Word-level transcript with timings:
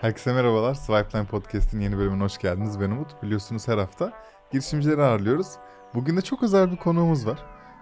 Herkese 0.00 0.32
merhabalar. 0.32 0.74
Swipeline 0.74 1.26
Podcast'in 1.26 1.80
yeni 1.80 1.98
bölümüne 1.98 2.22
hoş 2.22 2.38
geldiniz. 2.38 2.80
Ben 2.80 2.90
Umut. 2.90 3.22
Biliyorsunuz 3.22 3.68
her 3.68 3.78
hafta 3.78 4.12
girişimcileri 4.52 5.02
ağırlıyoruz. 5.02 5.46
Bugün 5.94 6.16
de 6.16 6.20
çok 6.22 6.42
özel 6.42 6.72
bir 6.72 6.76
konuğumuz 6.76 7.26
var. 7.26 7.38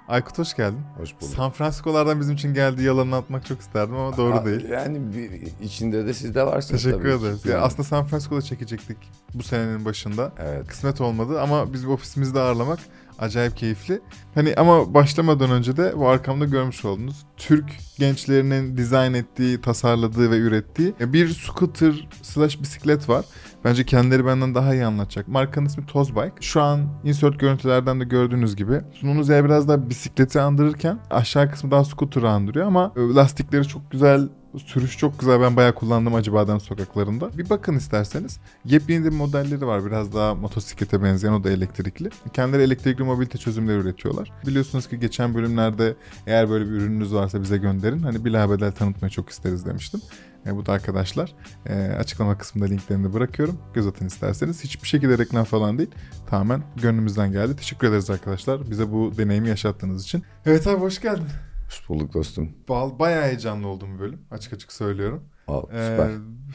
Aykut 0.08 0.38
hoş 0.38 0.54
geldin. 0.56 0.80
Hoş 0.96 1.14
bulduk. 1.14 1.34
San 1.34 1.50
Francisco'lardan 1.50 2.20
bizim 2.20 2.34
için 2.34 2.54
geldiği 2.54 2.82
yalanını 2.82 3.16
atmak 3.16 3.46
çok 3.46 3.60
isterdim 3.60 3.96
ama 3.96 4.16
doğru 4.16 4.34
Aa, 4.34 4.44
değil. 4.44 4.68
Yani 4.68 5.12
bir, 5.12 5.42
içinde 5.64 6.06
de 6.06 6.14
siz 6.14 6.34
de 6.34 6.46
varsınız 6.46 6.82
Teşekkür 6.82 7.12
tabii 7.12 7.24
ederiz. 7.24 7.46
Ya 7.46 7.60
aslında 7.60 7.82
San 7.82 8.04
Francisco'da 8.04 8.42
çekecektik 8.42 8.98
bu 9.35 9.42
senenin 9.42 9.85
başında. 9.85 10.32
Evet. 10.38 10.66
Kısmet 10.66 11.00
olmadı 11.00 11.40
ama 11.40 11.72
bizim 11.72 11.90
ofisimizde 11.90 12.40
ağırlamak 12.40 12.78
acayip 13.19 13.56
keyifli. 13.56 14.00
Hani 14.34 14.54
ama 14.56 14.94
başlamadan 14.94 15.51
önce 15.51 15.76
de 15.76 15.92
bu 15.96 16.09
arkamda 16.09 16.45
görmüş 16.45 16.84
olduğunuz 16.84 17.27
Türk 17.37 17.64
gençlerinin 17.98 18.77
dizayn 18.77 19.14
ettiği, 19.14 19.60
tasarladığı 19.60 20.30
ve 20.30 20.38
ürettiği 20.38 20.95
bir 21.01 21.28
scooter 21.28 22.09
slash 22.23 22.60
bisiklet 22.60 23.09
var. 23.09 23.24
Bence 23.65 23.84
kendileri 23.84 24.27
benden 24.27 24.55
daha 24.55 24.74
iyi 24.74 24.84
anlatacak. 24.84 25.29
Markanın 25.29 25.66
ismi 25.66 25.87
Tozbike. 25.87 26.33
Şu 26.41 26.62
an 26.62 26.80
insert 27.05 27.41
görüntülerden 27.41 28.01
de 28.01 28.05
gördüğünüz 28.05 28.57
gibi 28.57 28.80
sunumuz 28.93 29.29
yer 29.29 29.45
biraz 29.45 29.69
daha 29.69 29.91
bisikleti 29.91 30.41
andırırken 30.41 30.98
aşağı 31.10 31.51
kısmı 31.51 31.71
daha 31.71 31.85
scooter'ı 31.85 32.30
andırıyor 32.30 32.66
ama 32.66 32.93
e, 32.96 33.01
lastikleri 33.01 33.69
çok 33.69 33.91
güzel, 33.91 34.29
sürüş 34.57 34.98
çok 34.98 35.20
güzel. 35.20 35.41
Ben 35.41 35.57
bayağı 35.57 35.75
kullandım 35.75 36.15
Acıbadem 36.15 36.61
sokaklarında. 36.61 37.38
Bir 37.38 37.51
bakın 37.51 37.77
isterseniz. 37.77 38.41
Yepyeni 38.65 39.05
de 39.05 39.11
modelleri 39.11 39.66
var. 39.66 39.87
Biraz 39.87 40.15
daha 40.15 40.34
motosiklete 40.34 41.02
benzeyen 41.02 41.33
o 41.33 41.45
da 41.45 41.51
elektrikli. 41.51 42.11
Kendileri 42.33 42.62
elektrikli 42.62 43.02
mobilite 43.02 43.38
çözümleri 43.38 43.79
üretiyorlar. 43.79 44.33
Biliyorsunuz 44.47 44.88
ki 44.88 45.01
geçen 45.01 45.34
bölümlerde 45.34 45.97
eğer 46.27 46.51
böyle 46.51 46.65
bir 46.65 46.71
ürününüz 46.71 47.15
varsa 47.15 47.43
bize 47.43 47.57
gönderin. 47.57 47.98
Hani 47.98 48.24
bilabedel 48.24 48.73
tanıtmayı 48.73 49.11
çok 49.11 49.30
isteriz 49.30 49.66
demiştim. 49.66 50.01
E, 50.47 50.57
bu 50.57 50.66
da 50.66 50.73
arkadaşlar. 50.73 51.35
E, 51.66 51.74
açıklama 51.74 52.38
kısmında 52.38 52.66
linklerini 52.66 53.12
bırakıyorum. 53.12 53.60
Göz 53.74 53.87
atın 53.87 54.07
isterseniz. 54.07 54.65
Hiçbir 54.65 54.88
şekilde 54.88 55.19
reklam 55.19 55.45
falan 55.45 55.79
değil. 55.79 55.91
Tamamen 56.26 56.63
gönlümüzden 56.76 57.32
geldi. 57.32 57.57
Teşekkür 57.57 57.88
ederiz 57.88 58.10
arkadaşlar. 58.10 58.71
Bize 58.71 58.93
bu 58.93 59.13
deneyimi 59.19 59.49
yaşattığınız 59.49 60.04
için. 60.04 60.23
Evet 60.46 60.66
abi 60.66 60.80
hoş 60.80 61.01
geldin. 61.01 61.26
Hoş 61.69 61.88
bulduk 61.88 62.15
dostum. 62.15 62.49
Ba- 62.69 62.99
Bayağı 62.99 63.24
heyecanlı 63.24 63.69
oldum 63.69 63.88
bu 63.97 64.00
bölüm. 64.00 64.20
Açık 64.30 64.52
açık 64.52 64.72
söylüyorum. 64.72 65.24
Aa, 65.48 65.58
Ee, 65.72 65.91
süper. 65.91 66.10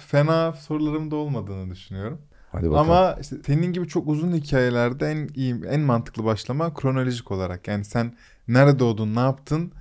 fena 0.08 0.54
sorularım 0.54 1.12
da 1.12 1.16
olmadığını 1.16 1.72
düşünüyorum. 1.72 2.22
Hadi 2.52 2.72
bakalım. 2.72 2.92
Ama 2.92 3.18
işte 3.22 3.36
senin 3.46 3.74
gibi 3.74 3.88
çok 3.88 4.08
uzun 4.08 4.32
hikayelerde 4.34 5.08
en 5.12 5.30
iyi, 5.36 5.56
en 5.70 5.80
mantıklı 5.82 6.24
başlama 6.24 6.74
kronolojik 6.74 7.32
olarak. 7.32 7.68
Yani 7.68 7.86
sen 7.86 8.14
nerede 8.48 8.80
doğdun, 8.80 9.16
ne 9.16 9.20
yaptın? 9.20 9.72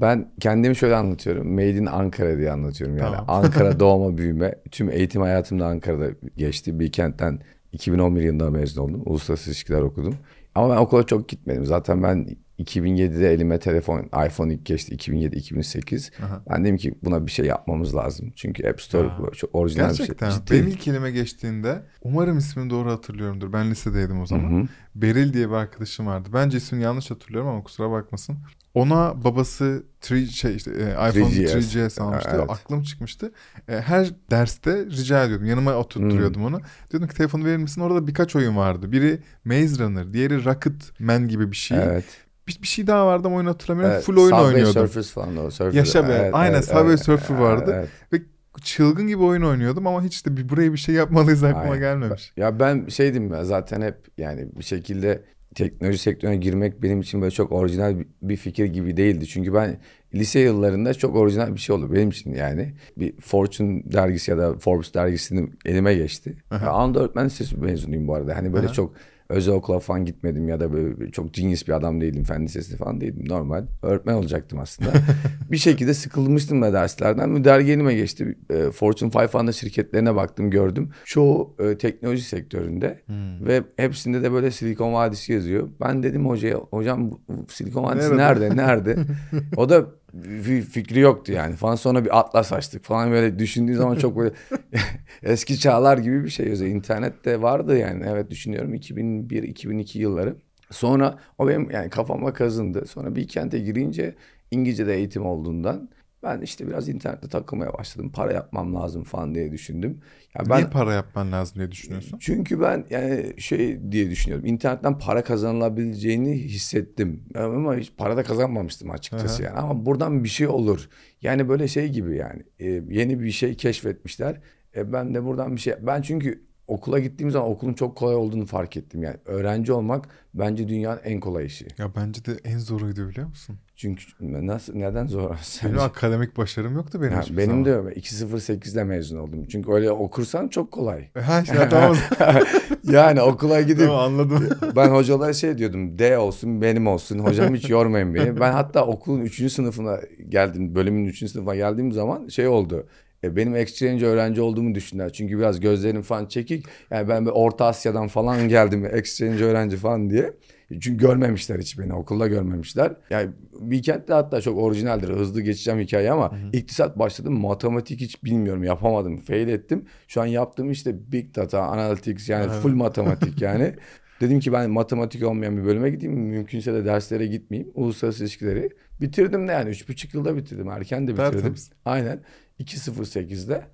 Ben 0.00 0.32
kendimi 0.40 0.76
şöyle 0.76 0.96
anlatıyorum. 0.96 1.52
Made 1.52 1.70
in 1.70 1.86
Ankara 1.86 2.38
diye 2.38 2.50
anlatıyorum. 2.52 2.96
Yani 2.98 3.10
Tamam. 3.16 3.24
Ankara 3.44 3.80
doğma 3.80 4.18
büyüme. 4.18 4.54
Tüm 4.70 4.90
eğitim 4.90 5.22
hayatım 5.22 5.60
da 5.60 5.66
Ankara'da 5.66 6.06
geçti. 6.36 6.80
Bilkent'ten 6.80 7.38
2011 7.72 8.22
yılında 8.22 8.50
mezun 8.50 8.82
oldum. 8.82 9.02
Uluslararası 9.06 9.50
ilişkiler 9.50 9.80
okudum. 9.80 10.14
Ama 10.54 10.70
ben 10.74 10.76
okula 10.80 11.06
çok 11.06 11.28
gitmedim. 11.28 11.64
Zaten 11.64 12.02
ben 12.02 12.28
2007'de 12.58 13.32
elime 13.32 13.58
telefon, 13.58 14.00
iPhone 14.26 14.54
ilk 14.54 14.66
geçti 14.66 14.94
2007-2008. 14.96 16.10
Aha. 16.24 16.42
Ben 16.50 16.64
dedim 16.64 16.76
ki 16.76 16.94
buna 17.04 17.26
bir 17.26 17.30
şey 17.30 17.46
yapmamız 17.46 17.94
lazım. 17.96 18.32
Çünkü 18.36 18.68
App 18.68 18.80
Store 18.80 19.08
Ha. 19.08 19.18
bu 19.18 19.30
çok 19.36 19.54
orijinal 19.54 19.86
Gerçekten. 19.88 20.28
bir 20.28 20.32
şey. 20.34 20.40
Ciddi. 20.40 20.52
Benim 20.54 20.68
ilk 20.68 20.88
elime 20.88 21.10
geçtiğinde 21.10 21.82
umarım 22.02 22.38
ismini 22.38 22.70
doğru 22.70 22.90
hatırlıyorumdur. 22.90 23.52
Ben 23.52 23.70
lisedeydim 23.70 24.20
o 24.20 24.26
zaman. 24.26 24.50
Hı 24.50 24.62
hı. 24.62 24.68
Beril 24.94 25.32
diye 25.32 25.48
bir 25.48 25.54
arkadaşım 25.54 26.06
vardı. 26.06 26.28
Bence 26.32 26.58
ismini 26.58 26.82
yanlış 26.82 27.10
hatırlıyorum 27.10 27.50
ama 27.50 27.62
kusura 27.62 27.90
bakmasın. 27.90 28.38
Ona 28.74 29.24
babası 29.24 29.82
3, 30.10 30.30
şey 30.30 30.56
işte, 30.56 30.70
e, 30.70 31.08
iPhone 31.08 31.32
3GS. 31.32 31.56
3GS 31.56 32.00
almıştı. 32.02 32.30
Evet. 32.34 32.50
Aklım 32.50 32.82
çıkmıştı. 32.82 33.32
E, 33.68 33.80
her 33.80 34.10
derste 34.30 34.86
rica 34.86 35.24
ediyordum. 35.24 35.46
Yanıma 35.46 35.74
oturtturuyordum 35.74 36.40
Hmm. 36.42 36.46
onu. 36.54 36.60
Diyordum 36.90 37.08
ki 37.08 37.14
telefonu 37.16 37.44
verir 37.44 37.56
misin? 37.56 37.80
Orada 37.80 38.06
birkaç 38.06 38.36
oyun 38.36 38.56
vardı. 38.56 38.92
Biri 38.92 39.18
Maze 39.44 39.84
Runner, 39.84 40.12
diğeri 40.12 40.44
Rocket 40.44 41.00
Man 41.00 41.28
gibi 41.28 41.50
bir 41.50 41.56
şey. 41.56 41.78
Evet. 41.78 42.04
Bir, 42.48 42.58
bir 42.62 42.66
şey 42.66 42.86
daha 42.86 43.06
vardı 43.06 43.26
ama 43.28 43.36
oyunu 43.36 43.50
hatırlamıyorum. 43.50 43.94
Evet, 43.94 44.04
Full 44.04 44.16
oyun 44.16 44.28
Subway 44.28 44.44
oynuyordum. 44.46 44.72
Surfers 44.72 45.10
falan 45.10 45.36
o. 45.36 45.50
Surfer. 45.50 45.78
Yaşa 45.78 46.08
be. 46.08 46.30
Aynen, 46.32 46.60
Subway 46.60 46.96
Surfer 46.96 47.34
vardı. 47.34 47.88
evet. 48.12 48.22
Çılgın 48.62 49.06
gibi 49.06 49.22
oyun 49.22 49.42
oynuyordum 49.42 49.86
ama 49.86 50.02
hiç 50.02 50.26
de 50.26 50.36
bir, 50.36 50.48
buraya 50.48 50.72
bir 50.72 50.78
şey 50.78 50.94
yapmalıyız 50.94 51.44
aklıma 51.44 51.62
Aynen. 51.62 51.78
gelmemiş. 51.78 52.32
Ya 52.36 52.60
ben 52.60 52.86
şeydim 52.88 53.32
ya 53.32 53.44
zaten 53.44 53.82
hep 53.82 53.96
yani 54.18 54.48
bir 54.58 54.64
şekilde 54.64 55.22
teknoloji 55.54 55.98
sektörüne 55.98 56.36
girmek 56.36 56.82
benim 56.82 57.00
için 57.00 57.20
böyle 57.20 57.30
çok 57.30 57.52
orijinal 57.52 57.96
bir- 58.22 58.36
fikir 58.36 58.64
gibi 58.64 58.96
değildi. 58.96 59.26
Çünkü 59.26 59.54
ben 59.54 59.78
lise 60.14 60.40
yıllarında 60.40 60.94
çok 60.94 61.16
orijinal 61.16 61.54
bir 61.54 61.60
şey 61.60 61.76
oldu 61.76 61.92
benim 61.92 62.08
için 62.08 62.34
yani. 62.34 62.74
Bir 62.96 63.20
Fortune 63.20 63.82
dergisi 63.92 64.30
ya 64.30 64.38
da 64.38 64.58
Forbes 64.58 64.94
dergisini 64.94 65.50
elime 65.64 65.94
geçti. 65.94 66.36
Aha. 66.50 66.64
Ya 66.64 67.00
Öğretmen 67.02 67.26
Lisesi 67.26 67.56
mezunuyum 67.56 68.08
bu 68.08 68.14
arada. 68.14 68.36
Hani 68.36 68.52
böyle 68.52 68.66
Aha. 68.66 68.72
çok 68.72 68.94
özel 69.32 69.54
okula 69.54 69.78
falan 69.78 70.04
gitmedim 70.04 70.48
ya 70.48 70.60
da 70.60 70.72
böyle 70.72 71.10
çok 71.10 71.34
genius 71.34 71.68
bir 71.68 71.72
adam 71.72 72.00
değildim. 72.00 72.24
Fen 72.24 72.44
lisesi 72.44 72.76
falan 72.76 73.00
değildim. 73.00 73.24
Normal 73.28 73.66
öğretmen 73.82 74.14
olacaktım 74.14 74.58
aslında. 74.58 74.90
bir 75.50 75.56
şekilde 75.56 75.94
sıkılmıştım 75.94 76.62
da 76.62 76.72
derslerden. 76.72 77.44
Elime 77.72 77.94
geçti. 77.94 78.38
E, 78.50 78.70
Fortune 78.70 79.10
500 79.14 79.56
şirketlerine 79.56 80.14
baktım 80.16 80.50
gördüm. 80.50 80.90
Çoğu 81.04 81.54
e, 81.58 81.78
teknoloji 81.78 82.22
sektöründe 82.22 83.02
Hmm. 83.06 83.46
ve 83.46 83.62
hepsinde 83.76 84.22
de 84.22 84.32
böyle 84.32 84.50
Silikon 84.50 84.92
Vadisi 84.92 85.32
yazıyor. 85.32 85.68
Ben 85.80 86.02
dedim 86.02 86.26
hocaya 86.28 86.56
hocam 86.56 87.10
Silikon 87.48 87.84
Vadisi 87.84 88.16
Nerede? 88.16 88.16
nerede? 88.16 88.56
Nerede? 88.56 88.96
o 89.56 89.68
da 89.68 89.86
bir 90.12 90.62
fikri 90.62 91.00
yoktu 91.00 91.32
yani 91.32 91.56
falan. 91.56 91.74
Sonra 91.74 92.04
bir 92.04 92.18
atlas 92.18 92.52
açtık 92.52 92.84
falan 92.84 93.10
böyle 93.10 93.38
düşündüğü 93.38 93.74
zaman 93.74 93.96
çok 93.96 94.16
böyle 94.16 94.34
eski 95.22 95.58
çağlar 95.58 95.98
gibi 95.98 96.24
bir 96.24 96.30
şey 96.30 96.48
yazıyor. 96.48 96.70
İnternette 96.70 97.42
vardı 97.42 97.78
yani 97.78 98.04
evet 98.08 98.30
düşünüyorum 98.30 98.74
2001-2002 98.74 99.98
yılları. 99.98 100.36
Sonra 100.70 101.18
o 101.38 101.48
benim 101.48 101.70
yani 101.70 101.90
kafama 101.90 102.32
kazındı. 102.32 102.86
Sonra 102.86 103.16
bir 103.16 103.28
kente 103.28 103.58
girince 103.58 104.14
İngilizce'de 104.50 104.94
eğitim 104.94 105.26
olduğundan 105.26 105.88
ben 106.22 106.40
işte 106.40 106.66
biraz 106.66 106.88
internette 106.88 107.28
takılmaya 107.28 107.72
başladım. 107.72 108.10
Para 108.14 108.32
yapmam 108.32 108.74
lazım 108.74 109.04
falan 109.04 109.34
diye 109.34 109.52
düşündüm. 109.52 110.00
Ya 110.38 110.44
ben 110.50 110.56
Niye 110.56 110.68
para 110.68 110.94
yapman 110.94 111.32
lazım 111.32 111.58
diye 111.58 111.70
düşünüyorsun? 111.70 112.18
çünkü 112.22 112.60
ben 112.60 112.86
yani 112.90 113.34
şey 113.38 113.92
diye 113.92 114.10
düşünüyorum. 114.10 114.46
İnternetten 114.46 114.98
para 114.98 115.24
kazanılabileceğini 115.24 116.34
hissettim. 116.38 117.24
Ama 117.34 117.76
hiç 117.76 117.92
para 117.96 118.16
da 118.16 118.22
kazanmamıştım 118.22 118.90
açıkçası 118.90 119.42
Aha. 119.42 119.48
yani. 119.48 119.58
Ama 119.58 119.86
buradan 119.86 120.24
bir 120.24 120.28
şey 120.28 120.48
olur. 120.48 120.88
Yani 121.22 121.48
böyle 121.48 121.68
şey 121.68 121.88
gibi 121.88 122.16
yani. 122.16 122.42
E, 122.60 122.66
yeni 122.88 123.20
bir 123.20 123.30
şey 123.30 123.54
keşfetmişler. 123.54 124.40
E, 124.76 124.92
ben 124.92 125.14
de 125.14 125.24
buradan 125.24 125.56
bir 125.56 125.60
şey... 125.60 125.74
Ben 125.82 126.02
çünkü 126.02 126.42
okula 126.66 126.98
gittiğim 126.98 127.30
zaman 127.30 127.50
okulun 127.50 127.74
çok 127.74 127.96
kolay 127.96 128.14
olduğunu 128.14 128.46
fark 128.46 128.76
ettim. 128.76 129.02
Yani 129.02 129.16
öğrenci 129.24 129.72
olmak 129.72 130.08
bence 130.34 130.68
dünyanın 130.68 131.00
en 131.04 131.20
kolay 131.20 131.46
işi. 131.46 131.66
Ya 131.78 131.94
bence 131.96 132.24
de 132.24 132.36
en 132.44 132.58
zoruydu 132.58 133.08
biliyor 133.08 133.28
musun? 133.28 133.58
Çünkü 133.82 134.04
nasıl 134.20 134.74
neden 134.74 135.06
zor? 135.06 135.30
Benim 135.64 135.78
akademik 135.78 136.36
başarım 136.36 136.76
yoktu 136.76 137.02
benim 137.02 137.20
hiçbir 137.20 137.36
benim 137.36 137.50
zaman. 137.50 137.64
de 137.64 137.74
öyle. 137.74 138.00
2.08'de 138.00 138.84
mezun 138.84 139.18
oldum. 139.18 139.44
Çünkü 139.48 139.72
öyle 139.72 139.90
okursan 139.90 140.48
çok 140.48 140.72
kolay. 140.72 141.08
Ha 141.14 141.40
işte 141.40 141.68
tamam. 141.70 141.96
yani 142.84 143.22
okula 143.22 143.60
gidip 143.60 143.86
tamam 143.86 144.00
anladım. 144.00 144.48
ben 144.76 144.88
hocalara 144.88 145.32
şey 145.32 145.58
diyordum 145.58 145.98
D 145.98 146.18
olsun 146.18 146.62
benim 146.62 146.86
olsun 146.86 147.18
hocam 147.18 147.54
hiç 147.54 147.70
yormayın 147.70 148.14
beni. 148.14 148.40
Ben 148.40 148.52
hatta 148.52 148.86
okulun 148.86 149.20
3. 149.20 149.52
sınıfına 149.52 150.00
geldim 150.28 150.74
bölümün 150.74 151.04
3. 151.04 151.30
sınıfına 151.30 151.54
geldiğim 151.54 151.92
zaman 151.92 152.28
şey 152.28 152.48
oldu. 152.48 152.86
E, 153.24 153.36
benim 153.36 153.56
exchange 153.56 154.06
öğrenci 154.06 154.40
olduğumu 154.40 154.74
düşündüler. 154.74 155.12
Çünkü 155.12 155.38
biraz 155.38 155.60
gözlerim 155.60 156.02
falan 156.02 156.26
çekik. 156.26 156.66
Yani 156.90 157.08
ben 157.08 157.26
bir 157.26 157.30
Orta 157.30 157.66
Asya'dan 157.66 158.08
falan 158.08 158.48
geldim 158.48 158.86
exchange 158.92 159.44
öğrenci 159.44 159.76
falan 159.76 160.10
diye. 160.10 160.32
Çünkü 160.80 160.96
görmemişler 161.06 161.58
hiç 161.58 161.78
beni 161.78 161.94
okulda 161.94 162.26
görmemişler. 162.26 162.96
Yani 163.10 163.30
Weekend'de 163.60 164.12
hatta 164.14 164.40
çok 164.40 164.58
orijinaldir. 164.58 165.08
Hızlı 165.08 165.40
geçeceğim 165.40 165.80
hikaye 165.80 166.10
ama 166.12 166.32
iktisat 166.52 166.98
başladım. 166.98 167.40
Matematik 167.40 168.00
hiç 168.00 168.24
bilmiyorum 168.24 168.64
yapamadım. 168.64 169.16
Fail 169.16 169.48
ettim. 169.48 169.84
Şu 170.08 170.22
an 170.22 170.26
yaptığım 170.26 170.70
işte 170.70 171.12
big 171.12 171.36
data, 171.36 171.62
analytics 171.62 172.28
yani 172.28 172.46
Evet. 172.50 172.62
full 172.62 172.74
matematik 172.74 173.42
yani. 173.42 173.74
Dedim 174.20 174.40
ki 174.40 174.52
ben 174.52 174.70
matematik 174.70 175.26
olmayan 175.26 175.56
bir 175.56 175.64
bölüme 175.64 175.90
gideyim. 175.90 176.14
Mümkünse 176.14 176.74
de 176.74 176.84
derslere 176.84 177.26
gitmeyeyim. 177.26 177.72
Uluslararası 177.74 178.22
ilişkileri. 178.24 178.70
Bitirdim 179.00 179.48
de 179.48 179.52
yani. 179.52 179.70
Üç 179.70 179.88
buçuk 179.88 180.14
yılda 180.14 180.36
bitirdim. 180.36 180.68
Erken 180.68 181.06
de 181.06 181.12
bitirdim. 181.12 181.32
Tertemiz. 181.32 181.70
Aynen. 181.84 182.20
2.08'de 182.60 183.64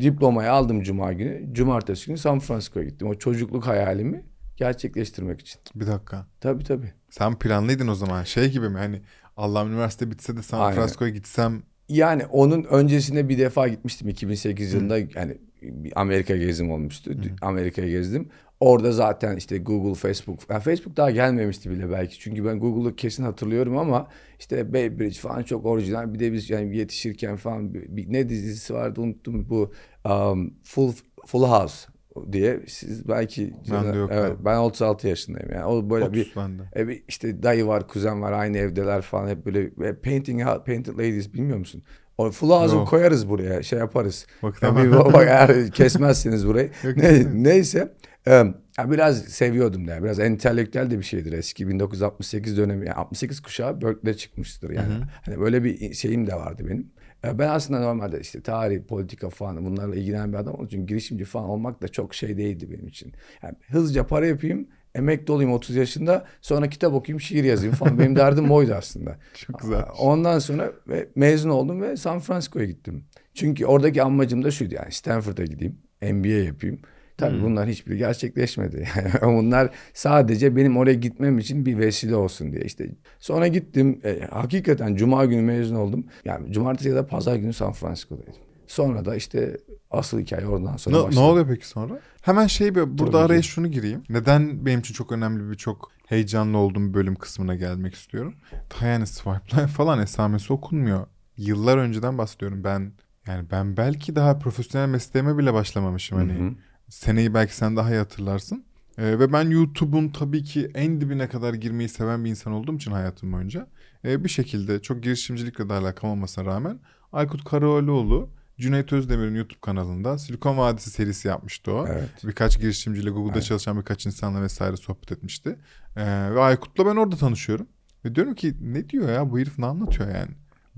diplomayı 0.00 0.52
aldım 0.52 0.82
cuma 0.82 1.12
günü. 1.12 1.54
Cumartesi 1.54 2.06
günü 2.06 2.18
San 2.18 2.38
Francisco'ya 2.38 2.86
gittim. 2.86 3.08
O 3.08 3.14
çocukluk 3.14 3.66
hayalimi 3.66 4.24
gerçekleştirmek 4.58 5.40
için. 5.40 5.60
Bir 5.74 5.86
dakika. 5.86 6.26
Tabii 6.40 6.64
tabii. 6.64 6.92
Sen 7.10 7.38
planlıydın 7.38 7.88
o 7.88 7.94
zaman. 7.94 8.22
Şey 8.22 8.50
gibi 8.50 8.68
mi 8.68 8.78
hani 8.78 9.02
Allah'ım 9.36 9.68
üniversite 9.72 10.10
bitse 10.10 10.36
de 10.36 10.42
San. 10.42 10.72
Francisco'ya 10.72 11.10
gitsem 11.10 11.62
Yani 11.88 12.26
onun 12.26 12.64
öncesinde 12.64 13.28
bir 13.28 13.38
defa 13.38 13.68
gitmiştim 13.68 14.08
2008 14.08 14.72
yılında. 14.72 14.98
Yani 14.98 15.38
bir 15.62 15.92
Amerika 16.00 16.36
gezim 16.36 16.70
olmuştu. 16.70 17.10
Amerika'yı 17.42 17.90
gezdim. 17.90 18.28
Orada 18.60 18.92
zaten 18.92 19.36
işte 19.36 19.58
Google, 19.58 19.94
Facebook, 19.94 20.40
yani 20.50 20.62
Facebook 20.62 20.96
daha 20.96 21.10
gelmemişti 21.10 21.70
bile 21.70 21.90
belki. 21.90 22.18
Çünkü 22.18 22.44
ben 22.44 22.60
Google'ı 22.60 22.96
kesin 22.96 23.22
hatırlıyorum 23.24 23.76
ama 23.78 24.08
işte 24.38 24.72
Baybridge 24.72 25.18
falan 25.18 25.42
çok 25.42 25.66
orijinal. 25.66 26.14
Bir 26.14 26.18
de 26.18 26.32
biz 26.32 26.50
yani 26.50 26.76
yetişirken 26.76 27.36
falan 27.36 27.74
bir, 27.74 27.96
bir- 27.96 28.12
ne 28.12 28.28
dizisi 28.28 28.74
vardı 28.74 29.00
unuttum 29.00 29.48
bu 29.48 29.72
um, 30.08 30.54
Full 30.64 30.92
Full 31.26 31.42
House 31.42 31.88
diye 32.32 32.60
siz 32.66 33.08
belki 33.08 33.54
Ben 33.70 33.92
de 33.92 33.96
yok 33.98 34.10
evet 34.12 34.30
abi. 34.32 34.44
ben 34.44 34.56
36 34.58 35.08
yaşındayım 35.08 35.52
yani 35.52 35.64
o 35.64 35.90
böyle 35.90 36.04
30 36.04 36.14
bir 36.14 36.32
bende. 36.36 36.62
e 36.76 36.88
bir 36.88 37.02
işte 37.08 37.42
dayı 37.42 37.66
var, 37.66 37.88
kuzen 37.88 38.22
var, 38.22 38.32
aynı 38.32 38.58
evdeler 38.58 39.02
falan 39.02 39.28
hep 39.28 39.46
böyle 39.46 39.70
ve 39.78 39.94
painting 39.96 40.42
painted 40.66 40.94
ladies 40.94 41.34
bilmiyor 41.34 41.58
musun? 41.58 41.82
O 42.18 42.30
full 42.30 42.50
Yok. 42.72 42.88
koyarız 42.88 43.28
buraya, 43.28 43.62
şey 43.62 43.78
yaparız. 43.78 44.26
Bak 44.42 44.62
Ya 44.62 44.68
tamam. 44.68 44.84
bir 44.84 44.90
bak 44.92 45.26
eğer 45.28 45.70
kesmezsiniz 45.70 46.46
burayı. 46.46 46.70
Yok, 46.84 46.96
ne, 46.96 47.42
neyse. 47.44 47.94
e, 48.28 48.44
biraz 48.84 49.24
seviyordum 49.24 49.88
da. 49.88 50.04
Biraz 50.04 50.20
entelektüel 50.20 50.90
de 50.90 50.98
bir 50.98 51.04
şeydir 51.04 51.32
eski 51.32 51.68
1968 51.68 52.56
dönemi. 52.58 52.86
Yani 52.86 52.94
68 52.94 53.40
kuşağı 53.40 53.82
Berkeley'de 53.82 54.16
çıkmıştır 54.16 54.70
yani. 54.70 54.94
Hani 55.24 55.40
böyle 55.40 55.64
bir 55.64 55.94
şeyim 55.94 56.26
de 56.26 56.34
vardı 56.34 56.62
benim. 56.68 56.90
Ben 57.24 57.48
aslında 57.48 57.80
normalde 57.80 58.20
işte 58.20 58.40
tarih, 58.42 58.82
politika 58.82 59.30
falan 59.30 59.64
bunlarla 59.64 59.96
ilgilenen 59.96 60.32
bir 60.32 60.38
adam 60.38 60.54
olduğum 60.54 60.66
için 60.66 60.86
girişimci 60.86 61.24
falan 61.24 61.48
olmak 61.48 61.82
da 61.82 61.88
çok 61.88 62.14
şey 62.14 62.36
değildi 62.36 62.70
benim 62.70 62.86
için. 62.86 63.12
Yani 63.42 63.54
hızlıca 63.68 64.06
para 64.06 64.26
yapayım, 64.26 64.68
emekli 64.94 65.32
olayım 65.32 65.52
30 65.52 65.76
yaşında, 65.76 66.24
sonra 66.40 66.68
kitap 66.68 66.94
okuyayım, 66.94 67.20
şiir 67.20 67.44
yazayım 67.44 67.74
falan. 67.74 67.98
Benim 67.98 68.16
derdim 68.16 68.50
oydu 68.50 68.74
aslında. 68.74 69.16
Çok 69.34 69.60
güzel. 69.60 69.84
Ondan 69.98 70.38
sonra 70.38 70.72
mezun 71.14 71.50
oldum 71.50 71.82
ve 71.82 71.96
San 71.96 72.18
Francisco'ya 72.18 72.66
gittim. 72.66 73.04
Çünkü 73.34 73.66
oradaki 73.66 74.02
amacım 74.02 74.44
da 74.44 74.50
şuydu 74.50 74.74
yani 74.74 74.92
Stanford'a 74.92 75.44
gideyim, 75.44 75.78
MBA 76.02 76.28
yapayım. 76.28 76.80
Tabii 77.18 77.42
bunlar 77.42 77.68
hiçbiri 77.68 77.98
gerçekleşmedi. 77.98 78.88
Yani 79.22 79.38
bunlar 79.38 79.70
sadece 79.94 80.56
benim 80.56 80.76
oraya 80.76 80.94
gitmem 80.94 81.38
için 81.38 81.66
bir 81.66 81.78
vesile 81.78 82.16
olsun 82.16 82.52
diye. 82.52 82.62
İşte 82.62 82.90
sonra 83.18 83.46
gittim. 83.48 84.00
E, 84.04 84.20
hakikaten 84.30 84.96
cuma 84.96 85.24
günü 85.24 85.42
mezun 85.42 85.76
oldum. 85.76 86.04
Yani 86.24 86.52
cumartesi 86.52 86.88
ya 86.88 86.94
da 86.94 87.06
pazar 87.06 87.36
günü 87.36 87.52
San 87.52 87.72
Francisco'daydım. 87.72 88.34
Sonra 88.66 89.04
da 89.04 89.16
işte 89.16 89.56
asıl 89.90 90.20
hikaye 90.20 90.46
oradan 90.46 90.76
sonra 90.76 90.96
Ne, 90.96 91.02
ne 91.02 91.06
başladı. 91.06 91.24
oluyor 91.24 91.46
peki 91.48 91.68
sonra? 91.68 91.98
Hemen 92.22 92.46
şey 92.46 92.74
bir 92.74 92.98
burada 92.98 93.10
Tabii 93.10 93.24
araya 93.24 93.40
ki. 93.40 93.46
şunu 93.46 93.66
gireyim. 93.66 94.02
Neden 94.08 94.66
benim 94.66 94.80
için 94.80 94.94
çok 94.94 95.12
önemli 95.12 95.50
bir 95.50 95.56
çok 95.56 95.90
heyecanlı 96.06 96.58
olduğum 96.58 96.94
bölüm 96.94 97.14
kısmına 97.14 97.54
gelmek 97.54 97.94
istiyorum. 97.94 98.34
Ta 98.68 98.86
yani 98.86 99.06
Swipeline 99.06 99.66
falan 99.76 100.02
esamesi 100.02 100.52
okunmuyor. 100.52 101.06
Yıllar 101.36 101.78
önceden 101.78 102.18
bahsediyorum 102.18 102.64
ben. 102.64 102.92
Yani 103.26 103.50
ben 103.50 103.76
belki 103.76 104.16
daha 104.16 104.38
profesyonel 104.38 104.88
mesleğime 104.88 105.38
bile 105.38 105.54
başlamamışım. 105.54 106.18
Hani 106.18 106.32
Hı 106.32 106.42
hı. 106.42 106.52
Seneyi 106.88 107.34
belki 107.34 107.56
sen 107.56 107.76
daha 107.76 107.90
iyi 107.90 107.98
hatırlarsın. 107.98 108.64
Ee, 108.98 109.18
ve 109.18 109.32
ben 109.32 109.50
YouTube'un 109.50 110.08
tabii 110.08 110.44
ki 110.44 110.70
en 110.74 111.00
dibine 111.00 111.28
kadar 111.28 111.54
girmeyi 111.54 111.88
seven 111.88 112.24
bir 112.24 112.30
insan 112.30 112.52
olduğum 112.52 112.74
için 112.76 112.92
hayatım 112.92 113.32
boyunca 113.32 113.68
e, 114.04 114.24
bir 114.24 114.28
şekilde 114.28 114.82
çok 114.82 115.02
girişimcilikle 115.02 115.68
de 115.68 115.72
alakam 115.72 116.10
olmasına 116.10 116.44
rağmen 116.44 116.80
Aykut 117.12 117.44
Karaoğluoğlu 117.44 118.30
Cüneyt 118.58 118.92
Özdemir'in 118.92 119.34
YouTube 119.34 119.60
kanalında 119.60 120.18
Silikon 120.18 120.58
Vadisi 120.58 120.90
serisi 120.90 121.28
yapmıştı 121.28 121.72
o. 121.72 121.86
Evet. 121.88 122.08
Birkaç 122.24 122.60
girişimciyle 122.60 123.10
Google'da 123.10 123.38
Evet. 123.38 123.44
çalışan 123.44 123.76
birkaç 123.78 124.06
insanla 124.06 124.42
vesaire 124.42 124.76
sohbet 124.76 125.12
etmişti. 125.12 125.58
Ee, 125.96 126.04
ve 126.34 126.40
Aykut'la 126.40 126.86
ben 126.86 126.96
orada 126.96 127.16
tanışıyorum. 127.16 127.66
Ve 128.04 128.14
diyorum 128.14 128.34
ki 128.34 128.54
ne 128.60 128.88
diyor 128.88 129.08
ya 129.08 129.30
bu 129.30 129.38
herif 129.38 129.58
ne 129.58 129.66
anlatıyor 129.66 130.14
yani? 130.14 130.30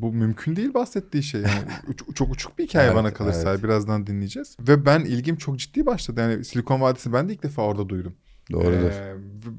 Bu 0.03 0.13
mümkün 0.13 0.57
değil 0.57 0.75
bahsettiği 0.75 1.23
şey 1.23 1.41
yani. 1.41 1.69
Çok 2.15 2.33
uçuk 2.33 2.59
bir 2.59 2.65
hikaye 2.67 2.87
Evet, 2.87 2.97
bana 2.97 3.15
kalırsa 3.15 3.51
evet. 3.51 3.65
birazdan 3.65 4.07
dinleyeceğiz. 4.07 4.57
Ve 4.61 4.87
ben 4.87 5.01
ilgim 5.01 5.37
çok 5.37 5.59
ciddi 5.59 5.87
başladı. 5.87 6.21
Yani 6.21 6.45
Silikon 6.45 6.81
Vadisi 6.81 7.13
ben 7.13 7.29
de 7.29 7.33
ilk 7.33 7.43
defa 7.43 7.63
orada 7.63 7.89
duydum. 7.89 8.15
Doğrudur. 8.53 8.91
Ee, 8.91 9.15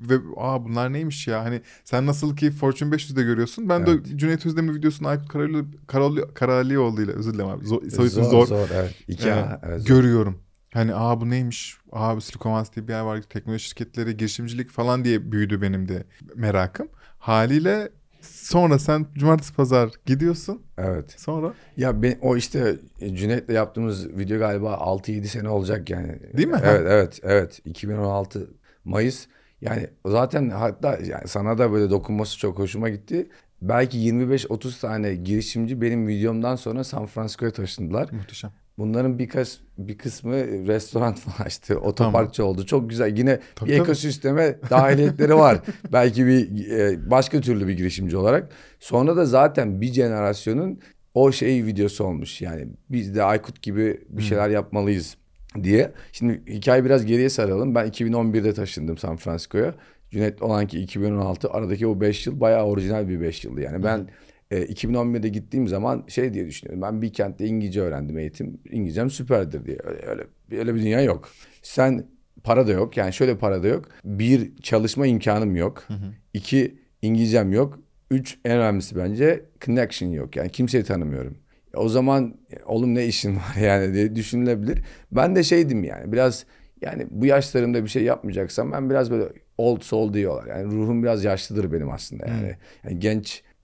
ve, 0.10 0.16
ve 0.16 0.22
aa 0.38 0.66
bunlar 0.66 0.94
neymiş 0.94 1.28
ya? 1.28 1.44
Hani 1.44 1.62
sen 1.84 2.06
nasıl 2.06 2.36
ki 2.36 2.52
Fortune 2.52 2.96
500'de 2.96 3.24
görüyorsun. 3.24 3.70
Ben 3.70 3.86
de 3.86 3.92
Evet. 3.92 4.06
Cüneyt 4.16 4.46
Özdemir 4.46 4.76
videosunu 4.76 5.08
Aykut 5.08 5.28
Karali, 5.28 5.64
Karali, 5.88 6.22
Karalioğlu 6.34 7.02
ile 7.02 7.12
özür 7.12 7.34
dilerim 7.34 7.50
abi. 7.50 7.66
Zor, 7.66 7.82
zor, 7.86 8.08
zor. 8.08 8.46
zor, 8.48 8.68
evet. 8.74 8.96
İki 9.08 9.28
Ee, 9.30 9.32
A, 9.34 9.62
evet, 9.64 9.82
zor. 9.82 9.88
görüyorum. 9.88 10.38
Hani 10.74 10.96
aa 10.96 11.22
bu 11.22 11.30
neymiş? 11.30 11.78
Aa 11.92 12.16
bu 12.16 12.22
Silikon 12.22 12.52
Vadisi 12.54 12.76
diye 12.76 12.88
bir 12.88 12.94
yer 12.94 13.02
var. 13.02 13.22
Teknoloji 13.22 13.64
şirketleri, 13.64 14.18
girişimcilik 14.18 14.70
falan 14.70 15.06
diye 15.06 15.32
büyüdü 15.32 15.62
benim 15.62 15.88
de 15.88 16.04
merakım. 16.36 16.88
Haliyle 17.20 17.90
sonra 18.26 18.80
sen 18.80 19.06
cumartesi 19.16 19.54
pazar 19.54 19.90
gidiyorsun. 20.06 20.62
evet. 20.78 21.16
Sonra 21.18 21.54
Ya 21.78 22.02
ben 22.02 22.18
o 22.22 22.38
işte 22.38 22.76
e, 23.00 23.16
Cüneyt'le 23.16 23.50
yaptığımız 23.50 24.18
video 24.18 24.40
galiba 24.40 24.74
6-7 24.74 25.24
sene 25.26 25.50
olacak 25.50 25.90
yani. 25.90 26.20
Değil 26.38 26.48
mi? 26.48 26.60
Evet 26.64 26.82
evet 26.88 27.20
evet 27.24 27.62
2016 27.66 28.50
Mayıs. 28.86 29.28
Yani 29.62 29.88
zaten 30.06 30.50
hatta 30.50 30.98
yani 31.06 31.28
sana 31.28 31.58
da 31.58 31.72
böyle 31.72 31.90
dokunması 31.90 32.38
çok 32.38 32.60
hoşuma 32.60 32.90
gitti. 32.90 33.30
Belki 33.62 33.98
25-30 33.98 34.82
tane 34.82 35.16
girişimci 35.16 35.82
benim 35.82 36.08
videomdan 36.08 36.56
sonra 36.56 36.84
San 36.84 37.06
Francisco'ya 37.06 37.52
taşındılar. 37.52 38.10
muhteşem. 38.12 38.52
Bunların 38.78 39.20
birkaç 39.20 39.58
bir 39.78 39.98
kısmı 39.98 40.36
restoran 40.68 41.14
falan 41.16 41.48
açtı. 41.48 41.80
Otoparkçı 41.80 42.46
oldu. 42.46 42.66
Çok 42.66 42.90
güzel. 42.90 43.18
Yine 43.18 43.40
Tabii, 43.56 43.70
bir 43.70 43.78
tabii. 43.78 43.84
ekosisteme 43.84 44.56
dahiliyetleri 44.70 45.36
var. 45.36 45.60
Belki 45.94 46.26
bir 46.26 46.70
e, 46.72 47.10
başka 47.12 47.42
türlü 47.42 47.68
bir 47.68 47.74
girişimci 47.74 48.18
olarak. 48.18 48.52
Sonra 48.80 49.18
da 49.18 49.26
zaten 49.26 49.82
bir 49.82 49.94
jenerasyonun 49.94 50.80
o 51.14 51.32
şey 51.32 51.66
videosu 51.66 52.04
olmuş. 52.04 52.42
Yani 52.42 52.68
biz 52.90 53.16
de 53.16 53.24
Aykut 53.24 53.62
gibi 53.62 54.02
bir 54.10 54.24
şeyler 54.24 54.50
yapmalıyız 54.50 55.18
diye. 55.64 55.92
Şimdi 56.12 56.42
hikaye 56.48 56.86
biraz 56.86 57.06
geriye 57.06 57.30
saralım. 57.30 57.76
Ben 57.76 57.88
2011'de 57.88 58.54
taşındım 58.54 58.98
San 58.98 59.18
Francisco'ya. 59.18 59.76
Cüneyt 60.12 60.42
olan 60.42 60.68
ki 60.68 60.80
2016. 60.80 61.50
Aradaki 61.50 61.88
o 61.88 62.02
5 62.02 62.28
yıl 62.28 62.40
bayağı 62.40 62.66
orijinal 62.66 63.08
bir 63.08 63.22
5 63.22 63.46
yıldı. 63.46 63.62
Yani 63.62 63.84
ben 63.84 64.08
e, 64.52 64.66
2011'de 64.66 65.30
gittiğim 65.30 65.68
zaman 65.68 66.04
şey 66.08 66.34
diye 66.34 66.48
düşünüyorum. 66.48 66.82
Ben 66.82 67.02
bir 67.02 67.14
kentte 67.14 67.46
İngilizce 67.46 67.82
öğrendim 67.82 68.18
eğitim. 68.18 68.60
İngilizcem 68.72 69.10
süperdir 69.10 69.66
diye. 69.66 69.78
Öyle, 69.84 70.06
öyle, 70.06 70.24
öyle 70.60 70.76
bir 70.76 70.82
dünya 70.82 71.02
yok. 71.02 71.30
Sen 71.62 72.06
para 72.44 72.68
da 72.68 72.72
yok. 72.72 72.98
Yani 72.98 73.14
şöyle 73.14 73.38
para 73.38 73.64
da 73.64 73.68
yok. 73.68 73.86
Bir 74.04 74.56
çalışma 74.62 75.08
imkanım 75.08 75.56
yok. 75.56 75.88
İki 76.34 76.76
İngilizcem 77.02 77.52
yok. 77.52 77.80
Üç 78.12 78.40
en 78.46 78.58
önemlisi 78.58 78.96
bence 78.96 79.46
connection 79.62 80.10
yok. 80.10 80.36
Yani 80.36 80.50
kimseyi 80.50 80.84
tanımıyorum. 80.84 81.38
E, 81.74 81.78
O 81.78 81.90
zaman 81.90 82.36
e, 82.54 82.64
oğlum 82.66 82.96
ne 82.96 83.06
işin 83.06 83.36
var 83.36 83.56
yani 83.62 83.94
diye 83.94 84.16
düşünülebilir. 84.16 84.80
Ben 85.12 85.36
de 85.36 85.44
şeydim 85.44 85.84
yani 85.84 86.12
biraz 86.12 86.46
yani 86.82 87.08
bu 87.10 87.26
yaşlarımda 87.26 87.84
bir 87.84 87.90
şey 87.90 88.04
yapmayacaksam 88.04 88.72
ben 88.72 88.90
biraz 88.90 89.12
böyle 89.12 89.26
old 89.58 89.82
soul 89.82 90.14
diyorlar. 90.14 90.48
Yani 90.58 90.74
ruhum 90.74 91.04
biraz 91.04 91.24
yaşlıdır 91.24 91.72
benim 91.72 91.90
aslında 91.92 92.28
yani. 92.28 92.56
yani 92.84 93.00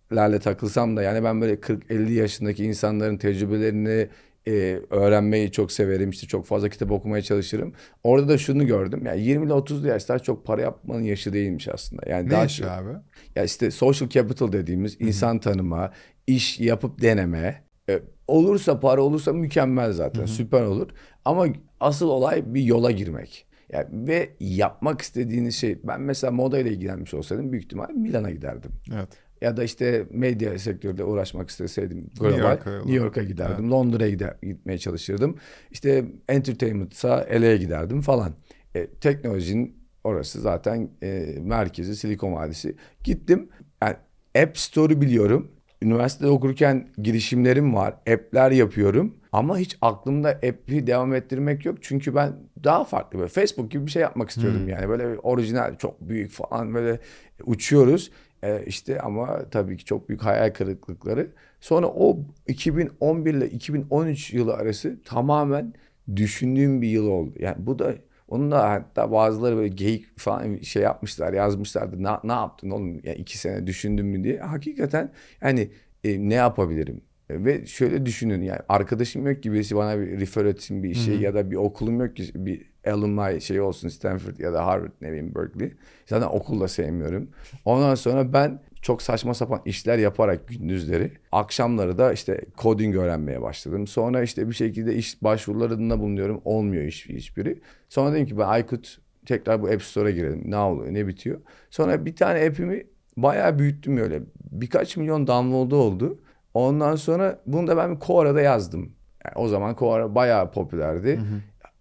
gençlerle 0.09 0.39
takılsam 0.39 0.97
da 0.97 1.01
yani 1.01 1.23
ben 1.23 1.41
böyle 1.41 1.53
40-50 1.53 2.11
yaşındaki 2.11 2.63
insanların 2.65 3.17
tecrübelerini 3.17 4.07
e, 4.47 4.79
öğrenmeyi 4.89 5.51
çok 5.51 5.71
severim. 5.71 6.09
İşte 6.09 6.27
çok 6.27 6.45
fazla 6.45 6.69
kitap 6.69 6.91
okumaya 6.91 7.21
çalışırım. 7.21 7.73
Orada 8.03 8.27
da 8.29 8.37
şunu 8.37 8.67
gördüm. 8.67 9.01
Yani 9.05 9.21
20 9.21 9.45
ile 9.45 9.53
30'lu 9.53 9.87
yaşlar 9.87 10.23
çok 10.23 10.45
para 10.45 10.61
yapmanın 10.61 11.03
yaşı 11.03 11.33
değilmiş 11.33 11.67
aslında. 11.67 12.09
Yani 12.09 12.27
Ne 12.27 12.31
daha 12.31 12.47
çok- 12.47 12.67
abi? 12.67 12.89
ya 13.35 13.43
işte 13.43 13.71
social 13.71 14.09
capital 14.09 14.51
dediğimiz 14.51 14.97
insan 15.01 15.39
tanıma, 15.39 15.91
iş 16.27 16.59
yapıp 16.59 17.01
deneme. 17.01 17.63
E, 17.89 17.99
olursa 18.27 18.79
para 18.79 19.01
olursa 19.01 19.33
mükemmel 19.33 19.91
zaten 19.93 20.25
süper 20.25 20.61
olur. 20.61 20.87
Ama 21.25 21.45
asıl 21.79 22.07
olay 22.07 22.53
bir 22.53 22.61
yola 22.61 22.91
girmek. 22.91 23.47
Yani 23.69 24.07
ve 24.07 24.29
yapmak 24.39 25.01
istediğiniz 25.01 25.55
şey 25.55 25.79
ben 25.83 26.01
mesela 26.01 26.31
moda 26.31 26.59
ile 26.59 26.69
ilgilenmiş 26.71 27.13
olsaydım 27.13 27.51
büyük 27.51 27.63
ihtimal 27.65 27.89
Milan'a 27.89 28.31
giderdim. 28.31 28.71
Evet. 28.95 29.09
Ya 29.41 29.57
da 29.57 29.63
işte 29.63 30.05
medya 30.11 30.59
sektöründe 30.59 31.03
uğraşmak 31.03 31.49
isteseydim 31.49 31.97
New 31.97 32.27
global 32.27 32.51
York'a 32.51 32.69
yola. 32.69 32.79
New 32.79 32.95
York'a 32.95 33.23
giderdim. 33.23 33.71
Londra'ya 33.71 34.09
gider, 34.09 34.35
gitmeye 34.43 34.77
çalışırdım. 34.77 35.37
İşte 35.71 36.05
entertainment'sa 36.29 37.27
LA'ya 37.31 37.57
giderdim 37.57 38.01
falan. 38.01 38.33
E, 38.75 38.87
teknolojinin 38.87 39.77
orası 40.03 40.41
zaten 40.41 40.89
e, 41.03 41.35
merkezi 41.41 41.95
Silikon 41.95 42.33
Vadisi. 42.33 42.75
Gittim. 43.03 43.49
Yani 43.83 43.95
App 44.43 44.57
Store'u 44.57 45.01
biliyorum. 45.01 45.51
Üniversitede 45.81 46.29
okurken 46.29 46.87
girişimlerim 46.97 47.75
var. 47.75 47.93
App'ler 47.93 48.51
yapıyorum. 48.51 49.15
Ama 49.31 49.57
hiç 49.57 49.77
aklımda 49.81 50.29
app'i 50.29 50.87
devam 50.87 51.13
ettirmek 51.13 51.65
yok. 51.65 51.77
Çünkü 51.81 52.15
ben 52.15 52.33
daha 52.63 52.83
farklı 52.83 53.19
böyle 53.19 53.29
Facebook 53.29 53.71
gibi 53.71 53.85
bir 53.85 53.91
şey 53.91 54.01
yapmak 54.01 54.29
istiyordum 54.29 54.69
yani. 54.69 54.89
Böyle 54.89 55.19
orijinal, 55.19 55.77
çok 55.77 56.01
büyük 56.01 56.31
falan 56.31 56.73
böyle 56.73 56.99
uçuyoruz. 57.45 58.11
E, 58.47 58.63
işte 58.65 59.01
ama 59.01 59.49
tabii 59.51 59.77
ki 59.77 59.85
çok 59.85 60.09
büyük 60.09 60.21
hayal 60.25 60.53
kırıklıkları. 60.53 61.31
Sonra 61.61 61.87
o 61.87 62.19
2011 62.47 63.33
ile 63.33 63.49
2013 63.49 64.33
yılı 64.33 64.53
arası 64.53 64.99
tamamen 65.05 65.73
düşündüğüm 66.15 66.81
bir 66.81 66.87
yıl 66.87 67.07
oldu. 67.07 67.33
Yani 67.39 67.55
bu 67.59 67.79
da 67.79 67.95
onun 68.27 68.51
da 68.51 68.69
hatta 68.69 69.11
bazıları 69.11 69.57
böyle 69.57 69.67
geyik 69.67 70.19
falan 70.19 70.57
şey 70.57 70.83
yapmışlar, 70.83 71.33
yazmışlardı. 71.33 72.03
Ne, 72.03 72.09
ne 72.23 72.31
yaptın 72.31 72.69
oğlum? 72.69 72.93
Yani 73.03 73.17
iki 73.17 73.37
sene 73.37 73.67
düşündün 73.67 74.05
mü 74.05 74.23
diye. 74.23 74.39
Hakikaten 74.39 75.11
yani 75.41 75.71
e, 76.03 76.29
ne 76.29 76.33
yapabilirim? 76.33 77.01
E, 77.29 77.45
Ve 77.45 77.65
şöyle 77.65 78.05
düşünün 78.05 78.41
yani 78.41 78.59
arkadaşım 78.69 79.27
yok 79.27 79.43
ki 79.43 79.53
birisi 79.53 79.75
bana 79.75 79.99
bir 79.99 80.19
refer 80.19 80.45
etsin 80.45 80.83
bir 80.83 80.93
şey 80.93 81.19
ya 81.19 81.33
da 81.33 81.51
bir 81.51 81.55
okulum 81.55 81.99
yok 82.01 82.15
ki 82.15 82.23
bir 82.35 82.65
alumni 82.91 83.41
şey 83.41 83.61
olsun 83.61 83.89
Stanford 83.89 84.39
ya 84.39 84.53
da 84.53 84.65
Harvard 84.65 84.91
ne 85.01 85.07
bileyim 85.07 85.35
Berkeley. 85.35 85.73
Zaten 86.05 86.27
okul 86.27 86.61
da 86.61 86.67
sevmiyorum. 86.67 87.29
Ondan 87.65 87.95
sonra 87.95 88.33
ben 88.33 88.59
çok 88.81 89.01
saçma 89.01 89.33
sapan 89.33 89.61
işler 89.65 89.97
yaparak 89.97 90.47
gündüzleri 90.47 91.11
akşamları 91.31 91.97
da 91.97 92.13
işte 92.13 92.41
coding 92.57 92.95
öğrenmeye 92.95 93.41
başladım. 93.41 93.87
Sonra 93.87 94.23
işte 94.23 94.49
bir 94.49 94.53
şekilde 94.53 94.95
iş 94.95 95.23
başvurularında 95.23 95.99
bulunuyorum. 95.99 96.41
Olmuyor 96.45 96.85
hiç, 96.85 97.09
hiçbiri. 97.09 97.61
Sonra 97.89 98.13
dedim 98.13 98.25
ki 98.25 98.37
ben 98.37 98.47
Aykut 98.47 98.97
tekrar 99.25 99.61
bu 99.61 99.67
App 99.67 99.83
Store'a 99.83 100.11
girelim. 100.11 100.51
Ne 100.51 100.57
oluyor 100.57 100.93
ne 100.93 101.07
bitiyor. 101.07 101.41
Sonra 101.69 102.05
bir 102.05 102.15
tane 102.15 102.47
app'imi 102.47 102.83
bayağı 103.17 103.59
büyüttüm 103.59 103.97
öyle. 103.97 104.21
Birkaç 104.51 104.97
milyon 104.97 105.27
download'u 105.27 105.75
oldu. 105.75 106.19
Ondan 106.53 106.95
sonra 106.95 107.39
bunu 107.45 107.67
da 107.67 107.77
ben 107.77 107.99
Quora'da 107.99 108.41
yazdım. 108.41 108.91
Yani 109.25 109.35
o 109.35 109.47
zaman 109.47 109.75
Quora 109.75 110.15
bayağı 110.15 110.51
popülerdi. 110.51 111.19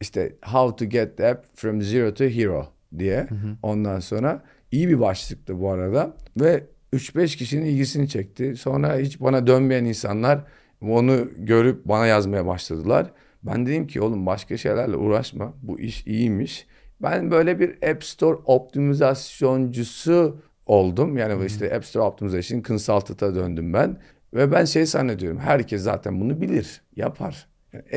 İşte 0.00 0.36
How 0.44 0.84
to 0.84 0.90
get 0.90 1.16
the 1.16 1.28
app 1.28 1.46
from 1.54 1.82
zero 1.82 2.14
to 2.14 2.24
hero 2.24 2.66
diye. 2.98 3.26
Ondan 3.62 4.00
sonra 4.00 4.42
iyi 4.70 4.88
bir 4.88 5.00
başlıktı 5.00 5.60
bu 5.60 5.70
arada. 5.70 6.16
Ve 6.40 6.64
3-5 6.92 7.36
kişinin 7.36 7.66
ilgisini 7.66 8.08
çekti. 8.08 8.56
Sonra 8.56 8.96
hiç 8.98 9.20
bana 9.20 9.46
dönmeyen 9.46 9.84
insanlar 9.84 10.44
onu 10.80 11.28
görüp 11.36 11.84
bana 11.84 12.06
yazmaya 12.06 12.46
başladılar. 12.46 13.12
Ben 13.42 13.66
dedim 13.66 13.86
ki 13.86 14.00
oğlum 14.00 14.26
başka 14.26 14.56
şeylerle 14.56 14.96
uğraşma. 14.96 15.54
Bu 15.62 15.80
iş 15.80 16.06
iyiymiş. 16.06 16.66
Ben 17.02 17.30
böyle 17.30 17.60
bir 17.60 17.90
App 17.90 18.04
Store 18.04 18.38
optimizasyoncusu 18.44 20.40
oldum. 20.66 21.16
Yani 21.16 21.40
bu 21.40 21.44
işte 21.44 21.74
App 21.74 21.84
Store 21.84 22.04
Optimization 22.04 22.62
Consultant'a 22.62 23.34
döndüm 23.34 23.72
ben. 23.72 23.98
Ve 24.34 24.52
ben 24.52 24.64
şey 24.64 24.86
zannediyorum. 24.86 25.38
Herkes 25.38 25.82
zaten 25.82 26.20
bunu 26.20 26.40
bilir, 26.40 26.82
yapar. 26.96 27.48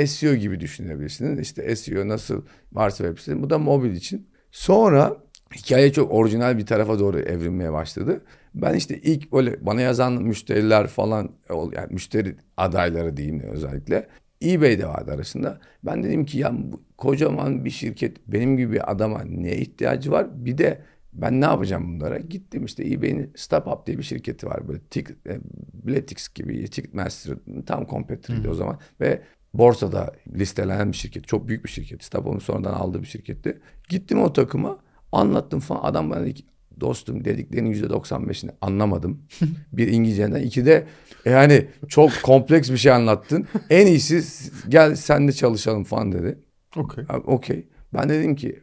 SEO 0.05 0.35
gibi 0.35 0.59
düşünebilirsiniz. 0.59 1.39
İşte 1.39 1.75
SEO 1.75 2.07
nasıl 2.07 2.45
varsa 2.71 3.03
web 3.03 3.17
sitesi. 3.19 3.41
Bu 3.41 3.49
da 3.49 3.57
mobil 3.57 3.91
için. 3.91 4.27
Sonra 4.51 5.17
hikaye 5.55 5.93
çok 5.93 6.11
orijinal 6.11 6.57
bir 6.57 6.65
tarafa 6.65 6.99
doğru 6.99 7.19
evrilmeye 7.19 7.73
başladı. 7.73 8.21
Ben 8.55 8.73
işte 8.73 8.97
ilk 8.97 9.31
böyle 9.33 9.65
bana 9.65 9.81
yazan 9.81 10.13
müşteriler 10.13 10.87
falan 10.87 11.29
yani 11.49 11.87
müşteri 11.89 12.35
adayları 12.57 13.17
diyeyim 13.17 13.39
özellikle 13.39 14.07
eBay'de 14.43 14.87
vardı 14.87 15.11
arasında. 15.11 15.59
Ben 15.85 16.03
dedim 16.03 16.25
ki 16.25 16.37
ya 16.37 16.51
bu 16.53 16.81
kocaman 16.97 17.65
bir 17.65 17.69
şirket 17.69 18.17
benim 18.27 18.57
gibi 18.57 18.73
bir 18.73 18.91
adama 18.91 19.21
ne 19.23 19.55
ihtiyacı 19.55 20.11
var? 20.11 20.45
Bir 20.45 20.57
de 20.57 20.81
ben 21.13 21.41
ne 21.41 21.45
yapacağım 21.45 21.93
bunlara? 21.93 22.17
Gittim 22.17 22.65
işte 22.65 22.83
eBay'in 22.91 23.33
StubHub 23.35 23.87
diye 23.87 23.97
bir 23.97 24.03
şirketi 24.03 24.47
var. 24.47 24.67
Böyle 24.67 24.79
tik, 24.79 25.09
e, 25.09 25.39
Biletix 25.73 26.29
gibi, 26.33 26.69
Ticketmaster'ın 26.69 27.61
tam 27.61 27.87
competitor'ıydı 27.87 28.49
o 28.49 28.53
zaman. 28.53 28.79
Ve 29.01 29.21
borsada 29.53 30.13
listelenen 30.33 30.91
bir 30.91 30.97
şirket. 30.97 31.27
Çok 31.27 31.47
büyük 31.47 31.63
bir 31.65 31.69
şirket. 31.69 32.03
StubHub'un 32.03 32.39
sonradan 32.39 32.73
aldığı 32.73 33.01
bir 33.01 33.07
şirketti. 33.07 33.59
Gittim 33.89 34.21
o 34.21 34.33
takıma 34.33 34.79
anlattım 35.11 35.59
falan. 35.59 35.81
Adam 35.83 36.09
bana 36.09 36.21
dedi 36.21 36.33
ki 36.33 36.43
dostum 36.79 37.25
dediklerinin 37.25 37.69
yüzde 37.69 37.85
95'ini 37.85 38.51
anlamadım. 38.61 39.21
bir 39.73 39.87
İngilizceden. 39.87 40.41
iki 40.41 40.65
de 40.65 40.87
yani 41.25 41.67
çok 41.87 42.11
kompleks 42.23 42.71
bir 42.71 42.77
şey 42.77 42.91
anlattın. 42.91 43.47
En 43.69 43.87
iyisi 43.87 44.23
gel 44.69 44.95
sen 44.95 45.27
de 45.27 45.31
çalışalım 45.31 45.83
falan 45.83 46.11
dedi. 46.11 46.39
Okey. 46.75 47.03
Okey. 47.25 47.67
Ben 47.93 48.09
dedim 48.09 48.35
ki 48.35 48.59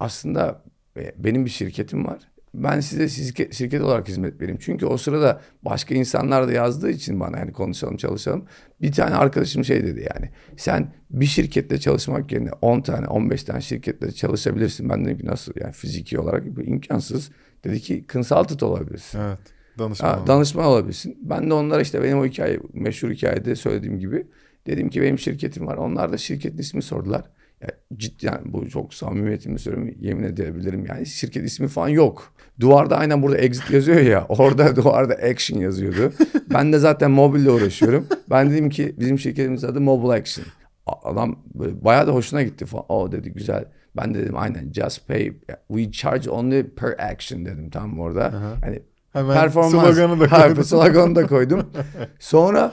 aslında 0.00 0.62
e, 0.96 1.14
benim 1.16 1.44
bir 1.44 1.50
şirketim 1.50 2.06
var. 2.06 2.31
Ben 2.54 2.80
size 2.80 3.08
şirket, 3.08 3.54
şirket 3.54 3.82
olarak 3.82 4.08
hizmet 4.08 4.40
vereyim. 4.40 4.58
Çünkü 4.60 4.86
o 4.86 4.96
sırada 4.96 5.40
başka 5.62 5.94
insanlar 5.94 6.48
da 6.48 6.52
yazdığı 6.52 6.90
için 6.90 7.20
bana 7.20 7.38
yani 7.38 7.52
konuşalım 7.52 7.96
çalışalım. 7.96 8.44
Bir 8.80 8.92
tane 8.92 9.14
arkadaşım 9.14 9.64
şey 9.64 9.84
dedi 9.84 10.08
yani. 10.14 10.30
Sen 10.56 10.92
bir 11.10 11.26
şirkette 11.26 11.78
çalışmak 11.78 12.32
yerine 12.32 12.50
10 12.62 12.80
tane 12.80 13.06
15 13.06 13.44
tane 13.44 13.60
şirkette 13.60 14.12
çalışabilirsin. 14.12 14.88
Ben 14.88 15.04
dedim 15.04 15.18
ki 15.18 15.26
nasıl 15.26 15.52
yani 15.60 15.72
fiziki 15.72 16.18
olarak 16.18 16.56
bu 16.56 16.62
imkansız. 16.62 17.30
Dedi 17.64 17.80
ki 17.80 18.04
consultant 18.12 18.62
olabilirsin. 18.62 19.18
Evet. 19.18 19.38
Danışman. 19.78 20.08
Ha, 20.08 20.26
danışman 20.26 20.64
olabilirsin. 20.64 21.18
Ben 21.22 21.50
de 21.50 21.54
onlara 21.54 21.80
işte 21.80 22.02
benim 22.02 22.18
o 22.18 22.26
hikaye 22.26 22.60
meşhur 22.72 23.10
hikayede 23.10 23.56
söylediğim 23.56 23.98
gibi 23.98 24.26
dedim 24.66 24.90
ki 24.90 25.02
benim 25.02 25.18
şirketim 25.18 25.66
var. 25.66 25.76
Onlar 25.76 26.12
da 26.12 26.18
şirketin 26.18 26.58
ismi 26.58 26.82
sordular. 26.82 27.30
Ya 27.62 27.68
ciddi 27.96 28.26
yani 28.26 28.40
bu 28.44 28.68
çok 28.68 28.94
samimiyetimle 28.94 29.58
söylüyorum 29.58 29.94
yemin 30.00 30.22
edebilirim 30.24 30.86
yani 30.86 31.06
şirket 31.06 31.44
ismi 31.44 31.68
falan 31.68 31.88
yok. 31.88 32.32
Duvarda 32.60 32.96
aynen 32.96 33.22
burada 33.22 33.38
exit 33.38 33.70
yazıyor 33.70 34.00
ya 34.00 34.26
orada 34.28 34.76
duvarda 34.76 35.14
action 35.14 35.58
yazıyordu. 35.60 36.12
ben 36.54 36.72
de 36.72 36.78
zaten 36.78 37.10
mobille 37.10 37.50
uğraşıyorum. 37.50 38.06
Ben 38.30 38.50
dedim 38.50 38.70
ki 38.70 38.94
bizim 38.98 39.18
şirketimizin 39.18 39.68
adı 39.68 39.80
Mobile 39.80 40.12
Action. 40.20 40.46
Adam 40.86 41.38
böyle 41.54 41.84
bayağı 41.84 42.06
da 42.06 42.12
hoşuna 42.12 42.42
gitti 42.42 42.66
falan. 42.66 42.84
O 42.88 43.12
dedi 43.12 43.32
güzel. 43.32 43.64
Ben 43.96 44.14
de 44.14 44.18
dedim 44.18 44.36
aynen 44.36 44.72
just 44.72 45.08
pay 45.08 45.32
we 45.68 45.92
charge 45.92 46.30
only 46.30 46.62
per 46.62 47.10
action 47.12 47.44
dedim 47.46 47.70
tam 47.70 48.00
orada. 48.00 48.24
Aha. 48.24 48.54
Hani 48.62 48.82
Hemen 49.12 49.34
performans. 49.34 49.72
sloganı 49.72 50.20
da 50.20 50.32
Ha, 50.38 50.46
koydum. 50.46 50.64
sloganı 50.64 51.16
da 51.16 51.26
koydum. 51.26 51.70
Sonra 52.18 52.72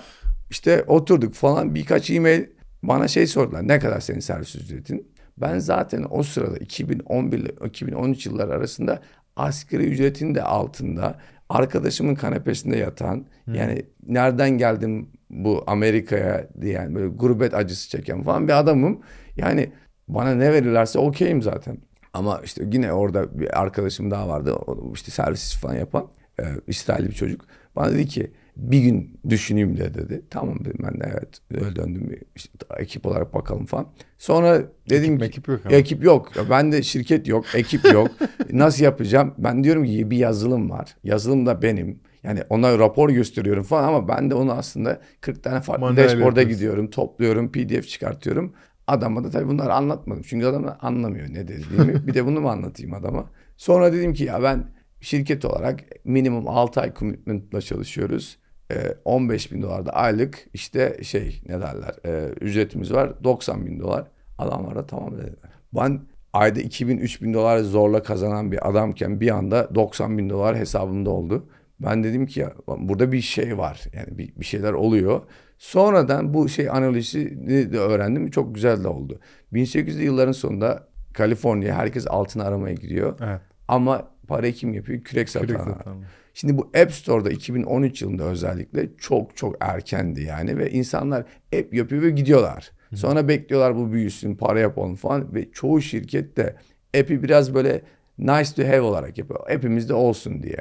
işte 0.50 0.84
oturduk 0.88 1.34
falan 1.34 1.76
birkaç 1.76 2.10
e-mail 2.10 2.44
bana 2.84 3.08
şey 3.08 3.28
sordular. 3.28 3.68
Ne 3.68 3.80
kadar 3.80 4.00
senin 4.00 4.20
servis 4.20 4.56
ücretin? 4.56 5.12
Ben 5.38 5.60
zaten 5.60 6.06
o 6.10 6.24
sırada 6.24 6.58
2011 6.58 7.40
ile 7.40 7.52
2013 7.66 8.26
yılları 8.26 8.54
arasında 8.54 9.02
asgari 9.36 9.84
ücretin 9.84 10.36
de 10.36 10.44
altında 10.44 11.20
arkadaşımın 11.50 12.16
kanepesinde 12.16 12.78
yatan 12.78 13.26
yani 13.48 13.86
nereden 14.08 14.50
geldim 14.50 15.10
bu 15.30 15.64
Amerika'ya 15.68 16.48
diyen 16.62 16.96
böyle 16.96 17.08
gurbet 17.08 17.54
acısı 17.54 17.90
çeken 17.90 18.24
falan 18.24 18.48
bir 18.48 18.60
adamım. 18.60 19.02
Yani 19.38 19.72
bana 20.08 20.36
ne 20.36 20.54
verirlerse 20.54 21.00
okeyim 21.00 21.42
zaten. 21.42 21.78
Ama 22.14 22.42
işte 22.44 22.64
yine 22.72 22.94
orada 22.94 23.40
bir 23.40 23.62
arkadaşım 23.62 24.12
daha 24.12 24.28
vardı. 24.28 24.56
İşte 24.94 25.12
servis 25.12 25.56
falan 25.56 25.76
yapan. 25.76 26.08
E, 26.40 26.44
İsrailli 26.68 27.08
bir 27.08 27.14
çocuk. 27.16 27.46
Bana 27.76 27.92
dedi 27.92 28.06
ki 28.08 28.32
bir 28.62 28.80
gün 28.80 29.20
düşüneyim 29.30 29.78
de 29.78 29.94
dedi. 29.94 30.22
Tamam 30.30 30.60
dedim 30.60 30.80
ben 30.84 31.00
de 31.00 31.10
evet. 31.14 31.40
Öyle 31.54 31.76
döndüm. 31.76 32.20
İşte 32.36 32.52
ekip 32.78 33.06
olarak 33.06 33.34
bakalım 33.34 33.66
falan. 33.66 33.88
Sonra 34.18 34.62
dedim 34.90 35.14
Ekip 35.14 35.20
ki 35.20 35.26
mekip 35.26 35.48
yok 35.48 35.60
ama. 35.66 35.76
ekip 35.76 36.04
yok. 36.04 36.36
Ya 36.36 36.50
Ben 36.50 36.72
de 36.72 36.84
şirket 36.84 37.28
yok. 37.28 37.46
Ekip 37.56 37.94
yok. 37.94 38.08
Nasıl 38.52 38.84
yapacağım? 38.84 39.34
Ben 39.38 39.64
diyorum 39.64 39.86
ki 39.86 40.12
bir 40.12 40.18
yazılım 40.18 40.70
var. 40.70 40.96
Yazılım 41.04 41.46
da 41.46 41.62
benim. 41.62 42.00
Yani 42.24 42.40
ona 42.50 42.80
rapor 42.80 43.10
gösteriyorum 43.10 43.64
falan 43.64 43.88
ama 43.88 44.08
ben 44.08 44.30
de 44.30 44.36
onu 44.36 44.52
aslında 44.52 45.02
40 45.22 45.44
tane 45.44 45.62
farklı 45.62 45.82
Manuel 45.82 46.04
dashboard'a 46.04 46.44
gidiyorum, 46.44 46.90
topluyorum, 46.90 47.52
PDF 47.52 47.88
çıkartıyorum. 47.88 48.54
Adama 48.88 49.24
da 49.24 49.30
tabii 49.30 49.48
bunları 49.48 49.74
anlatmadım. 49.74 50.24
Çünkü 50.28 50.46
adam 50.46 50.68
da 50.68 50.78
anlamıyor 50.82 51.28
ne 51.30 51.48
dediğimi. 51.48 52.08
bir 52.08 52.14
de 52.14 52.26
bunu 52.26 52.42
mu 52.42 52.50
anlatayım 52.50 52.94
adama? 52.94 53.30
Sonra 53.58 53.94
dedim 53.94 54.14
ki 54.14 54.24
ya 54.24 54.44
ben 54.44 54.68
şirket 55.02 55.46
olarak 55.46 55.80
minimum 56.06 56.48
6 56.48 56.82
ay 56.82 56.94
commitment'la 56.94 57.62
çalışıyoruz. 57.62 58.39
Ee, 58.72 58.96
15 59.06 59.52
bin 59.52 59.62
dolar 59.62 59.86
da 59.86 59.92
aylık 59.92 60.48
işte 60.54 60.98
şey 61.04 61.42
ne 61.48 61.62
derler 61.62 61.96
e, 62.06 62.30
ücretimiz 62.42 62.94
var 62.94 63.24
90 63.24 63.66
bin 63.66 63.80
dolar. 63.80 64.08
Adamlar 64.38 64.76
da 64.76 64.86
tamam 64.86 65.18
dediler. 65.18 65.52
Ben 65.74 66.02
ayda 66.34 66.62
2000-3000 66.62 67.34
dolar 67.34 67.60
zorla 67.60 68.04
kazanan 68.04 68.52
bir 68.52 68.70
adamken 68.70 69.22
bir 69.22 69.30
anda 69.30 69.76
90 69.76 70.18
bin 70.18 70.30
dolar 70.30 70.58
hesabımda 70.58 71.10
oldu. 71.10 71.50
Ben 71.80 72.04
dedim 72.04 72.26
ki 72.26 72.40
ya 72.40 72.54
burada 72.68 73.12
bir 73.12 73.22
şey 73.22 73.58
var 73.58 73.84
yani 73.94 74.18
bir, 74.18 74.36
bir 74.36 74.46
şeyler 74.46 74.74
oluyor. 74.74 75.22
Sonradan 75.58 76.34
bu 76.34 76.50
şey 76.50 76.70
analizini 76.70 77.74
de 77.74 77.80
öğrendim 77.80 78.30
çok 78.30 78.56
güzel 78.56 78.84
de 78.84 78.88
oldu. 78.88 79.20
1800'lü 79.54 80.02
yılların 80.02 80.32
sonunda 80.32 80.88
Kaliforniya 81.14 81.76
herkes 81.76 82.08
altın 82.08 82.40
aramaya 82.40 82.76
gidiyor. 82.76 83.16
Evet. 83.24 83.42
Ama 83.68 84.08
parayı 84.28 84.54
kim 84.54 84.74
yapıyor? 84.74 85.04
Kürek 85.04 85.30
satan. 85.30 85.48
Kürek 85.48 85.62
satanlar. 85.62 86.08
Şimdi 86.34 86.58
bu 86.58 86.72
App 86.82 86.92
Store'da 86.92 87.30
2013 87.30 88.02
yılında 88.02 88.24
özellikle 88.24 88.90
çok 88.98 89.38
çok 89.38 89.56
erkendi 89.60 90.22
yani 90.22 90.58
ve 90.58 90.72
insanlar 90.72 91.26
app 91.60 91.74
yapıyor 91.74 92.02
ve 92.02 92.10
gidiyorlar. 92.10 92.72
Sonra 92.96 93.28
bekliyorlar 93.28 93.76
bu 93.76 93.92
büyüsün, 93.92 94.36
para 94.36 94.60
yapalım 94.60 94.96
falan 94.96 95.34
ve 95.36 95.52
çoğu 95.52 95.82
şirket 95.82 96.38
de 96.38 96.56
app'i 97.00 97.24
biraz 97.24 97.54
böyle 97.54 97.82
nice 98.20 98.56
to 98.56 98.64
have 98.64 98.82
olarak 98.82 99.18
yapıyor. 99.18 99.50
App'imizde 99.50 99.94
olsun 99.94 100.44
diye. 100.44 100.58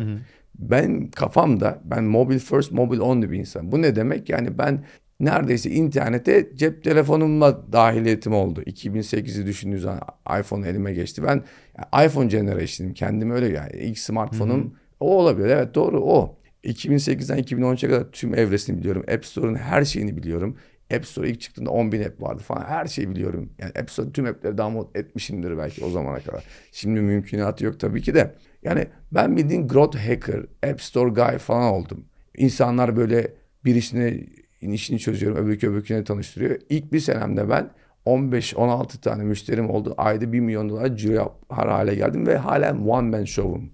Ben 0.58 1.10
kafamda 1.10 1.78
ben 1.84 2.04
mobile 2.04 2.38
first, 2.38 2.72
mobile 2.72 3.00
only 3.00 3.30
bir 3.30 3.38
insan. 3.38 3.72
Bu 3.72 3.82
ne 3.82 3.96
demek? 3.96 4.28
Yani 4.28 4.58
ben 4.58 4.84
neredeyse 5.20 5.70
internete 5.70 6.48
cep 6.56 6.84
telefonumla 6.84 7.72
dahiliyetim 7.72 8.34
oldu. 8.34 8.62
2008'i 8.62 9.46
düşündüğünüz 9.46 9.82
zaman 9.82 10.00
iPhone 10.40 10.68
elime 10.68 10.92
geçti. 10.92 11.22
Ben 11.22 11.44
yani 11.78 12.06
iPhone 12.06 12.26
generation'ım. 12.26 12.94
Kendim 12.94 13.30
öyle 13.30 13.48
yani. 13.48 13.72
ilk 13.72 13.98
smartphone'um 13.98 14.74
o 15.00 15.18
olabilir. 15.18 15.48
Evet 15.48 15.74
doğru 15.74 16.00
o. 16.00 16.38
2008'den 16.64 17.38
2013'e 17.38 17.88
kadar 17.88 18.10
tüm 18.12 18.34
evresini 18.34 18.78
biliyorum. 18.78 19.04
App 19.14 19.26
Store'un 19.26 19.54
her 19.54 19.84
şeyini 19.84 20.16
biliyorum. 20.16 20.56
App 20.94 21.06
Store 21.06 21.30
ilk 21.30 21.40
çıktığında 21.40 21.70
10 21.70 21.92
bin 21.92 22.02
app 22.02 22.22
vardı 22.22 22.42
falan. 22.42 22.64
Her 22.64 22.86
şeyi 22.86 23.10
biliyorum. 23.10 23.52
Yani 23.58 23.72
App 23.80 23.90
Store 23.90 24.12
tüm 24.12 24.26
app'leri 24.26 24.58
download 24.58 24.94
etmişimdir 24.94 25.58
belki 25.58 25.84
o 25.84 25.90
zamana 25.90 26.18
kadar. 26.18 26.44
Şimdi 26.72 27.00
mümkünatı 27.00 27.64
yok 27.64 27.80
tabii 27.80 28.02
ki 28.02 28.14
de. 28.14 28.34
Yani 28.62 28.86
ben 29.12 29.36
bildiğin 29.36 29.68
growth 29.68 29.98
hacker, 29.98 30.40
App 30.70 30.82
Store 30.82 31.10
guy 31.10 31.38
falan 31.38 31.72
oldum. 31.72 32.04
İnsanlar 32.36 32.96
böyle 32.96 33.34
birisine 33.64 34.20
işini 34.60 34.98
çözüyorum. 34.98 35.46
Öbürkü 35.46 35.68
öbürküne 35.70 36.04
tanıştırıyor. 36.04 36.58
İlk 36.68 36.92
bir 36.92 37.00
senemde 37.00 37.48
ben 37.48 37.70
15-16 38.06 39.00
tane 39.00 39.24
müşterim 39.24 39.70
oldu. 39.70 39.94
Ayda 39.96 40.32
1 40.32 40.40
milyon 40.40 40.68
dolar 40.68 40.96
ciro 40.96 41.12
yapar 41.12 41.68
hale 41.68 41.94
geldim 41.94 42.26
ve 42.26 42.36
halen 42.36 42.76
one 42.76 43.16
man 43.16 43.24
show'um. 43.24 43.70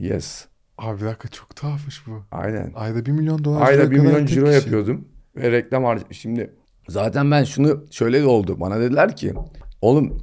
Yes. 0.00 0.46
Abi 0.78 1.00
bir 1.00 1.06
dakika 1.06 1.28
çok 1.28 1.56
tuhafmış 1.56 2.06
bu. 2.06 2.22
Aynen. 2.30 2.72
Ayda 2.74 3.06
1 3.06 3.10
milyon 3.12 3.44
dolar. 3.44 3.62
Ayda 3.62 3.82
ciroya 3.82 3.90
1 3.90 3.96
kadar 3.96 4.10
milyon 4.10 4.26
ciro 4.26 4.44
kişi. 4.44 4.54
yapıyordum. 4.56 5.08
Ve 5.36 5.52
reklam 5.52 5.84
harcı. 5.84 6.04
Şimdi 6.10 6.54
zaten 6.88 7.30
ben 7.30 7.44
şunu 7.44 7.84
şöyle 7.90 8.22
de 8.22 8.26
oldu. 8.26 8.60
Bana 8.60 8.80
dediler 8.80 9.16
ki 9.16 9.34
oğlum 9.80 10.18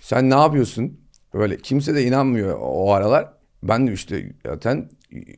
sen 0.00 0.30
ne 0.30 0.34
yapıyorsun? 0.34 1.00
Böyle 1.34 1.56
kimse 1.56 1.94
de 1.94 2.04
inanmıyor 2.04 2.58
o 2.60 2.92
aralar. 2.92 3.32
Ben 3.62 3.86
de 3.86 3.92
işte 3.92 4.32
zaten 4.46 4.90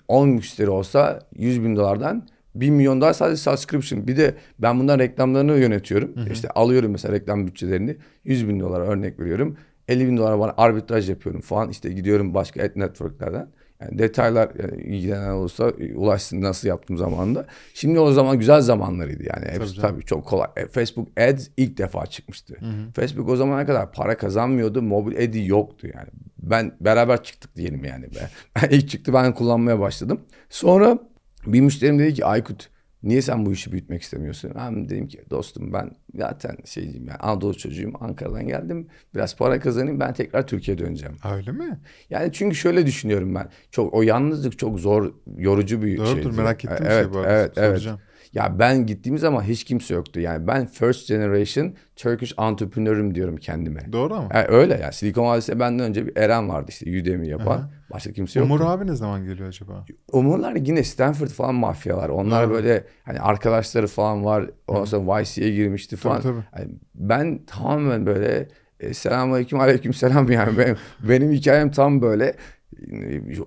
10 0.08 0.28
müşteri 0.28 0.70
olsa 0.70 1.28
100 1.36 1.62
bin 1.62 1.76
dolardan 1.76 2.28
1 2.54 2.70
milyon 2.70 3.00
dolar 3.00 3.12
sadece 3.12 3.36
subscription. 3.36 4.06
Bir 4.06 4.16
de 4.16 4.34
ben 4.58 4.80
bundan 4.80 4.98
reklamlarını 4.98 5.58
yönetiyorum. 5.58 6.14
İşte 6.32 6.48
alıyorum 6.50 6.92
mesela 6.92 7.14
reklam 7.14 7.46
bütçelerini. 7.46 7.96
100 8.24 8.48
bin 8.48 8.60
dolar 8.60 8.80
örnek 8.80 9.20
veriyorum. 9.20 9.56
50 9.88 10.06
bin 10.08 10.16
dolar 10.16 10.38
bana 10.40 10.54
arbitraj 10.56 11.10
yapıyorum 11.10 11.40
falan. 11.40 11.70
İşte 11.70 11.92
gidiyorum 11.92 12.34
başka 12.34 12.62
ad 12.62 12.70
networklerden. 12.76 13.48
Yani 13.80 13.98
detaylar 13.98 14.50
yani 14.62 14.82
ilgilenen 14.82 15.30
olursa 15.30 15.72
e, 15.78 15.94
ulaşsın 15.94 16.42
nasıl 16.42 16.68
yaptığım 16.68 16.96
zamanında. 16.96 17.46
Şimdi 17.74 18.00
o 18.00 18.12
zaman 18.12 18.38
güzel 18.38 18.60
zamanlarıydı 18.60 19.22
yani. 19.22 19.46
Hepsi 19.50 19.74
canım. 19.74 19.88
tabii 19.88 20.04
çok 20.04 20.24
kolay. 20.24 20.48
E, 20.56 20.66
Facebook 20.66 21.08
Ads 21.20 21.48
ilk 21.56 21.78
defa 21.78 22.06
çıkmıştı. 22.06 22.56
Facebook 22.94 23.28
o 23.28 23.36
zamana 23.36 23.66
kadar 23.66 23.92
para 23.92 24.16
kazanmıyordu. 24.16 24.82
Mobil 24.82 25.16
Ad'i 25.16 25.46
yoktu 25.46 25.86
yani. 25.94 26.08
Ben 26.42 26.72
beraber 26.80 27.22
çıktık 27.22 27.56
diyelim 27.56 27.84
yani. 27.84 28.06
Ben, 28.62 28.68
ilk 28.70 28.88
çıktı 28.88 29.12
ben 29.12 29.34
kullanmaya 29.34 29.80
başladım. 29.80 30.20
Sonra 30.50 30.98
bir 31.46 31.60
müşterim 31.60 31.98
dedi 31.98 32.14
ki 32.14 32.24
Aykut 32.24 32.68
niye 33.02 33.22
sen 33.22 33.46
bu 33.46 33.52
işi 33.52 33.72
büyütmek 33.72 34.02
istemiyorsun? 34.02 34.52
Ben 34.54 34.88
dedim 34.88 35.08
ki 35.08 35.24
dostum 35.30 35.72
ben 35.72 35.90
zaten 36.14 36.56
şeyciyim 36.64 37.06
yani 37.08 37.18
Anadolu 37.18 37.56
çocuğuyum. 37.56 37.92
Ankara'dan 38.00 38.46
geldim. 38.46 38.88
Biraz 39.14 39.36
para 39.36 39.60
kazanayım 39.60 40.00
ben 40.00 40.12
tekrar 40.12 40.46
Türkiye'ye 40.46 40.78
döneceğim. 40.78 41.16
Öyle 41.34 41.52
mi? 41.52 41.80
Yani 42.10 42.32
çünkü 42.32 42.56
şöyle 42.56 42.86
düşünüyorum 42.86 43.34
ben. 43.34 43.48
Çok 43.70 43.94
o 43.94 44.02
yalnızlık 44.02 44.58
çok 44.58 44.80
zor, 44.80 45.14
yorucu 45.36 45.82
bir 45.82 45.96
Doğrudur 45.96 46.22
şeydi. 46.22 46.36
merak 46.36 46.64
ettiğim 46.64 46.90
evet, 46.90 47.04
şey 47.04 47.12
bu 47.14 47.18
arada. 47.18 47.32
Evet, 47.32 47.52
evet. 47.56 47.88
Ya 48.32 48.58
ben 48.58 48.86
gittiğim 48.86 49.18
zaman 49.18 49.42
hiç 49.42 49.64
kimse 49.64 49.94
yoktu. 49.94 50.20
Yani 50.20 50.46
ben 50.46 50.66
first 50.66 51.08
generation 51.08 51.74
Turkish 51.96 52.34
entrepreneur'üm 52.38 53.14
diyorum 53.14 53.36
kendime. 53.36 53.92
Doğru 53.92 54.14
ama. 54.14 54.28
Yani 54.34 54.46
öyle 54.48 54.74
ya. 54.82 54.92
Silikon 54.92 55.26
Vadisi'nde 55.26 55.60
benden 55.60 55.86
önce 55.86 56.06
bir 56.06 56.16
Eren 56.16 56.48
vardı 56.48 56.66
işte 56.68 57.00
Udemy 57.00 57.28
yapan. 57.28 57.70
Başka 57.92 58.12
kimse 58.12 58.40
yoktu. 58.40 58.54
Umur 58.54 58.66
abi 58.66 58.86
ne 58.86 58.94
zaman 58.94 59.24
geliyor 59.24 59.48
acaba? 59.48 59.84
Umurlar 60.12 60.54
yine 60.56 60.84
Stanford 60.84 61.28
falan 61.28 61.54
mafyalar. 61.54 62.08
Onlar 62.08 62.44
Doğru. 62.44 62.54
böyle 62.54 62.84
hani 63.04 63.20
arkadaşları 63.20 63.86
falan 63.86 64.24
var. 64.24 64.50
Ondan 64.68 64.84
sonra 64.84 65.20
YC'ye 65.20 65.50
girmişti 65.50 65.96
falan. 65.96 66.20
Tabii, 66.20 66.42
Yani 66.58 66.70
ben 66.94 67.40
tamamen 67.46 68.06
böyle 68.06 68.48
e, 68.80 68.94
selamünaleyküm 68.94 69.60
aleyküm 69.60 69.94
selam 69.94 70.30
yani 70.30 70.58
benim, 70.58 70.76
benim 71.02 71.32
hikayem 71.32 71.70
tam 71.70 72.02
böyle 72.02 72.24
e, 72.26 72.34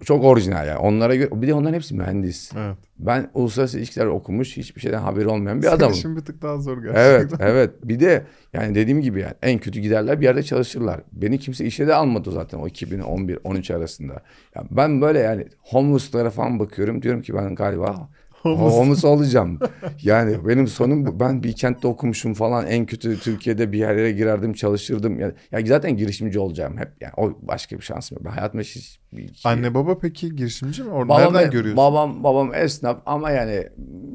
çok 0.06 0.24
orijinal 0.24 0.68
yani. 0.68 0.78
Onlara 0.78 1.16
göre 1.16 1.42
bir 1.42 1.48
de 1.48 1.54
onların 1.54 1.74
hepsi 1.74 1.96
mühendis. 1.96 2.52
Evet. 2.58 2.78
Ben 3.00 3.30
uluslararası 3.34 3.78
ilişkiler 3.78 4.06
okumuş, 4.06 4.58
hiçbir 4.58 4.82
şeyden 4.82 5.00
haberi 5.02 5.28
olmayan 5.28 5.62
bir 5.62 5.74
adamım. 5.74 5.96
Senin 5.96 6.16
bir 6.16 6.22
tık 6.22 6.42
daha 6.42 6.58
zor 6.58 6.78
gerçekten. 6.84 7.10
Evet, 7.10 7.32
evet. 7.40 7.72
Bir 7.84 8.00
de 8.00 8.24
yani 8.54 8.76
dediğim 8.76 9.02
gibi 9.02 9.20
yani 9.20 9.34
en 9.42 9.60
kötü 9.60 9.80
giderler 9.80 10.22
bir 10.22 10.26
yerde 10.26 10.44
çalışırlar. 10.44 11.02
Beni 11.12 11.40
kimse 11.40 11.66
işe 11.66 11.88
de 11.88 11.96
almadı 11.96 12.32
zaten 12.32 12.58
o 12.58 12.68
2011-13 12.68 13.76
arasında. 13.76 14.14
Ya 14.56 14.64
ben 14.72 15.02
böyle 15.02 15.20
yani 15.20 15.46
homeless'lara 15.60 16.30
falan 16.30 16.60
bakıyorum. 16.60 17.02
Diyorum 17.02 17.22
ki 17.22 17.34
ben 17.34 17.56
galiba 17.56 18.10
Homeless. 18.42 18.74
homeless 18.74 19.06
olacağım. 19.06 19.60
Yani 20.04 20.48
benim 20.48 20.68
sonum 20.68 21.06
bu. 21.06 21.20
Ben 21.20 21.44
bir 21.44 21.54
kentte 21.54 21.88
okumuşum 21.88 22.34
falan. 22.34 22.68
En 22.68 22.86
kötü 22.86 23.20
Türkiye'de 23.20 23.72
bir 23.72 23.78
yerlere 23.78 24.12
girerdim, 24.12 24.54
çalışırdım. 24.54 25.20
Yani, 25.20 25.34
ya 25.52 25.66
zaten 25.66 25.98
girişimci 25.98 26.40
olacağım 26.40 26.78
hep. 26.78 26.90
Yani 27.02 27.14
o 27.18 27.40
başka 27.42 27.78
bir 27.78 27.82
şansım 27.82 28.18
yok. 28.18 28.26
Ben 28.26 28.32
hayatımda 28.32 28.64
hiç 28.64 29.01
şey- 29.18 29.52
Anne 29.52 29.74
baba 29.74 29.98
peki 29.98 30.36
girişimci 30.36 30.84
mi? 30.84 30.90
Orada 30.92 31.10
Babam, 31.10 31.34
nereden 31.34 31.52
görüyorsun? 31.52 31.78
Babam 31.78 32.24
babam 32.24 32.54
esnaf 32.54 32.98
ama 33.06 33.32
yani 33.32 33.68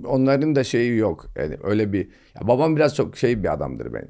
onların 0.06 0.56
da 0.56 0.64
şeyi 0.64 0.96
yok. 0.96 1.26
Yani 1.36 1.56
öyle 1.62 1.92
bir 1.92 2.08
ya 2.40 2.48
babam 2.48 2.76
biraz 2.76 2.94
çok 2.96 3.16
şey 3.16 3.42
bir 3.42 3.52
adamdır 3.52 3.92
ben. 3.92 4.08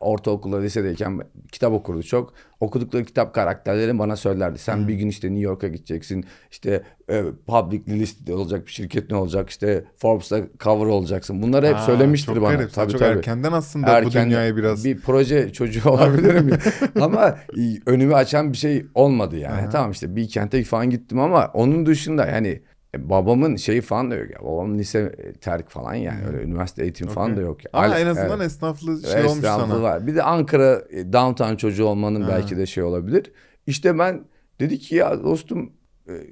Ortaokulda 0.00 0.60
lisedeyken 0.60 1.20
kitap 1.52 1.72
okurdu 1.72 2.02
çok. 2.02 2.32
Okudukları 2.60 3.04
kitap 3.04 3.34
karakterleri 3.34 3.98
bana 3.98 4.16
söylerdi. 4.16 4.58
Sen 4.58 4.88
bir 4.88 4.94
gün 4.94 5.08
işte 5.08 5.28
New 5.28 5.40
York'a 5.42 5.68
gideceksin. 5.68 6.24
İşte 6.50 6.82
e, 7.10 7.24
public 7.46 7.82
listede 7.88 8.34
olacak 8.34 8.66
bir 8.66 8.72
şirket 8.72 9.10
ne 9.10 9.16
olacak? 9.16 9.50
İşte 9.50 9.84
Forbes'ta 9.96 10.40
cover 10.60 10.86
olacaksın. 10.86 11.42
Bunları 11.42 11.66
hep 11.66 11.76
Aa, 11.76 11.78
söylemiştir 11.78 12.34
çok 12.34 12.42
bana. 12.42 12.54
garip. 12.54 12.72
Tabii, 12.72 12.92
çok 12.92 13.00
tabii. 13.00 13.16
erkenden 13.18 13.52
aslında 13.52 13.86
bu 13.86 13.90
Erken- 13.90 14.26
dünyaya 14.26 14.56
biraz. 14.56 14.84
bir 14.84 15.00
proje 15.00 15.52
çocuğu 15.52 15.90
olabilirim 15.90 16.50
ama 17.00 17.38
önümü 17.86 18.14
açan 18.14 18.52
bir 18.52 18.56
şey 18.58 18.86
olmadı 18.94 19.36
yani. 19.36 19.60
Aha. 19.60 19.68
Tamam 19.70 19.90
işte 19.90 20.07
bir 20.16 20.28
kente 20.28 20.64
falan 20.64 20.90
gittim 20.90 21.20
ama 21.20 21.50
onun 21.54 21.86
dışında 21.86 22.26
yani 22.26 22.62
e, 22.94 23.08
babamın 23.10 23.56
şeyi 23.56 23.80
falan 23.80 24.10
da 24.10 24.14
yok 24.14 24.30
ya. 24.30 24.38
Babamın 24.46 24.78
lise 24.78 25.14
e, 25.18 25.32
terk 25.32 25.70
falan 25.70 25.94
yani 25.94 26.26
öyle 26.26 26.42
üniversite 26.42 26.82
eğitimi 26.82 27.10
falan 27.10 27.36
da 27.36 27.40
yok. 27.40 27.64
ya. 27.64 27.70
Ama 27.72 27.86
Hala- 27.88 27.98
en 28.00 28.06
azından 28.06 28.40
evet. 28.40 28.46
esnaflı 28.46 29.02
şey 29.02 29.24
olmuş 29.24 29.46
sana. 29.46 29.82
var. 29.82 30.06
Bir 30.06 30.14
de 30.14 30.22
Ankara 30.22 30.82
e, 30.90 31.12
downtown 31.12 31.54
çocuğu 31.54 31.84
olmanın 31.84 32.22
Ha. 32.22 32.28
belki 32.28 32.56
de 32.56 32.66
şey 32.66 32.82
olabilir. 32.82 33.32
İşte 33.66 33.98
ben 33.98 34.24
dedi 34.60 34.78
ki 34.78 34.94
ya 34.94 35.22
dostum 35.24 35.72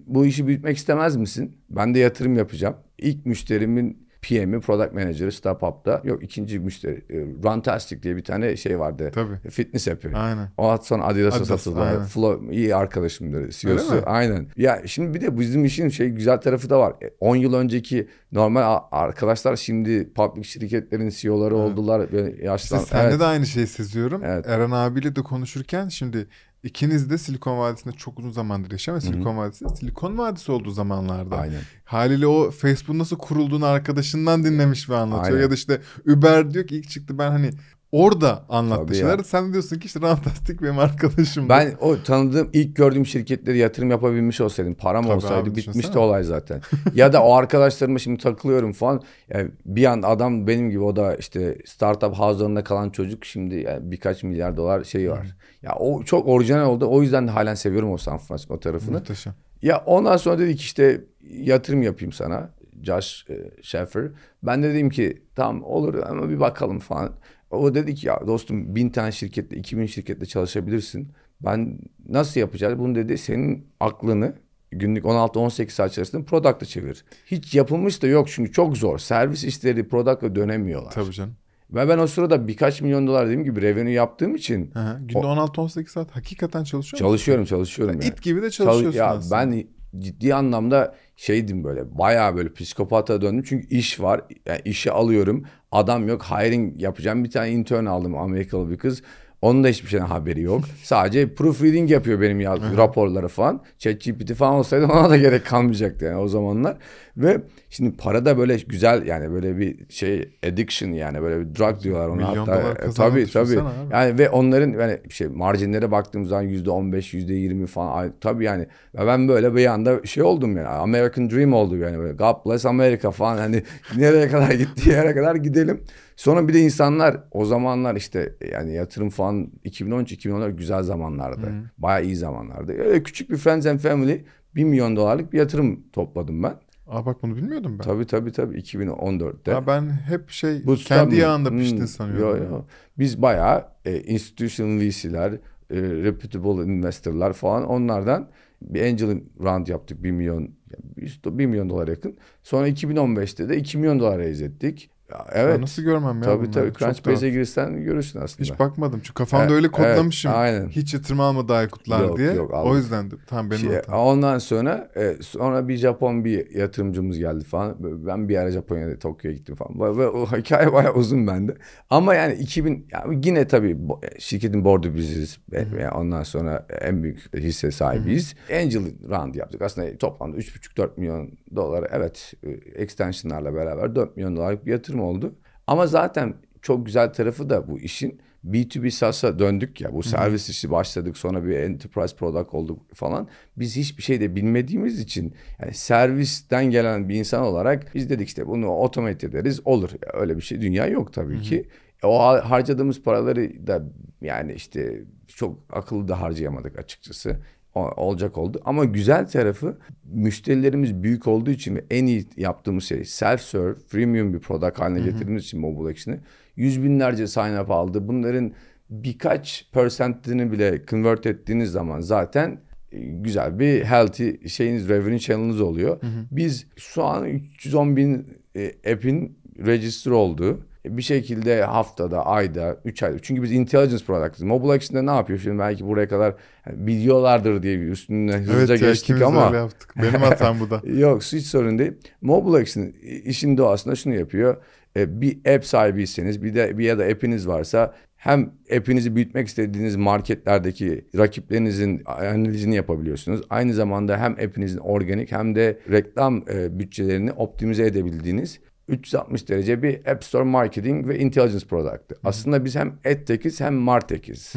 bu 0.06 0.26
işi 0.26 0.46
büyütmek 0.46 0.76
istemez 0.76 1.16
misin? 1.16 1.56
Ben 1.70 1.94
de 1.94 1.98
yatırım 1.98 2.36
yapacağım. 2.36 2.76
İlk 2.98 3.26
müşterimin 3.26 4.05
PM'i, 4.28 4.60
Product 4.60 4.92
Manager'ı 4.94 5.32
Startup'ta. 5.32 6.00
Yok 6.04 6.22
ikinci 6.22 6.58
müşteri. 6.58 7.04
e, 7.10 7.16
Runtastic 7.20 8.02
diye 8.02 8.16
bir 8.16 8.24
tane 8.24 8.56
şey 8.56 8.78
vardı. 8.78 9.10
Tabii. 9.14 9.50
Fitness 9.50 9.88
app'i. 9.88 10.16
Aynen. 10.16 10.48
O 10.56 10.78
sonra 10.82 11.04
Adidas'a 11.04 11.36
Adidas, 11.36 11.48
satıldı. 11.62 11.80
aynen. 11.80 12.04
Flow 12.04 12.56
iyi 12.56 12.76
arkadaşımdır. 12.76 13.50
CEO'su. 13.50 13.94
mi? 13.94 14.00
Aynen. 14.06 14.46
Ya 14.56 14.82
şimdi 14.86 15.14
bir 15.14 15.20
de 15.20 15.38
bizim 15.38 15.64
işin 15.64 15.88
şey 15.88 16.08
güzel 16.08 16.36
tarafı 16.40 16.70
da 16.70 16.78
var. 16.80 16.92
E, 17.02 17.10
10 17.20 17.36
yıl 17.36 17.54
önceki 17.54 18.08
normal 18.32 18.78
arkadaşlar 18.92 19.56
şimdi 19.56 20.12
public 20.12 20.44
şirketlerin 20.44 21.08
CEO'ları 21.10 21.56
oldular. 21.56 22.12
Ve 22.12 22.34
yaşlan. 22.42 22.78
İşte 22.78 22.90
sende 22.90 23.08
Evet. 23.08 23.20
de 23.20 23.24
aynı 23.24 23.46
şeyi 23.46 23.66
seziyorum. 23.66 24.22
Evet. 24.24 24.46
Eren 24.48 24.70
abiyle 24.70 25.16
de 25.16 25.22
konuşurken 25.22 25.88
şimdi 25.88 26.26
ikiniz 26.66 27.10
de 27.10 27.18
Silikon 27.18 27.58
Vadisi'nde 27.58 27.94
çok 27.94 28.18
uzun 28.18 28.30
zamandır 28.30 28.70
yaşayan 28.70 28.96
ve 28.96 29.00
Silikon 29.00 29.36
Vadisi 29.36 29.64
Silikon 29.76 30.18
Vadisi 30.18 30.52
olduğu 30.52 30.70
zamanlarda. 30.70 31.36
Aynen. 31.36 31.60
Haliyle 31.84 32.26
o 32.26 32.50
Facebook 32.50 32.96
nasıl 32.96 33.18
kurulduğunu 33.18 33.66
arkadaşından 33.66 34.44
dinlemiş 34.44 34.90
ve 34.90 34.96
anlatıyor. 34.96 35.34
Aynen. 35.34 35.42
Ya 35.42 35.50
da 35.50 35.54
işte 35.54 35.80
Uber 36.08 36.50
diyor 36.50 36.66
ki 36.66 36.76
ilk 36.76 36.90
çıktı 36.90 37.18
ben 37.18 37.30
hani 37.30 37.50
orada 37.92 38.44
anlattı 38.48 38.86
Tabii 38.86 38.94
şeyler. 38.94 39.18
ya. 39.18 39.24
Sen 39.24 39.52
diyorsun 39.52 39.78
ki 39.78 39.86
işte 39.86 40.00
Rantastik 40.00 40.62
benim 40.62 40.78
arkadaşım. 40.78 41.48
Ben 41.48 41.74
o 41.80 42.02
tanıdığım 42.02 42.50
ilk 42.52 42.76
gördüğüm 42.76 43.06
şirketleri 43.06 43.58
yatırım 43.58 43.90
yapabilmiş 43.90 44.40
olsaydım 44.40 44.74
param 44.74 45.04
Tabii 45.04 45.14
olsaydı 45.14 45.50
abi, 45.50 45.56
bitmişti 45.56 45.98
olay 45.98 46.24
zaten. 46.24 46.60
ya 46.94 47.12
da 47.12 47.22
o 47.22 47.34
arkadaşlarıma 47.34 47.98
şimdi 47.98 48.22
takılıyorum 48.22 48.72
falan. 48.72 49.02
Yani 49.28 49.50
bir 49.66 49.84
an 49.84 50.02
adam 50.02 50.46
benim 50.46 50.70
gibi 50.70 50.80
o 50.80 50.96
da 50.96 51.14
işte 51.16 51.58
startup 51.66 52.14
havuzlarında 52.14 52.64
kalan 52.64 52.90
çocuk 52.90 53.24
şimdi 53.24 53.54
yani 53.54 53.90
birkaç 53.90 54.22
milyar 54.22 54.56
dolar 54.56 54.84
şeyi 54.84 55.10
var. 55.10 55.36
Ya 55.66 55.74
o 55.74 56.02
çok 56.02 56.28
orijinal 56.28 56.70
oldu. 56.70 56.86
O 56.90 57.02
yüzden 57.02 57.26
de 57.26 57.30
halen 57.30 57.54
seviyorum 57.54 57.92
o 57.92 57.96
San 57.96 58.18
Francisco 58.18 58.60
tarafını. 58.60 58.98
Muhteşem. 58.98 59.34
Ya 59.62 59.82
ondan 59.86 60.16
sonra 60.16 60.38
dedik 60.38 60.60
işte 60.60 61.00
yatırım 61.30 61.82
yapayım 61.82 62.12
sana. 62.12 62.50
Josh 62.82 63.26
e, 63.30 63.62
Sheffer. 63.62 64.10
Ben 64.42 64.62
de 64.62 64.74
dedim 64.74 64.90
ki 64.90 65.22
tamam 65.34 65.62
olur 65.62 65.94
ama 65.94 66.30
bir 66.30 66.40
bakalım 66.40 66.78
falan. 66.78 67.12
O 67.50 67.74
dedi 67.74 67.94
ki 67.94 68.06
ya 68.06 68.20
dostum 68.26 68.76
bin 68.76 68.90
tane 68.90 69.12
şirkette, 69.12 69.56
iki 69.56 69.78
bin 69.78 69.86
şirkette 69.86 70.26
çalışabilirsin. 70.26 71.08
Ben 71.40 71.78
nasıl 72.08 72.40
yapacağız? 72.40 72.78
Bunu 72.78 72.94
dedi 72.94 73.18
senin 73.18 73.66
aklını 73.80 74.34
günlük 74.70 75.04
16-18 75.04 75.70
saat 75.70 75.92
içerisinde 75.92 76.24
product'a 76.24 76.66
çevir. 76.66 77.04
Hiç 77.26 77.54
yapılmış 77.54 78.02
da 78.02 78.06
yok 78.06 78.28
çünkü 78.28 78.52
çok 78.52 78.76
zor. 78.76 78.98
Servis 78.98 79.44
işleri 79.44 79.88
product'a 79.88 80.34
dönemiyorlar. 80.34 80.90
Tabii 80.90 81.12
canım. 81.12 81.34
Ve 81.70 81.88
ben 81.88 81.98
o 81.98 82.06
sırada 82.06 82.48
birkaç 82.48 82.80
milyon 82.82 83.06
dolar 83.06 83.24
dediğim 83.26 83.44
gibi 83.44 83.62
revenue 83.62 83.92
yaptığım 83.92 84.34
için 84.34 84.70
Hı. 84.74 84.98
Günde 85.00 85.18
16-18 85.18 85.86
saat 85.88 86.10
hakikaten 86.10 86.64
çalışıyor 86.64 87.00
musun? 87.00 87.06
çalışıyorum 87.12 87.44
çalışıyorum. 87.44 87.94
Yani. 88.00 88.04
İt 88.12 88.22
gibi 88.22 88.42
de 88.42 88.50
Çal- 88.50 88.64
çalışıyorsun 88.64 88.98
ya 88.98 89.06
aslında. 89.06 89.36
ben 89.40 89.64
ciddi 89.98 90.34
anlamda 90.34 90.94
şeydim 91.16 91.64
böyle 91.64 91.98
bayağı 91.98 92.36
böyle 92.36 92.52
psikopata 92.52 93.20
döndüm 93.20 93.44
çünkü 93.48 93.68
iş 93.68 94.00
var 94.00 94.20
yani 94.46 94.60
işi 94.64 94.92
alıyorum 94.92 95.44
adam 95.72 96.08
yok 96.08 96.22
hiring 96.24 96.82
yapacağım 96.82 97.24
bir 97.24 97.30
tane 97.30 97.50
intern 97.50 97.86
aldım 97.86 98.16
Amerikalı 98.16 98.70
bir 98.70 98.78
kız 98.78 99.02
onun 99.42 99.64
da 99.64 99.68
hiçbir 99.68 99.88
şeyden 99.88 100.06
haberi 100.06 100.42
yok. 100.42 100.64
Sadece 100.82 101.34
proofreading 101.34 101.90
yapıyor 101.90 102.20
benim 102.20 102.40
yazdığım 102.40 102.76
raporları 102.76 103.28
falan. 103.28 103.62
ChatGPT 103.78 104.34
falan 104.34 104.54
olsaydı 104.54 104.86
ona 104.86 105.10
da 105.10 105.16
gerek 105.16 105.46
kalmayacaktı 105.46 106.04
yani 106.04 106.16
o 106.16 106.28
zamanlar. 106.28 106.76
Ve 107.16 107.40
şimdi 107.70 107.96
para 107.96 108.24
da 108.24 108.38
böyle 108.38 108.56
güzel 108.56 109.06
yani 109.06 109.32
böyle 109.32 109.58
bir 109.58 109.76
şey 109.88 110.28
addiction 110.46 110.92
yani 110.92 111.22
böyle 111.22 111.40
bir 111.40 111.54
drug 111.54 111.82
diyorlar 111.82 112.08
ona 112.08 112.28
Milyon 112.28 112.46
hatta. 112.46 112.62
dolar 112.62 112.76
E, 112.76 112.90
tabii 112.90 113.26
tabii. 113.26 113.60
abi. 113.60 113.92
Yani 113.92 114.18
ve 114.18 114.30
onların 114.30 114.70
yani 114.80 114.98
şey 115.10 115.26
marjinlere 115.26 115.90
baktığım 115.90 116.24
zaman 116.26 116.42
yüzde 116.42 116.70
on 116.70 116.92
beş, 116.92 117.14
yüzde 117.14 117.34
yirmi 117.34 117.66
falan. 117.66 118.12
Tabii 118.20 118.44
yani 118.44 118.66
ve 118.94 119.06
ben 119.06 119.28
böyle 119.28 119.54
bir 119.54 119.66
anda 119.66 120.06
şey 120.06 120.22
oldum 120.22 120.56
yani. 120.56 120.68
American 120.68 121.30
Dream 121.30 121.52
oldu 121.52 121.76
yani 121.76 121.98
böyle 121.98 122.12
God 122.12 122.46
bless 122.46 122.66
America 122.66 123.10
falan 123.10 123.36
hani 123.36 123.62
nereye 123.96 124.28
kadar 124.28 124.50
gittiği 124.50 124.90
yere 124.90 125.14
kadar 125.14 125.34
gidelim. 125.34 125.80
Sonra 126.16 126.48
bir 126.48 126.54
de 126.54 126.60
insanlar 126.60 127.20
o 127.32 127.44
zamanlar 127.44 127.96
işte 127.96 128.34
yani 128.52 128.74
yatırım 128.74 129.10
falan 129.10 129.50
2013-2014 129.64 130.50
güzel 130.56 130.82
zamanlardı. 130.82 131.52
Baya 131.78 132.00
iyi 132.00 132.16
zamanlardı. 132.16 132.72
Öyle 132.72 133.02
küçük 133.02 133.30
bir 133.30 133.36
Friends 133.36 133.66
and 133.66 133.78
Family 133.78 134.24
1 134.54 134.64
milyon 134.64 134.96
dolarlık 134.96 135.32
bir 135.32 135.38
yatırım 135.38 135.80
topladım 135.92 136.42
ben. 136.42 136.54
Aa 136.86 137.06
bak 137.06 137.22
bunu 137.22 137.36
bilmiyordum 137.36 137.78
ben. 137.78 137.84
Tabii 137.84 138.06
tabii 138.06 138.32
tabii 138.32 138.58
2014'te. 138.58 139.50
Ya 139.50 139.66
ben 139.66 139.90
hep 139.90 140.30
şey 140.30 140.66
Bu 140.66 140.74
kendi 140.76 141.04
tabii- 141.04 141.16
yağında 141.16 141.50
Hmm, 141.50 141.58
pişti 141.58 141.86
sanıyorum. 141.88 142.42
Yo, 142.42 142.50
yo. 142.50 142.62
Biz 142.98 143.22
bayağı 143.22 143.64
e, 143.84 144.00
institutional 144.00 144.80
VC'ler, 144.80 145.32
e, 145.32 145.38
reputable 145.82 146.64
investorlar 146.72 147.32
falan 147.32 147.64
onlardan 147.66 148.28
bir 148.62 148.82
angel 148.82 149.20
round 149.40 149.66
yaptık 149.66 150.02
1 150.02 150.10
milyon, 150.10 150.40
yani 150.40 151.38
1 151.38 151.46
milyon 151.46 151.70
dolar 151.70 151.88
yakın. 151.88 152.16
Sonra 152.42 152.68
2015'te 152.68 153.48
de 153.48 153.56
2 153.56 153.78
milyon 153.78 154.00
dolar 154.00 154.18
raise 154.18 154.44
ettik. 154.44 154.90
Ya, 155.10 155.26
Evet. 155.32 155.60
nasıl 155.60 155.82
görmem 155.82 156.16
ya 156.16 156.22
tabii 156.22 156.50
tabii. 156.50 156.72
Crunchbase'e 156.72 157.30
girsen 157.30 157.84
görürsün 157.84 158.20
aslında. 158.20 158.42
Hiç 158.52 158.58
bakmadım 158.58 159.00
çünkü 159.00 159.14
kafamda 159.14 159.44
Evet, 159.44 159.52
öyle 159.54 159.68
kodlamışım. 159.68 160.30
evet, 160.30 160.38
aynen. 160.40 160.68
Hiç 160.68 160.94
yatırım 160.94 161.20
almadı 161.20 161.52
Aykutlar 161.52 162.04
Yok, 162.04 162.18
diye. 162.18 162.32
yok, 162.32 162.50
o 162.64 162.76
yüzden 162.76 163.10
de 163.10 163.14
tamam 163.26 163.50
benim 163.50 163.60
Şey, 163.60 163.74
hatam. 163.74 163.94
ondan 163.98 164.38
sonra 164.38 164.90
e, 164.96 165.16
sonra 165.22 165.68
bir 165.68 165.76
Japon 165.76 166.24
bir 166.24 166.50
yatırımcımız 166.54 167.18
geldi 167.18 167.44
falan. 167.44 167.76
Ben 167.80 168.28
bir 168.28 168.36
ara 168.36 168.50
Japonya'da 168.50 168.98
Tokyo'ya 168.98 169.36
gittim 169.36 169.54
falan. 169.54 169.98
Ve, 169.98 170.06
o 170.08 170.26
hikaye 170.36 170.72
bayağı 170.72 170.94
uzun 170.94 171.26
bende. 171.26 171.54
Ama 171.90 172.14
yani 172.14 172.34
2000 172.34 172.86
yani 172.92 173.20
yine 173.24 173.48
tabii 173.48 173.70
bo- 173.72 174.20
şirketin 174.20 174.64
board'u 174.64 174.94
biziz. 174.94 175.38
Ve 175.52 175.90
ondan 175.90 176.22
sonra 176.22 176.66
en 176.80 177.02
büyük 177.02 177.34
hisse 177.36 177.70
sahibiyiz. 177.70 178.34
Angel 178.52 178.82
round 179.10 179.34
yaptık. 179.34 179.62
Aslında 179.62 179.98
toplamda 179.98 180.36
3,5-4 180.36 180.88
milyon 180.96 181.30
dolar 181.56 181.88
evet 181.92 182.32
e, 182.44 182.50
extensionlarla 182.82 183.54
beraber 183.54 183.94
4 183.94 184.16
milyon 184.16 184.36
dolarlık 184.36 184.66
bir 184.66 184.72
yatırım 184.72 184.95
oldu. 184.98 185.34
Ama 185.66 185.86
zaten 185.86 186.34
çok 186.62 186.86
güzel 186.86 187.12
tarafı 187.12 187.50
da 187.50 187.68
bu 187.68 187.78
işin 187.78 188.20
B2B 188.46 188.90
SaaS'a 188.90 189.38
döndük 189.38 189.80
ya. 189.80 189.92
Bu 189.92 190.02
servis 190.02 190.48
işi 190.48 190.70
başladık 190.70 191.16
sonra 191.16 191.44
bir 191.44 191.56
enterprise 191.56 192.16
product 192.16 192.54
olduk 192.54 192.94
falan. 192.94 193.28
Biz 193.56 193.76
hiçbir 193.76 194.02
şey 194.02 194.20
de 194.20 194.36
bilmediğimiz 194.36 195.00
için 195.00 195.34
yani 195.62 195.74
servisten 195.74 196.70
gelen 196.70 197.08
bir 197.08 197.14
insan 197.14 197.42
olarak 197.42 197.94
biz 197.94 198.10
dedik 198.10 198.28
işte 198.28 198.46
bunu 198.46 198.66
automate 198.66 199.26
ederiz. 199.26 199.60
Olur. 199.64 199.90
Öyle 200.14 200.36
bir 200.36 200.42
şey 200.42 200.60
dünya 200.60 200.86
yok 200.86 201.12
tabii 201.12 201.40
ki. 201.42 201.68
O 202.02 202.18
har- 202.18 202.40
harcadığımız 202.40 203.02
paraları 203.02 203.66
da 203.66 203.82
yani 204.20 204.52
işte 204.52 205.02
çok 205.28 205.58
akıllı 205.72 206.08
da 206.08 206.20
harcayamadık 206.20 206.78
açıkçası. 206.78 207.36
Olacak 207.76 208.38
oldu. 208.38 208.60
Ama 208.64 208.84
güzel 208.84 209.26
tarafı 209.26 209.78
müşterilerimiz 210.04 211.02
büyük 211.02 211.26
olduğu 211.26 211.50
için 211.50 211.76
ve 211.76 211.84
en 211.90 212.06
iyi 212.06 212.26
yaptığımız 212.36 212.84
şey 212.84 212.98
self-serve, 212.98 213.74
freemium 213.88 214.34
bir 214.34 214.38
product 214.38 214.80
haline 214.80 215.00
getirdiğimiz 215.00 215.44
için 215.44 215.60
Mobile 215.60 215.90
Action'ı 215.90 216.20
yüz 216.56 216.82
binlerce 216.82 217.26
sign 217.26 217.56
up 217.62 217.70
aldı. 217.70 218.08
Bunların 218.08 218.52
birkaç 218.90 219.70
percentini 219.72 220.52
bile 220.52 220.82
convert 220.86 221.26
ettiğiniz 221.26 221.70
zaman 221.70 222.00
zaten 222.00 222.60
e, 222.92 222.98
güzel 223.00 223.58
bir 223.58 223.84
healthy 223.84 224.48
şeyiniz, 224.48 224.88
revenue 224.88 225.18
channel'ınız 225.18 225.60
oluyor. 225.60 226.00
Biz 226.30 226.66
şu 226.76 227.04
an 227.04 227.26
310 227.26 227.96
bin 227.96 228.26
e, 228.56 228.92
app'in 228.92 229.38
register 229.66 230.10
olduğu 230.10 230.60
bir 230.90 231.02
şekilde 231.02 231.62
haftada, 231.62 232.26
ayda, 232.26 232.76
3 232.84 233.02
ayda. 233.02 233.18
Çünkü 233.22 233.42
biz 233.42 233.52
intelligence 233.52 234.04
product'ız. 234.04 234.42
Mobile 234.42 234.72
Action'da 234.72 235.12
ne 235.12 235.16
yapıyor? 235.16 235.38
Şimdi 235.38 235.58
belki 235.58 235.86
buraya 235.86 236.08
kadar 236.08 236.34
biliyorlardır 236.70 237.62
diye 237.62 237.80
bir 237.80 237.86
üstünden 237.86 238.38
hızlıca 238.38 238.74
evet 238.74 238.80
geçtik 238.80 239.22
ama. 239.22 239.46
öyle 239.46 239.56
yaptık. 239.56 239.94
Benim 240.02 240.20
hatam 240.20 240.60
bu 240.60 240.70
da. 240.70 240.82
Yok 240.98 241.22
hiç 241.22 241.46
sorun 241.46 241.78
değil. 241.78 241.92
Mobile 242.20 242.62
Action 242.62 242.92
işin 243.24 243.56
doğasında 243.58 243.94
şunu 243.94 244.14
yapıyor. 244.14 244.56
E, 244.96 245.20
Bir 245.20 245.54
app 245.54 245.64
sahibiyseniz 245.64 246.42
bir 246.42 246.54
de 246.54 246.78
bir 246.78 246.84
ya 246.84 246.98
da 246.98 247.04
app'iniz 247.04 247.48
varsa 247.48 247.94
hem 248.16 248.50
app'inizi 248.76 249.16
büyütmek 249.16 249.48
istediğiniz 249.48 249.96
marketlerdeki 249.96 251.04
rakiplerinizin 251.18 252.02
analizini 252.06 252.74
yapabiliyorsunuz. 252.76 253.40
Aynı 253.50 253.74
zamanda 253.74 254.18
hem 254.18 254.32
app'inizin 254.32 254.78
organik 254.78 255.32
hem 255.32 255.54
de 255.54 255.78
reklam 255.90 256.44
e, 256.52 256.78
bütçelerini 256.78 257.32
optimize 257.32 257.86
edebildiğiniz 257.86 258.60
360 258.88 259.48
derece 259.48 259.82
bir 259.82 260.06
App 260.06 260.24
Store 260.24 260.44
marketing 260.44 261.08
ve 261.08 261.18
intelligence 261.18 261.66
product'ı. 261.66 262.14
Aslında 262.24 262.64
biz 262.64 262.76
hem 262.76 262.98
AdTech'iz 263.06 263.60
hem 263.60 263.74
MarTech'iz. 263.74 264.52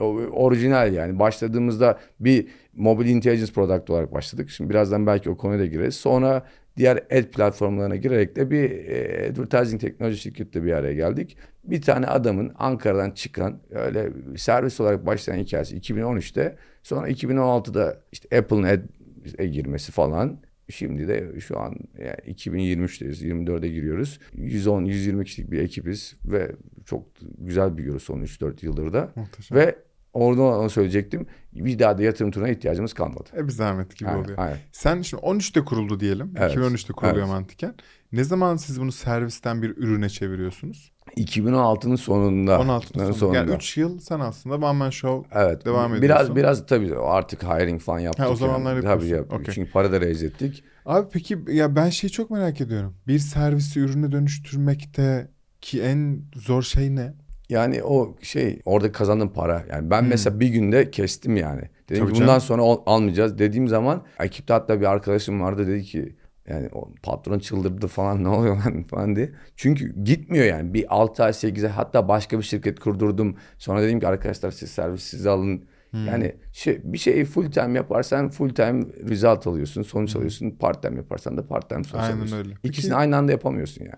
O, 0.00 0.04
orijinal 0.14 0.92
yani. 0.92 1.18
Başladığımızda 1.18 1.98
bir 2.20 2.48
mobil 2.74 3.06
intelligence 3.06 3.52
product 3.52 3.90
olarak 3.90 4.12
başladık. 4.12 4.50
Şimdi 4.50 4.70
birazdan 4.70 5.06
belki 5.06 5.30
o 5.30 5.36
konuya 5.36 5.58
da 5.58 5.66
gireriz. 5.66 5.94
Sonra 5.96 6.46
diğer 6.76 6.96
ad 6.96 7.22
platformlarına 7.22 7.96
girerek 7.96 8.36
de 8.36 8.50
bir 8.50 8.70
e, 8.70 9.30
advertising 9.30 9.80
teknoloji 9.80 10.18
şirketiyle 10.18 10.66
bir 10.66 10.72
araya 10.72 10.94
geldik. 10.94 11.36
Bir 11.64 11.82
tane 11.82 12.06
adamın 12.06 12.52
Ankara'dan 12.58 13.10
çıkan 13.10 13.60
öyle 13.70 14.10
servis 14.36 14.80
olarak 14.80 15.06
başlayan 15.06 15.38
hikayesi 15.38 15.78
2013'te. 15.78 16.56
Sonra 16.82 17.08
2016'da 17.08 18.00
işte 18.12 18.38
Apple'ın 18.38 18.62
ad'e 18.62 19.46
girmesi 19.46 19.92
falan. 19.92 20.38
Şimdi 20.68 21.08
de 21.08 21.40
şu 21.40 21.58
an 21.60 21.74
yani 21.98 22.34
2023'teyiz. 22.34 23.24
24'e 23.24 23.68
giriyoruz. 23.68 24.20
110-120 24.36 25.24
kişilik 25.24 25.50
bir 25.50 25.58
ekibiz 25.58 26.16
ve 26.24 26.52
çok 26.84 27.06
güzel 27.38 27.76
büyüyoruz 27.76 28.02
son 28.02 28.20
3-4 28.20 28.64
yıldır 28.66 28.92
da. 28.92 29.12
Muhteşem. 29.16 29.58
Ve 29.58 29.78
oradan 30.12 30.44
onu 30.44 30.70
söyleyecektim. 30.70 31.26
Bir 31.52 31.78
daha 31.78 31.98
da 31.98 32.02
yatırım 32.02 32.30
turuna 32.30 32.48
ihtiyacımız 32.48 32.92
kalmadı. 32.92 33.28
E 33.36 33.44
bir 33.44 33.52
zahmet 33.52 33.96
gibi 33.96 34.08
Aynen, 34.08 34.24
oluyor. 34.24 34.38
aynen. 34.38 34.58
Sen 34.72 35.02
şimdi 35.02 35.22
13'te 35.22 35.64
kuruldu 35.64 36.00
diyelim. 36.00 36.34
Evet, 36.36 36.56
2013'te 36.56 36.92
kuruluyor 36.92 37.18
evet. 37.18 37.28
mantıken. 37.28 37.74
Ne 38.12 38.24
zaman 38.24 38.56
siz 38.56 38.80
bunu 38.80 38.92
servisten 38.92 39.62
bir 39.62 39.76
ürüne 39.76 40.08
çeviriyorsunuz? 40.08 40.92
2016'nın 41.16 41.96
sonunda. 41.96 42.56
16'nın 42.56 43.12
sonunda. 43.12 43.36
Yani 43.36 43.54
3 43.54 43.76
yıl 43.76 43.98
sen 43.98 44.20
aslında 44.20 44.56
One 44.56 44.78
Man 44.78 44.90
Show 44.90 45.40
Evet. 45.40 45.64
devam 45.64 45.90
biraz, 45.92 46.02
ediyorsun. 46.04 46.36
Biraz 46.36 46.66
tabii 46.66 46.96
artık 46.98 47.42
hiring 47.42 47.80
falan 47.80 47.98
yaptık. 47.98 48.24
Ha, 48.24 48.30
o 48.30 48.36
zamanlar 48.36 48.74
yani. 48.74 48.84
Tabii 48.84 49.06
yaptık. 49.06 49.40
Okey. 49.40 49.54
Çünkü 49.54 49.70
para 49.70 49.92
da 49.92 50.00
raise 50.00 50.26
ettik. 50.26 50.64
Abi 50.86 51.08
peki 51.12 51.38
ya 51.48 51.76
ben 51.76 51.88
şeyi 51.88 52.10
çok 52.10 52.30
merak 52.30 52.60
ediyorum. 52.60 52.94
Bir 53.06 53.18
servisi 53.18 53.80
ürüne 53.80 54.12
dönüştürmekte 54.12 55.28
ki 55.60 55.82
en 55.82 56.22
zor 56.34 56.62
şey 56.62 56.96
ne? 56.96 57.14
Yani 57.48 57.82
o 57.82 58.16
şey 58.22 58.60
orada 58.64 58.92
kazandığım 58.92 59.32
para. 59.32 59.64
Yani 59.70 59.90
ben 59.90 60.04
mesela 60.04 60.40
bir 60.40 60.48
günde 60.48 60.90
kestim 60.90 61.36
yani. 61.36 61.62
Dedim 61.88 62.02
Hmm. 62.02 62.06
Tabii 62.06 62.12
ki 62.12 62.14
bundan 62.14 62.26
canım. 62.26 62.40
sonra 62.40 62.62
almayacağız 62.86 63.38
dediğim 63.38 63.68
zaman 63.68 64.02
ekipte 64.20 64.52
hatta 64.52 64.80
bir 64.80 64.86
arkadaşım 64.86 65.40
vardı 65.40 65.66
dedi 65.66 65.82
ki 65.84 66.16
yani 66.48 66.68
o 66.72 66.92
patron 67.02 67.38
çıldırdı 67.38 67.86
falan 67.86 68.24
ne 68.24 68.28
oluyor 68.28 68.56
lan 68.56 68.82
falan 68.82 69.16
diye. 69.16 69.32
Çünkü 69.56 70.04
gitmiyor 70.04 70.44
yani. 70.44 70.74
Bir 70.74 70.84
6 70.88 71.24
ay 71.24 71.32
8 71.32 71.64
ay 71.64 71.70
hatta 71.70 72.08
başka 72.08 72.38
bir 72.38 72.42
şirket 72.44 72.80
kurdurdum. 72.80 73.36
Sonra 73.58 73.82
dedim 73.82 74.00
ki 74.00 74.06
arkadaşlar 74.08 74.50
siz 74.50 74.70
servis 74.70 75.02
siz 75.02 75.26
alın. 75.26 75.64
Hmm. 75.90 76.06
Yani 76.06 76.36
şey, 76.52 76.80
bir 76.84 76.98
şeyi 76.98 77.24
full 77.24 77.50
time 77.50 77.72
yaparsan 77.78 78.28
full 78.30 78.48
time 78.48 78.84
result 79.08 79.46
alıyorsun, 79.46 79.82
sonuç 79.82 80.16
alıyorsun. 80.16 80.50
Part 80.50 80.82
time 80.82 80.96
yaparsan 80.96 81.36
da 81.36 81.46
part 81.46 81.68
time 81.68 81.84
sonuç 81.84 81.92
Hmm. 81.94 82.00
Aynen 82.10 82.14
alıyorsun. 82.16 82.36
öyle. 82.36 82.54
İkisini 82.62 82.88
Peki- 82.90 82.96
aynı 82.96 83.16
anda 83.16 83.32
yapamıyorsun 83.32 83.84
yani. 83.84 83.94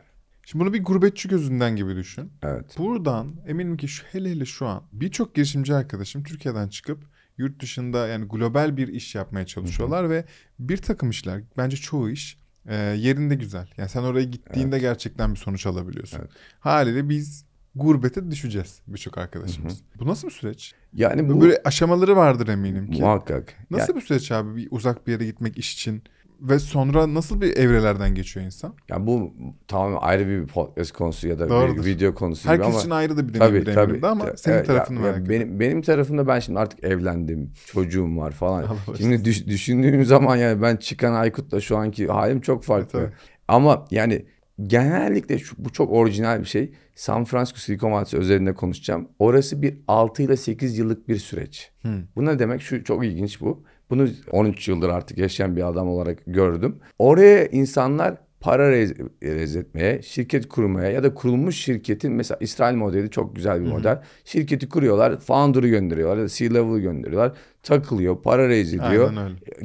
Şimdi 0.47 0.65
bunu 0.65 0.73
bir 0.75 0.85
gurbetçi 0.85 1.29
gözünden 1.29 1.77
gibi 1.77 1.97
düşün. 1.97 2.33
Evet. 2.43 2.75
Buradan 2.79 3.35
eminim 3.47 3.77
ki 3.77 3.89
şu, 3.89 4.05
hele 4.13 4.31
hele 4.31 4.45
şu 4.45 4.67
an 4.67 4.83
birçok 4.93 5.35
girişimci 5.35 5.75
arkadaşım 5.75 6.23
Türkiye'den 6.23 6.69
çıkıp 6.69 7.05
yurt 7.39 7.63
dışında 7.63 8.09
yani 8.09 8.25
global 8.25 8.77
bir 8.77 8.89
iş 8.89 9.15
yapmaya 9.15 9.47
çalışıyorlar 9.47 10.11
ve 10.11 10.25
bir 10.59 10.77
takım 10.77 11.11
işler 11.11 11.43
bence 11.57 11.77
çoğu 11.77 12.11
iş 12.11 12.39
e, 12.67 12.77
yerinde 12.77 13.35
güzel. 13.35 13.69
Yani 13.77 13.89
sen 13.89 14.03
oraya 14.03 14.25
gittiğinde 14.25 14.79
gerçekten 14.79 15.31
bir 15.35 15.39
sonuç 15.39 15.67
alabiliyorsun. 15.67 16.19
Evet. 16.19 16.31
Haliyle 16.61 17.09
biz 17.09 17.45
gurbete 17.75 18.31
düşeceğiz 18.31 18.81
birçok 18.87 19.19
arkadaşımız. 19.19 19.83
Bu 19.99 20.07
nasıl 20.07 20.29
bir 20.29 20.33
süreç? 20.33 20.75
Yani 20.93 21.29
bu 21.29 21.41
Böyle 21.41 21.61
aşamaları 21.65 22.17
vardır 22.17 22.49
eminim 22.49 22.91
ki. 22.91 23.03
muhakkak. 23.03 23.55
Nasıl 23.71 23.97
bir 23.97 24.01
süreç 24.01 24.33
abi 24.33 24.57
bir 24.57 24.69
uzak 24.71 25.07
bir 25.07 25.13
yere 25.13 25.25
gitmek 25.25 25.59
iş 25.59 25.75
için 25.75 26.03
ve 26.41 26.59
sonra 26.59 27.15
nasıl 27.15 27.41
bir 27.41 27.57
evrelerden 27.57 28.15
geçiyor 28.15 28.47
insan? 28.47 28.75
Ya 28.89 29.07
bu 29.07 29.33
tamamen 29.69 29.97
ayrı 30.01 30.29
bir 30.29 30.47
podcast 30.47 30.93
konusu 30.93 31.29
ya 31.29 31.39
da 31.39 31.49
Doğrudur. 31.49 31.77
bir 31.77 31.85
video 31.85 32.15
konusu 32.15 32.49
Herkes 32.49 32.67
gibi 32.67 32.73
ama 32.75 32.81
için 32.81 32.91
ayrı 32.91 33.17
da 33.17 33.29
bir 33.29 33.33
tabii 33.35 33.41
deneyimdir 33.51 33.75
tabii. 33.75 33.85
eminim 33.85 34.03
de 34.03 34.07
ama 34.07 34.27
Ya- 34.27 34.37
senin 34.37 34.57
ya- 34.57 34.65
tarafını 34.65 34.97
ya 34.97 35.03
merak 35.03 35.21
ediyorum. 35.23 35.47
benim 35.49 35.61
benim 35.61 35.83
tarafımda 35.83 36.27
ben 36.27 36.41
şimdi 36.41 36.59
artık 36.59 36.85
evlendim, 36.85 37.53
çocuğum 37.67 38.17
var 38.17 38.31
falan. 38.33 38.67
Şimdi 38.99 39.25
düş- 39.25 39.47
düşündüğüm 39.47 40.05
zaman 40.05 40.37
yani 40.37 40.63
ben 40.63 40.77
çıkan 40.77 41.13
Aykut'la 41.15 41.61
şu 41.61 41.77
anki 41.77 42.07
halim 42.07 42.41
çok 42.41 42.65
farklı. 42.65 42.89
tabii. 42.99 43.13
Ama 43.49 43.85
yani 43.91 44.25
genellikle 44.67 45.39
şu, 45.39 45.57
bu 45.59 45.71
çok 45.73 45.93
orijinal 45.93 46.41
bir 46.41 46.45
şey. 46.45 46.73
San 46.95 47.25
Francisco 47.25 47.59
Silikon 47.59 47.93
Vadisi 47.93 48.17
özelinde 48.19 48.55
konuşacağım. 48.55 49.09
Orası 49.19 49.63
bir 49.63 49.79
6 49.89 50.23
ile 50.23 50.37
8 50.37 50.79
yıllık 50.79 51.09
bir 51.09 51.17
süreç. 51.17 51.71
Hmm. 51.83 52.03
Bu 52.17 52.25
ne 52.25 52.39
demek? 52.39 52.61
Şu 52.63 52.85
çok 52.85 53.05
ilginç 53.05 53.41
bu. 53.41 53.63
Bunu 53.91 54.09
13 54.31 54.69
yıldır 54.69 54.89
artık 54.89 55.19
yaşayan 55.19 55.57
bir 55.57 55.69
adam 55.69 55.89
olarak 55.89 56.19
gördüm. 56.27 56.77
Oraya 56.99 57.47
insanlar 57.47 58.15
para 58.41 58.73
rez- 58.73 59.09
rezletmeye, 59.23 60.03
şirket 60.03 60.49
kurmaya 60.49 60.91
ya 60.91 61.03
da 61.03 61.15
kurulmuş 61.15 61.57
şirketin 61.57 62.13
mesela 62.13 62.39
İsrail 62.41 62.77
modeli 62.77 63.11
çok 63.11 63.37
güzel 63.37 63.61
bir 63.61 63.67
model. 63.73 64.03
Şirketi 64.25 64.69
kuruyorlar, 64.69 65.21
founder'ı 65.21 65.69
gönderiyorlar 65.69 66.17
ya 66.17 66.25
da 66.25 66.29
C-level'ı 66.29 66.79
gönderiyorlar. 66.81 67.33
Takılıyor, 67.63 68.23
para 68.23 68.49
raise 68.49 68.77
ediyor. 68.77 69.13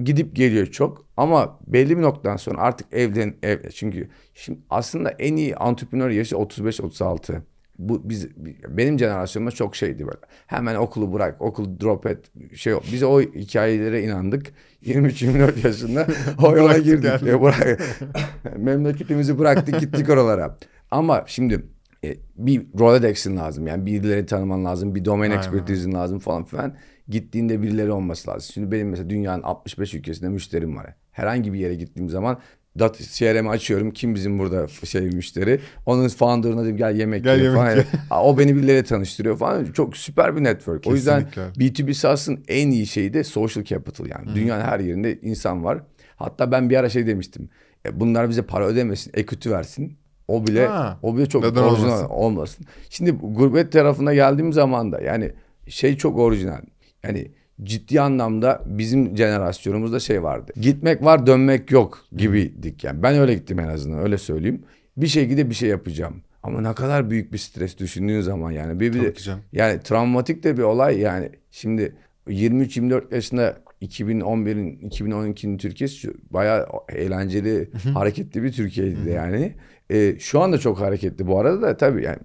Gidip 0.04 0.36
geliyor 0.36 0.66
çok 0.68 1.06
ama 1.18 1.60
belli 1.68 1.98
bir 1.98 2.02
noktadan 2.02 2.38
sonra 2.38 2.62
artık 2.62 2.88
evden 2.94 3.34
ev 3.44 3.70
çünkü 3.70 4.10
şimdi 4.34 4.60
aslında 4.70 5.10
en 5.10 5.36
iyi 5.36 5.56
antrepreneur 5.56 6.10
yaşı 6.10 6.36
35-36. 6.36 7.42
Bu 7.80 8.10
biz 8.10 8.28
benim 8.70 9.00
jenerasyonumda 9.00 9.52
çok 9.52 9.76
şeydi 9.76 10.06
böyle. 10.08 10.18
Hemen 10.48 10.76
okulu 10.76 11.14
bırak, 11.14 11.42
okul 11.42 11.80
drop 11.80 12.06
et, 12.06 12.32
şey. 12.56 12.74
Biz 12.92 13.04
o 13.04 13.22
hikayelere 13.22 14.04
inandık. 14.04 14.46
23-24 14.86 15.68
yaşında 15.68 16.08
o 16.44 16.58
yola 16.58 16.78
girdik. 16.78 17.04
yani. 17.06 17.30
Ya 17.30 17.36
bırak- 17.42 17.80
Memleketimizi 18.58 19.40
bıraktık 19.40 19.80
gittik 19.80 20.10
oralara. 20.10 20.58
Ama 20.92 21.24
şimdi 21.28 21.66
e, 22.06 22.16
bir 22.38 22.66
Rolodex'in 22.80 23.38
lazım. 23.38 23.68
Yani 23.68 23.86
birileri 23.86 24.26
tanıman 24.26 24.66
lazım. 24.66 24.96
Bir 24.96 25.06
domain 25.06 25.32
Aynen. 25.32 25.42
expertise'in 25.42 25.94
lazım 25.94 26.20
falan 26.20 26.44
filan. 26.44 26.76
Gittiğinde 27.08 27.62
birileri 27.62 27.92
olması 27.92 28.30
lazım. 28.30 28.52
Şimdi 28.54 28.72
benim 28.72 28.90
mesela 28.90 29.10
dünyanın 29.10 29.44
65 29.44 29.94
ülkesinde 29.94 30.30
müşterim 30.30 30.78
var. 30.78 30.96
Herhangi 31.12 31.54
bir 31.54 31.60
yere 31.60 31.76
gittiğim 31.76 32.10
zaman 32.10 32.40
dat 32.80 32.98
CRM'i 33.12 33.50
açıyorum. 33.50 33.92
Kim 33.92 34.16
bizim 34.16 34.40
burada 34.40 34.68
şey 34.68 35.02
müşteri? 35.02 35.60
Onun 35.86 36.08
founder'ına 36.08 36.64
dedim 36.64 36.78
gel 36.78 36.96
yemek 36.96 37.24
Gel 37.24 37.42
yemek 37.42 37.58
falan. 37.58 37.76
ye. 37.76 37.86
O 38.24 38.38
beni 38.38 38.56
birileriyle 38.56 38.84
tanıştırıyor 38.84 39.38
falan. 39.38 39.66
Çok 39.66 39.98
süper 39.98 40.36
bir 40.36 40.44
network. 40.44 40.88
O 40.88 40.94
yüzden 40.96 41.30
Kesinlikle. 41.30 41.84
B2B 41.84 41.94
SaaS'ın 41.94 42.44
en 42.48 42.72
iyi 42.72 42.88
şeyi 42.88 43.14
de 43.14 43.24
social 43.24 43.64
capital 43.64 44.06
yani. 44.06 44.36
Dünyanın 44.36 44.64
her 44.64 44.80
yerinde 44.80 45.20
insan 45.22 45.64
var. 45.64 45.80
Hatta 46.16 46.52
ben 46.52 46.70
bir 46.70 46.78
ara 46.78 46.90
şey 46.90 47.08
demiştim. 47.08 47.50
E, 47.86 48.00
bunlar 48.00 48.30
bize 48.30 48.42
para 48.42 48.66
ödemesin, 48.66 49.12
equity 49.16 49.50
versin. 49.50 49.98
O 50.28 50.48
bile 50.48 50.68
Ha, 50.68 51.00
o 51.02 51.18
bile 51.18 51.26
çok 51.26 51.44
orijinal 51.44 51.68
olmasın? 51.74 52.06
olmasın. 52.10 52.66
Şimdi 52.90 53.12
gurbet 53.12 53.72
tarafına 53.72 54.14
geldiğim 54.14 54.54
zaman 54.54 54.92
da 54.92 55.02
yani 55.02 55.32
şey 55.68 55.98
çok 55.98 56.20
orijinal. 56.20 56.62
Yani 57.04 57.32
ciddi 57.64 58.02
anlamda 58.02 58.62
bizim 58.66 59.18
jenerasyonumuzda 59.18 60.00
şey 60.00 60.24
vardı. 60.24 60.52
Gitmek 60.62 61.04
var 61.04 61.28
dönmek 61.28 61.72
yok 61.72 62.06
gibiydik 62.16 62.84
yani. 62.84 63.04
Ben 63.04 63.16
öyle 63.16 63.34
gittim 63.34 63.60
en 63.60 63.68
azından 63.68 64.00
öyle 64.00 64.18
söyleyeyim. 64.18 64.64
Bir 64.98 65.08
şekilde 65.08 65.50
bir 65.50 65.56
şey 65.56 65.70
yapacağım. 65.70 66.22
Ama 66.44 66.62
ne 66.62 66.74
kadar 66.74 67.10
büyük 67.10 67.34
bir 67.34 67.38
stres 67.38 67.78
düşündüğün 67.78 68.22
zaman 68.22 68.52
yani. 68.52 68.80
Bir, 68.80 68.94
bir 68.94 69.00
Tabii 69.00 69.14
yani 69.54 69.80
travmatik 69.84 70.44
de 70.44 70.58
bir 70.58 70.64
olay 70.64 71.00
yani. 71.00 71.30
Şimdi 71.52 71.96
23-24 72.28 73.16
yaşında 73.16 73.58
2011'in 73.82 74.90
2012'nin 74.90 75.58
Türkiye'si 75.58 76.14
bayağı 76.30 76.68
eğlenceli, 76.90 77.70
hareketli 77.94 78.44
bir 78.44 78.52
Türkiye'ydi 78.52 79.10
yani. 79.10 79.54
Ee, 79.90 80.16
şu 80.20 80.42
anda 80.42 80.58
çok 80.58 80.80
hareketli 80.80 81.28
bu 81.28 81.40
arada 81.40 81.62
da 81.62 81.78
tabii 81.78 82.04
yani 82.04 82.18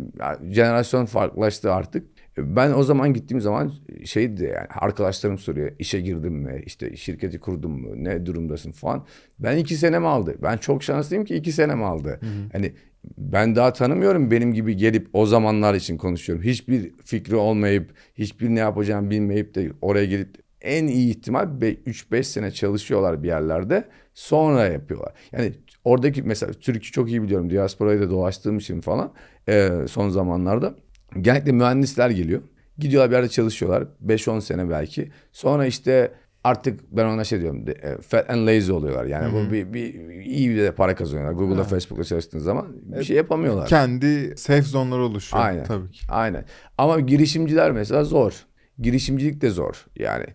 jenerasyon 0.54 1.06
farklılaştı 1.06 1.72
artık. 1.72 2.06
Ben 2.42 2.72
o 2.72 2.82
zaman 2.82 3.14
gittiğim 3.14 3.40
zaman 3.40 3.72
şeydi 4.04 4.44
yani 4.44 4.66
arkadaşlarım 4.74 5.38
soruyor 5.38 5.72
işe 5.78 6.00
girdin 6.00 6.32
mi 6.32 6.62
işte 6.66 6.96
şirketi 6.96 7.40
kurdun 7.40 7.70
mu 7.70 7.88
ne 7.96 8.26
durumdasın 8.26 8.72
falan. 8.72 9.06
Ben 9.38 9.56
iki 9.56 9.74
senem 9.74 10.06
aldı. 10.06 10.34
Ben 10.42 10.56
çok 10.56 10.82
şanslıyım 10.82 11.24
ki 11.24 11.34
iki 11.34 11.52
senem 11.52 11.82
aldı. 11.82 12.20
Hani 12.52 12.72
ben 13.18 13.56
daha 13.56 13.72
tanımıyorum 13.72 14.30
benim 14.30 14.54
gibi 14.54 14.76
gelip 14.76 15.08
o 15.12 15.26
zamanlar 15.26 15.74
için 15.74 15.96
konuşuyorum. 15.96 16.44
Hiçbir 16.44 16.92
fikri 17.04 17.36
olmayıp 17.36 17.90
hiçbir 18.14 18.48
ne 18.48 18.58
yapacağımı 18.58 19.10
bilmeyip 19.10 19.54
de 19.54 19.72
oraya 19.82 20.04
gelip 20.04 20.36
en 20.62 20.86
iyi 20.86 21.10
ihtimal 21.10 21.44
3-5 21.44 22.22
sene 22.22 22.50
çalışıyorlar 22.50 23.22
bir 23.22 23.28
yerlerde 23.28 23.88
sonra 24.14 24.64
yapıyorlar. 24.64 25.12
Yani 25.32 25.52
oradaki 25.84 26.22
mesela 26.22 26.52
Türk'ü 26.52 26.92
çok 26.92 27.10
iyi 27.10 27.22
biliyorum. 27.22 27.50
Diasporayı 27.50 28.00
da 28.00 28.10
dolaştığım 28.10 28.58
için 28.58 28.80
falan 28.80 29.12
e, 29.48 29.70
son 29.88 30.08
zamanlarda. 30.08 30.74
Genellikle 31.20 31.52
mühendisler 31.52 32.10
geliyor. 32.10 32.40
Gidiyorlar 32.78 33.10
bir 33.10 33.14
yerde 33.16 33.28
çalışıyorlar. 33.28 33.86
5-10 34.06 34.40
sene 34.40 34.70
belki. 34.70 35.10
Sonra 35.32 35.66
işte 35.66 36.12
artık 36.44 36.80
ben 36.96 37.04
ona 37.04 37.24
şey 37.24 37.40
diyorum. 37.40 37.64
e, 37.68 37.96
Fat 38.02 38.30
and 38.30 38.46
lazy 38.48 38.72
oluyorlar. 38.72 39.04
Yani 39.04 39.32
bu 39.32 39.52
bir, 39.52 39.72
bir 39.72 39.94
iyi 40.24 40.50
bir 40.50 40.56
de 40.58 40.72
para 40.72 40.94
kazanıyorlar. 40.94 41.32
Google'da, 41.32 41.64
Facebook'ta 41.64 42.04
çalıştığın 42.04 42.38
zaman 42.38 42.66
bir 42.82 43.04
şey 43.04 43.16
yapamıyorlar. 43.16 43.68
Kendi 43.68 44.36
safe 44.36 44.62
zone'ları 44.62 45.02
oluşuyor. 45.02 45.44
Aynen. 45.44 45.64
Tabii 45.64 45.90
ki. 45.90 46.00
Aynen. 46.08 46.44
Ama 46.78 47.00
girişimciler 47.00 47.72
mesela 47.72 48.04
zor. 48.04 48.32
Girişimcilik 48.78 49.40
de 49.40 49.50
zor. 49.50 49.86
Yani 49.96 50.26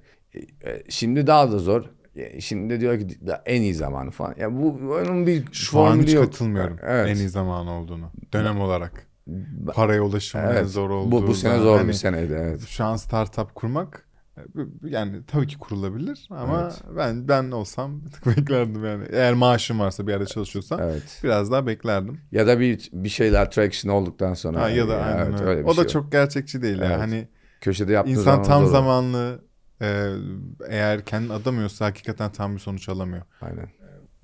e, 0.66 0.84
şimdi 0.90 1.28
daha 1.28 1.52
da 1.52 1.60
zor. 1.60 1.84
E, 2.16 2.42
Şimdi 2.42 2.80
diyor 2.82 3.00
ki 3.00 3.08
en 3.46 3.62
iyi 3.62 3.74
zamanı 3.74 4.12
falan. 4.12 4.36
Ya 4.40 4.54
bu 4.62 4.70
onun 5.04 5.28
bir 5.28 5.44
Şu 5.52 5.80
an 5.80 6.00
hiç 6.00 6.14
yok. 6.14 6.26
katılmıyorum. 6.26 6.78
Evet. 6.84 7.10
En 7.10 7.16
iyi 7.16 7.30
zaman 7.30 7.68
olduğunu. 7.68 8.12
Dönem 8.34 8.62
olarak. 8.62 9.08
Paraya 9.74 10.02
ulaşımın 10.02 10.44
en 10.46 10.52
Evet. 10.52 10.68
zor 10.68 10.90
olduğu. 10.90 11.12
Bu 11.12 11.28
bu 11.28 11.34
sene 11.34 11.60
zor 11.60 11.78
Hani 11.78 11.88
bir 11.88 11.94
seneydi 11.94 12.34
evet. 12.34 12.62
Şu 12.68 12.84
an 12.84 12.96
startup 12.96 13.56
kurmak 13.56 14.08
yani 14.84 15.26
tabii 15.28 15.48
ki 15.48 15.58
kurulabilir 15.58 16.28
ama 16.32 16.62
Evet. 16.64 16.82
ben 16.98 17.28
ben 17.28 17.52
olsam 17.52 18.02
beklerdim 18.26 18.86
yani. 18.86 19.06
Eğer 19.12 19.34
maaşım 19.34 19.80
varsa 19.80 20.08
bir 20.08 20.12
yerde 20.12 20.26
çalışıyorsam 20.26 20.80
Evet. 20.82 21.20
biraz 21.24 21.52
daha 21.52 21.68
beklerdim. 21.68 22.20
Ya 22.32 22.48
da 22.48 22.60
bir 22.60 22.90
bir 22.94 23.10
şeyler 23.10 23.52
traction 23.52 23.94
olduktan 23.94 24.34
sonra. 24.34 24.62
Ha, 24.62 24.70
ya 24.70 24.88
da 24.88 24.94
Yani, 24.94 25.04
aynen 25.04 25.26
evet, 25.32 25.42
öyle. 25.42 25.50
öyle 25.50 25.64
O 25.64 25.72
da 25.78 25.82
şey. 25.82 25.88
çok 25.88 26.12
gerçekçi 26.12 26.62
değil 26.62 26.78
yani. 26.78 26.88
Evet. 26.88 27.00
Hani 27.00 27.28
köşede 27.62 27.92
yaptığı 27.94 28.12
insan 28.12 28.24
zaman 28.24 28.44
tam 28.44 28.66
zor. 28.66 28.72
zamanlı 28.72 29.44
e, 29.82 30.10
eğer 30.70 31.06
kendini 31.06 31.34
adamıyorsa 31.34 31.86
hakikaten 31.86 32.32
tam 32.32 32.54
bir 32.56 32.60
sonuç 32.60 32.90
alamıyor. 32.90 33.24
Aynen. 33.42 33.70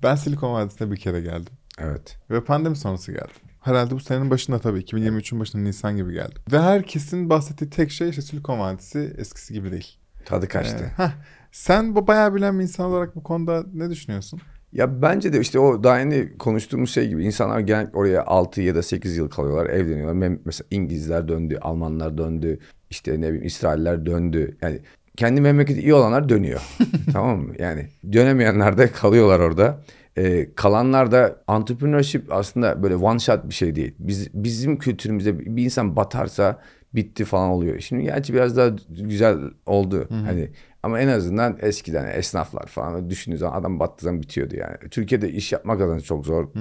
Ben 0.02 0.14
Silikon 0.14 0.52
Vadisi'ne 0.52 0.90
bir 0.90 0.96
kere 0.96 1.20
geldim. 1.20 1.52
Evet. 1.78 2.18
Ve 2.30 2.44
pandemi 2.44 2.76
sonrası 2.76 3.12
geldim. 3.12 3.36
Herhalde 3.60 3.94
bu 3.94 4.00
senenin 4.00 4.30
başında 4.30 4.58
tabii 4.58 4.80
2023'ün 4.80 5.40
başında 5.40 5.62
Nisan 5.62 5.96
gibi 5.96 6.12
geldim. 6.12 6.42
Ve 6.52 6.58
herkesin 6.58 7.30
bahsettiği 7.30 7.70
tek 7.70 7.90
şey 7.90 8.08
işte 8.08 8.22
Silikon 8.22 8.58
Vadisi 8.58 9.14
eskisi 9.18 9.54
gibi 9.54 9.72
değil. 9.72 9.98
Tadı 10.24 10.48
kaçtı. 10.48 10.84
Ee, 10.98 11.02
heh. 11.02 11.10
Sen 11.52 11.96
bu 11.96 12.06
bayağı 12.06 12.34
bilen 12.34 12.58
bir 12.58 12.62
insan 12.62 12.86
olarak 12.86 13.16
bu 13.16 13.22
konuda 13.22 13.64
ne 13.74 13.90
düşünüyorsun? 13.90 14.40
Ya 14.72 15.02
bence 15.02 15.32
de 15.32 15.40
işte 15.40 15.58
o 15.58 15.84
daha 15.84 15.98
yeni 15.98 16.38
konuştuğumuz 16.38 16.90
şey 16.90 17.08
gibi 17.08 17.24
insanlar 17.24 17.60
genellikle 17.60 17.98
oraya 17.98 18.24
6 18.24 18.60
ya 18.62 18.74
da 18.74 18.82
8 18.82 19.16
yıl 19.16 19.30
kalıyorlar, 19.30 19.66
evleniyorlar. 19.66 20.38
Mesela 20.44 20.66
İngilizler 20.70 21.28
döndü, 21.28 21.58
Almanlar 21.60 22.18
döndü, 22.18 22.58
işte 22.90 23.20
ne 23.20 23.28
bileyim 23.28 23.46
İsrailler 23.46 24.06
döndü. 24.06 24.56
Yani 24.62 24.80
kendi 25.16 25.40
memleketi 25.40 25.80
iyi 25.80 25.94
olanlar 25.94 26.28
dönüyor. 26.28 26.60
tamam 27.12 27.38
mı? 27.38 27.54
Yani 27.58 27.88
dönemeyenler 28.12 28.78
de 28.78 28.92
kalıyorlar 28.92 29.40
orada. 29.40 29.80
Ee, 30.18 30.54
kalanlar 30.54 31.12
da 31.12 31.42
entrepreneurship 31.48 32.32
aslında 32.32 32.82
böyle 32.82 32.96
one 32.96 33.18
shot 33.18 33.48
bir 33.48 33.54
şey 33.54 33.74
değil. 33.74 33.94
Biz 33.98 34.34
bizim 34.34 34.78
kültürümüzde 34.78 35.38
bir 35.56 35.64
insan 35.64 35.96
batarsa 35.96 36.60
bitti 36.94 37.24
falan 37.24 37.50
oluyor. 37.50 37.80
Şimdi 37.80 38.02
gerçi 38.02 38.34
biraz 38.34 38.56
daha 38.56 38.70
güzel 38.88 39.38
oldu. 39.66 40.06
Hani 40.10 40.50
ama 40.82 41.00
en 41.00 41.08
azından 41.08 41.58
eskiden 41.60 42.18
esnaflar 42.18 42.66
falan 42.66 43.10
düşündüğü 43.10 43.38
zaman 43.38 43.60
adam 43.60 43.80
battığı 43.80 44.04
zaman 44.04 44.22
bitiyordu 44.22 44.56
yani. 44.56 44.76
Türkiye'de 44.90 45.30
iş 45.30 45.52
yapmak 45.52 45.80
adına 45.80 46.00
çok 46.00 46.26
zordu. 46.26 46.52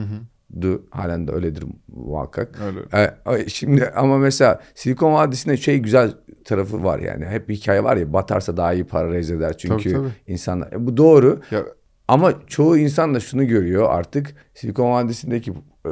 Halen 0.91 1.27
de 1.27 1.31
öyledir 1.31 1.63
muhakkak. 1.87 2.59
Öyle. 2.65 3.11
Ee, 3.37 3.49
şimdi 3.49 3.85
ama 3.85 4.17
mesela 4.17 4.61
Silikon 4.75 5.13
Vadisi'nde 5.13 5.57
şey 5.57 5.77
güzel 5.77 6.11
tarafı 6.45 6.83
var 6.83 6.99
yani. 6.99 7.25
Hep 7.25 7.49
bir 7.49 7.55
hikaye 7.55 7.83
var 7.83 7.97
ya 7.97 8.13
batarsa 8.13 8.57
daha 8.57 8.73
iyi 8.73 8.83
para 8.83 9.09
raise 9.09 9.35
eder. 9.35 9.57
Çünkü 9.57 9.91
Tabii, 9.91 9.93
tabii. 9.93 10.33
insanlar 10.33 10.71
E, 10.71 10.87
bu 10.87 10.97
doğru. 10.97 11.41
Ya 11.51 11.63
Ama 12.09 12.33
çoğu 12.47 12.77
insan 12.77 13.15
da 13.15 13.19
şunu 13.19 13.47
görüyor 13.47 13.89
artık 13.89 14.35
Silikon 14.53 14.91
Vadisi'ndeki 14.91 15.53
e, 15.85 15.89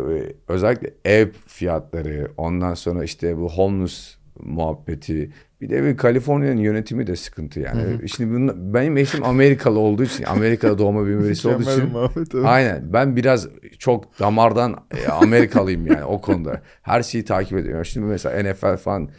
özellikle 0.48 0.94
ev 1.06 1.28
fiyatları 1.48 2.32
ondan 2.38 2.74
sonra 2.74 3.04
işte 3.04 3.38
bu 3.38 3.50
homeless 3.50 4.16
muhabbeti 4.40 5.32
bir 5.62 5.70
de 5.70 5.84
bir 5.84 5.98
Kaliforniya'nın 5.98 6.60
yönetimi 6.60 7.08
de 7.08 7.16
sıkıntı 7.16 7.60
yani. 7.60 8.10
Şimdi 8.10 8.34
bunun, 8.34 8.74
benim 8.74 8.98
eşim 8.98 9.24
Amerikalı 9.24 9.80
olduğu 9.80 10.04
için 10.04 10.24
Amerika'da 10.24 10.78
doğma 10.78 11.06
büyüme 11.06 11.24
birisi 11.24 11.48
olduğu 11.48 11.62
için 11.62 11.90
muhabbet, 11.90 12.36
evet. 12.36 12.46
aynen 12.46 12.94
ben 12.94 13.16
biraz 13.16 13.48
çok 13.80 14.20
damardan 14.20 14.76
e, 14.98 15.08
Amerikalıyım 15.08 15.88
yani 15.88 16.04
o 16.04 16.22
konuda. 16.22 16.62
Her 16.82 17.04
şeyi 17.04 17.26
takip 17.26 17.58
ediyorum. 17.58 17.86
Şimdi 17.86 18.06
mesela 18.06 18.52
NFL 18.52 18.78
falan 18.78 19.10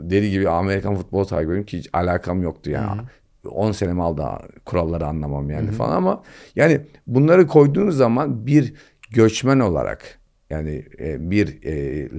deli 0.00 0.30
gibi 0.30 0.48
Amerikan 0.48 0.96
futbolu 0.96 1.26
takip 1.26 1.44
ediyorum 1.44 1.66
ki 1.66 1.78
hiç 1.78 1.88
alakam 1.92 2.42
yoktu 2.42 2.70
yani. 2.70 3.00
10 3.48 3.72
senemi 3.72 4.02
aldı 4.02 4.22
kuralları 4.64 5.06
anlamam 5.06 5.50
yani 5.50 5.70
falan 5.70 5.96
ama 5.96 6.22
yani 6.56 6.80
bunları 7.06 7.46
koyduğunuz 7.46 7.96
zaman 7.96 8.46
bir 8.46 8.74
göçmen 9.10 9.60
olarak 9.60 10.18
yani 10.50 10.84
e, 11.00 11.30
bir 11.30 11.62
e, 11.62 11.72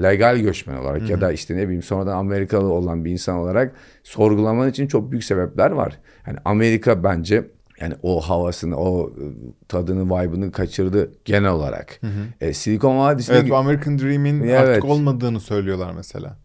legal 0.03 0.37
göçmen 0.37 0.77
olarak 0.77 1.09
ya 1.09 1.21
da 1.21 1.31
işte 1.31 1.55
ne 1.57 1.63
bileyim 1.63 1.83
sonradan 1.83 2.17
Amerikalı 2.17 2.73
olan 2.73 3.05
bir 3.05 3.11
insan 3.11 3.37
olarak 3.37 3.75
sorgulaman 4.03 4.69
için 4.69 4.87
çok 4.87 5.11
büyük 5.11 5.23
sebepler 5.23 5.71
var. 5.71 5.99
Yani 6.27 6.37
Amerika 6.45 7.03
bence 7.03 7.43
yani 7.81 7.93
o 8.03 8.21
havasını, 8.21 8.77
o 8.77 9.09
e, 9.09 9.23
tadını, 9.67 10.05
vibe'ını 10.05 10.51
kaçırdı 10.51 11.11
genel 11.25 11.49
olarak. 11.49 12.01
E, 12.41 12.53
Silikon 12.53 12.97
Vadisi'ne 12.97 13.35
Evet 13.35 13.49
bu 13.49 13.55
American 13.55 13.99
Dream'in 13.99 14.41
Evet. 14.41 14.59
artık 14.59 14.85
olmadığını 14.85 15.39
söylüyorlar 15.39 15.93
mesela. 15.95 16.37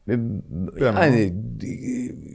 Yani 0.81 1.33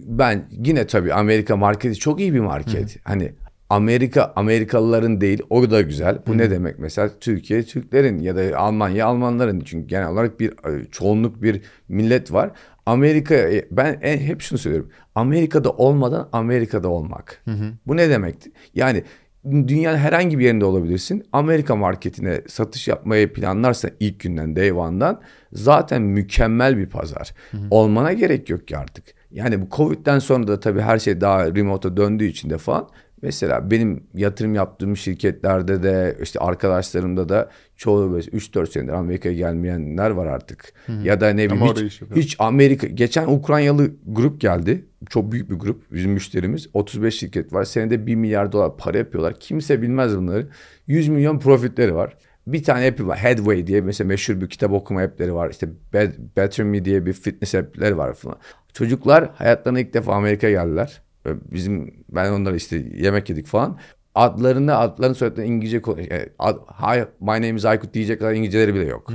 ben 0.08 0.50
yine 0.52 0.88
tabii 0.88 1.14
Amerika 1.14 1.58
marketi 1.58 1.96
çok 1.96 2.20
iyi 2.20 2.34
bir 2.34 2.40
market. 2.40 2.98
Hani 3.04 3.34
Amerika 3.70 4.34
Amerikalıların 4.36 5.22
değil 5.22 5.42
o 5.50 5.72
da 5.72 5.82
güzel. 5.82 6.20
Bu 6.28 6.38
ne 6.38 6.52
demek 6.52 6.80
mesela 6.80 7.10
Türkiye 7.20 7.64
Türklerin 7.64 8.20
ya 8.20 8.36
da 8.36 8.58
Almanya 8.58 9.06
Almanların 9.08 9.60
çünkü 9.60 9.88
genel 9.88 10.08
olarak 10.08 10.40
bir 10.40 10.50
e, 10.50 10.86
çoğunluk 10.92 11.42
bir 11.42 11.62
millet 11.90 12.34
var. 12.34 12.52
Amerika 12.88 13.36
e, 13.36 13.68
ben 13.72 14.00
en, 14.02 14.18
hep 14.18 14.42
şunu 14.42 14.60
söylüyorum. 14.60 14.92
Amerika'da 15.16 15.72
olmadan 15.72 16.30
Amerika'da 16.32 16.88
olmak. 16.88 17.44
Bu 17.88 17.98
ne 17.98 18.10
demekti? 18.10 18.52
Yani 18.76 19.04
dünyanın 19.46 19.98
herhangi 19.98 20.40
bir 20.40 20.44
yerinde 20.44 20.66
olabilirsin. 20.66 21.24
Amerika 21.34 21.76
marketine 21.76 22.42
satış 22.48 22.88
yapmayı 22.88 23.34
planlarsan 23.34 23.92
ilk 24.00 24.20
günden 24.20 24.56
day 24.56 24.72
one'dan 24.72 25.22
zaten 25.54 26.02
mükemmel 26.02 26.78
bir 26.78 26.90
pazar. 26.90 27.34
Olmana 27.72 28.14
gerek 28.14 28.50
yok 28.50 28.68
ki 28.68 28.78
artık. 28.78 29.06
Yani 29.32 29.62
bu 29.62 29.70
Covid'den 29.72 30.20
sonra 30.20 30.48
da 30.48 30.60
tabii 30.60 30.82
her 30.82 31.00
şey 31.00 31.22
daha 31.22 31.56
remote'a 31.56 31.98
döndüğü 31.98 32.26
için 32.26 32.50
de 32.50 32.58
falan 32.58 32.90
Mesela 33.22 33.72
benim 33.72 34.04
yatırım 34.14 34.56
yaptığım 34.56 34.98
şirketlerde 34.98 35.84
de 35.84 36.18
işte 36.22 36.40
arkadaşlarımda 36.40 37.30
da 37.30 37.50
çoğu 37.78 38.20
3-4 38.20 38.68
senedir 38.72 38.94
Amerika'ya 38.94 39.36
gelmeyenler 39.36 40.10
var 40.10 40.26
artık. 40.28 40.74
Ya 41.04 41.22
da 41.22 41.30
ne 41.30 41.46
bileyim 41.46 41.64
Ama 41.64 41.74
hiç, 41.76 42.02
hiç 42.16 42.36
Amerika 42.40 42.88
geçen 42.88 43.28
Ukraynalı 43.28 43.92
grup 44.08 44.42
geldi. 44.42 44.86
Çok 45.10 45.32
büyük 45.32 45.50
bir 45.50 45.56
grup 45.56 45.92
bizim 45.92 46.12
müşterimiz. 46.12 46.68
35 46.74 47.20
şirket 47.20 47.54
var. 47.54 47.64
Senede 47.64 48.08
1 48.08 48.16
milyar 48.16 48.52
dolar 48.52 48.78
para 48.78 48.98
yapıyorlar. 48.98 49.40
Kimse 49.40 49.82
bilmez 49.82 50.18
bunları. 50.18 50.48
100 50.88 51.08
milyon 51.08 51.40
profitleri 51.40 51.96
var. 51.96 52.18
Bir 52.48 52.64
tane 52.64 52.88
app'i 52.88 53.08
var. 53.08 53.18
Headway 53.18 53.68
diye 53.68 53.82
mesela 53.82 54.08
meşhur 54.08 54.42
bir 54.42 54.50
kitap 54.50 54.72
okuma 54.72 55.02
app'leri 55.02 55.34
var. 55.34 55.50
İşte 55.50 55.70
Bet- 55.94 56.20
Better 56.38 56.66
Me 56.66 56.86
diye 56.86 57.06
bir 57.06 57.14
fitness 57.14 57.56
app'leri 57.56 57.98
var 57.98 58.14
falan. 58.14 58.38
Çocuklar 58.74 59.30
hayatlarına 59.36 59.80
ilk 59.80 59.94
defa 59.94 60.14
Amerika'ya 60.14 60.64
geldiler. 60.64 61.02
Bizim 61.26 61.94
ben 62.10 62.32
onlara 62.32 62.56
işte 62.56 62.86
yemek 62.96 63.30
yedik 63.30 63.48
falan. 63.48 63.78
Adlarını, 64.18 64.76
adlarını 64.78 65.16
soyadlarını 65.16 65.46
İngilizce. 65.50 65.82
Yani 65.98 66.26
ad, 66.40 66.58
Hi, 66.82 67.00
my 67.20 67.28
name 67.28 67.50
is 67.50 67.66
Aykut 67.66 67.94
diyecek 67.94 68.20
kadar 68.20 68.34
İngilizceleri 68.34 68.76
bile 68.76 68.86
yok. 68.86 69.10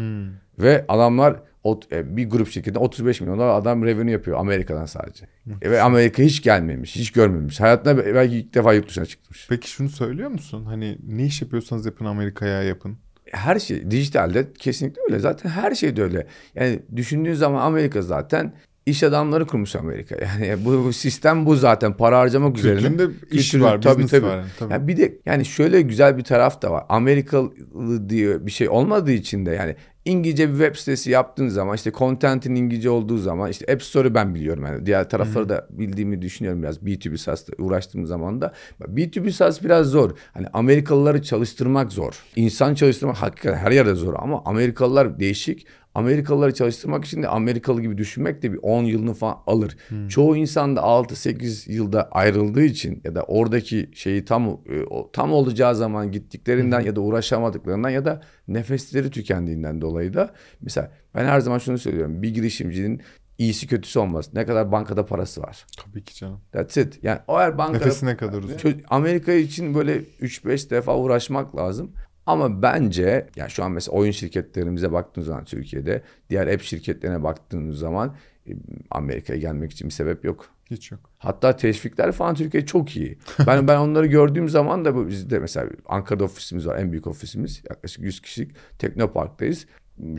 Ve 0.59 0.85
adamlar 0.89 1.37
ot- 1.65 1.93
e, 1.93 2.17
bir 2.17 2.31
grup 2.31 2.49
şirketinde 2.49 2.79
35 2.79 3.21
milyon 3.21 3.39
dolar 3.39 3.49
adam 3.61 3.85
revenue 3.85 4.13
yapıyor 4.13 4.39
Amerika'dan 4.41 4.85
sadece. 4.87 5.27
E, 5.63 5.71
Ve 5.71 5.83
Amerika 5.83 6.23
hiç 6.23 6.43
gelmemiş, 6.43 6.97
hiç 6.97 7.11
görmemiş. 7.13 7.61
Hayatında 7.61 8.15
belki 8.15 8.37
ilk 8.37 8.55
defa 8.55 8.73
yurt 8.75 8.89
dışına 8.89 9.07
çıkmış. 9.07 9.47
Peki 9.51 9.71
şunu 9.71 9.89
söylüyor 9.89 10.31
musun? 10.31 10.65
Hani 10.65 10.99
ne 11.09 11.25
iş 11.25 11.43
yapıyorsanız 11.43 11.87
yapın 11.87 12.05
Amerika'ya 12.05 12.63
yapın. 12.63 12.99
Her 13.33 13.59
şey 13.59 13.91
dijitalde 13.91 14.53
kesinlikle 14.59 15.01
öyle. 15.09 15.19
Zaten 15.19 15.51
her 15.51 15.75
şey 15.75 15.97
de 15.97 16.03
öyle. 16.03 16.27
Yani 16.55 16.83
düşündüğün 16.97 17.35
zaman 17.35 17.61
Amerika 17.67 18.03
zaten 18.03 18.53
iş 18.87 19.03
adamları 19.03 19.47
kurmuş 19.47 19.77
Amerika. 19.77 20.17
Yani 20.47 20.65
bu, 20.65 20.85
bu 20.85 20.93
sistem 20.93 21.47
bu 21.47 21.57
zaten 21.57 21.97
para 21.97 22.19
harcamak 22.19 22.59
üzerine. 22.59 22.79
Kültüründe 22.81 23.15
iş 23.31 23.51
Kültürü- 23.51 23.63
var, 23.63 23.83
tabii, 23.83 24.07
tabii. 24.07 24.27
var. 24.27 24.37
Yani, 24.37 24.47
tabii. 24.59 24.73
Ya 24.73 24.89
bir 24.89 24.97
de 24.97 25.19
yani 25.27 25.45
şöyle 25.45 25.81
güzel 25.83 26.19
bir 26.19 26.25
taraf 26.25 26.63
da 26.63 26.71
var. 26.71 26.85
Amerikalı 26.89 28.09
diye 28.09 28.47
bir 28.47 28.51
şey 28.51 28.69
olmadığı 28.69 29.13
için 29.13 29.47
de 29.47 29.51
yani 29.51 29.77
İngilizce 30.05 30.49
bir 30.49 30.59
web 30.59 30.77
sitesi 30.77 31.11
yaptığın 31.11 31.49
zaman 31.49 31.77
işte 31.77 31.93
content'in 31.93 32.55
İngilizce 32.55 32.91
olduğu 32.91 33.19
zaman 33.19 33.51
işte 33.51 33.73
App 33.73 33.83
Store'u 33.83 34.15
ben 34.15 34.35
biliyorum 34.35 34.65
yani. 34.67 34.87
Diğer 34.87 35.09
tarafları 35.11 35.49
da 35.49 35.67
bildiğimi 35.71 36.23
düşünüyorum 36.23 36.63
biraz 36.63 36.79
B2B 36.79 37.19
SaaS'ta 37.19 37.53
uğraştığım 37.59 38.07
zaman 38.07 38.41
da. 38.41 38.53
B2B 38.81 39.31
SaaS 39.33 39.63
biraz 39.65 39.87
zor. 39.87 40.11
Hani 40.35 40.47
Amerikalıları 40.53 41.23
çalıştırmak 41.23 41.93
zor. 41.93 42.23
İnsan 42.37 42.75
çalıştırmak 42.75 43.17
hakikaten 43.17 43.59
her 43.59 43.71
yerde 43.73 43.95
zor 43.95 44.15
ama 44.19 44.43
Amerikalılar 44.45 45.21
değişik. 45.21 45.67
Amerikalıları 45.95 46.55
çalıştırmak 46.55 47.05
için 47.05 47.23
de 47.23 47.29
Amerikalı 47.29 47.83
gibi 47.83 47.99
düşünmek 47.99 48.43
de 48.43 48.53
bir 48.53 48.59
10 48.63 48.85
yılını 48.85 49.15
falan 49.15 49.37
alır. 49.47 49.77
Çoğu 50.09 50.37
insan 50.37 50.77
da 50.77 50.81
6-8 50.81 51.73
yılda 51.73 52.09
ayrıldığı 52.11 52.63
için 52.65 53.01
ya 53.05 53.15
da 53.15 53.23
oradaki 53.23 53.91
şeyi 53.95 54.25
tam 54.25 54.47
e, 54.49 54.83
o- 54.91 55.11
tam 55.13 55.33
olacağı 55.33 55.75
zaman 55.75 56.13
gittiklerinden 56.13 56.81
ya 56.81 56.97
da 56.97 57.01
uğraşamadıklarından 57.01 57.91
ya 57.91 58.05
da 58.05 58.23
nefesleri 58.49 59.11
tükendiğinden 59.11 59.81
dolayı 59.81 60.15
da 60.15 60.35
mesela 60.61 60.93
ben 61.15 61.25
her 61.25 61.41
zaman 61.41 61.59
şunu 61.59 61.79
söylüyorum. 61.79 62.23
Bir 62.23 62.35
girişimcinin 62.35 63.01
iyisi 63.39 63.67
kötüsü 63.67 63.99
olmaz. 63.99 64.31
Ne 64.35 64.47
kadar 64.47 64.73
bankada 64.73 65.07
parası 65.07 65.43
var. 65.43 65.67
Tabii 65.85 66.05
ki 66.05 66.15
canım. 66.15 66.41
That's 66.53 66.77
it. 66.77 66.99
Yani 67.03 67.19
o 67.29 67.39
eğer 67.41 67.59
bankada 67.59 67.85
Nefesine 67.85 68.17
kadar 68.17 68.39
uzun. 68.39 68.83
Amerika 68.89 69.33
için 69.33 69.75
böyle 69.75 69.97
3-5 70.21 70.71
defa 70.71 70.97
uğraşmak 70.99 71.57
lazım. 71.57 71.93
Ama 72.27 72.63
bence 72.63 73.27
yani 73.37 73.51
şu 73.51 73.65
an 73.65 73.73
mesela 73.73 73.97
oyun 73.97 74.11
şirketlerimize 74.13 74.93
baktığınız 74.93 75.27
zaman 75.27 75.45
Türkiye'de 75.45 76.03
diğer 76.31 76.47
app 76.47 76.63
şirketlerine 76.63 77.23
baktığınız 77.23 77.79
zaman 77.79 78.15
e, 78.49 78.51
Amerika'ya 78.91 79.39
gelmek 79.39 79.73
için 79.73 79.89
bir 79.89 79.93
sebep 79.93 80.25
yok. 80.25 80.47
Hiç 80.71 80.91
yok. 80.93 81.01
Hatta 81.19 81.57
teşvikler 81.57 82.13
falan 82.13 82.35
Türkiye 82.35 82.67
çok 82.67 82.97
iyi. 82.97 83.19
Ben 83.47 83.69
ben 83.69 83.77
onları 83.77 84.07
gördüğüm 84.07 84.49
zaman 84.49 84.85
da 84.85 85.09
bizde 85.09 85.39
mesela 85.39 85.69
Ankara'da 85.87 86.25
ofisimiz 86.25 86.67
var. 86.67 86.79
En 86.79 86.93
büyük 86.93 87.07
ofisimiz. 87.07 87.63
Yaklaşık 87.71 88.05
100 88.05 88.21
kişilik 88.23 88.51
Teknopark'tayız. 88.79 89.67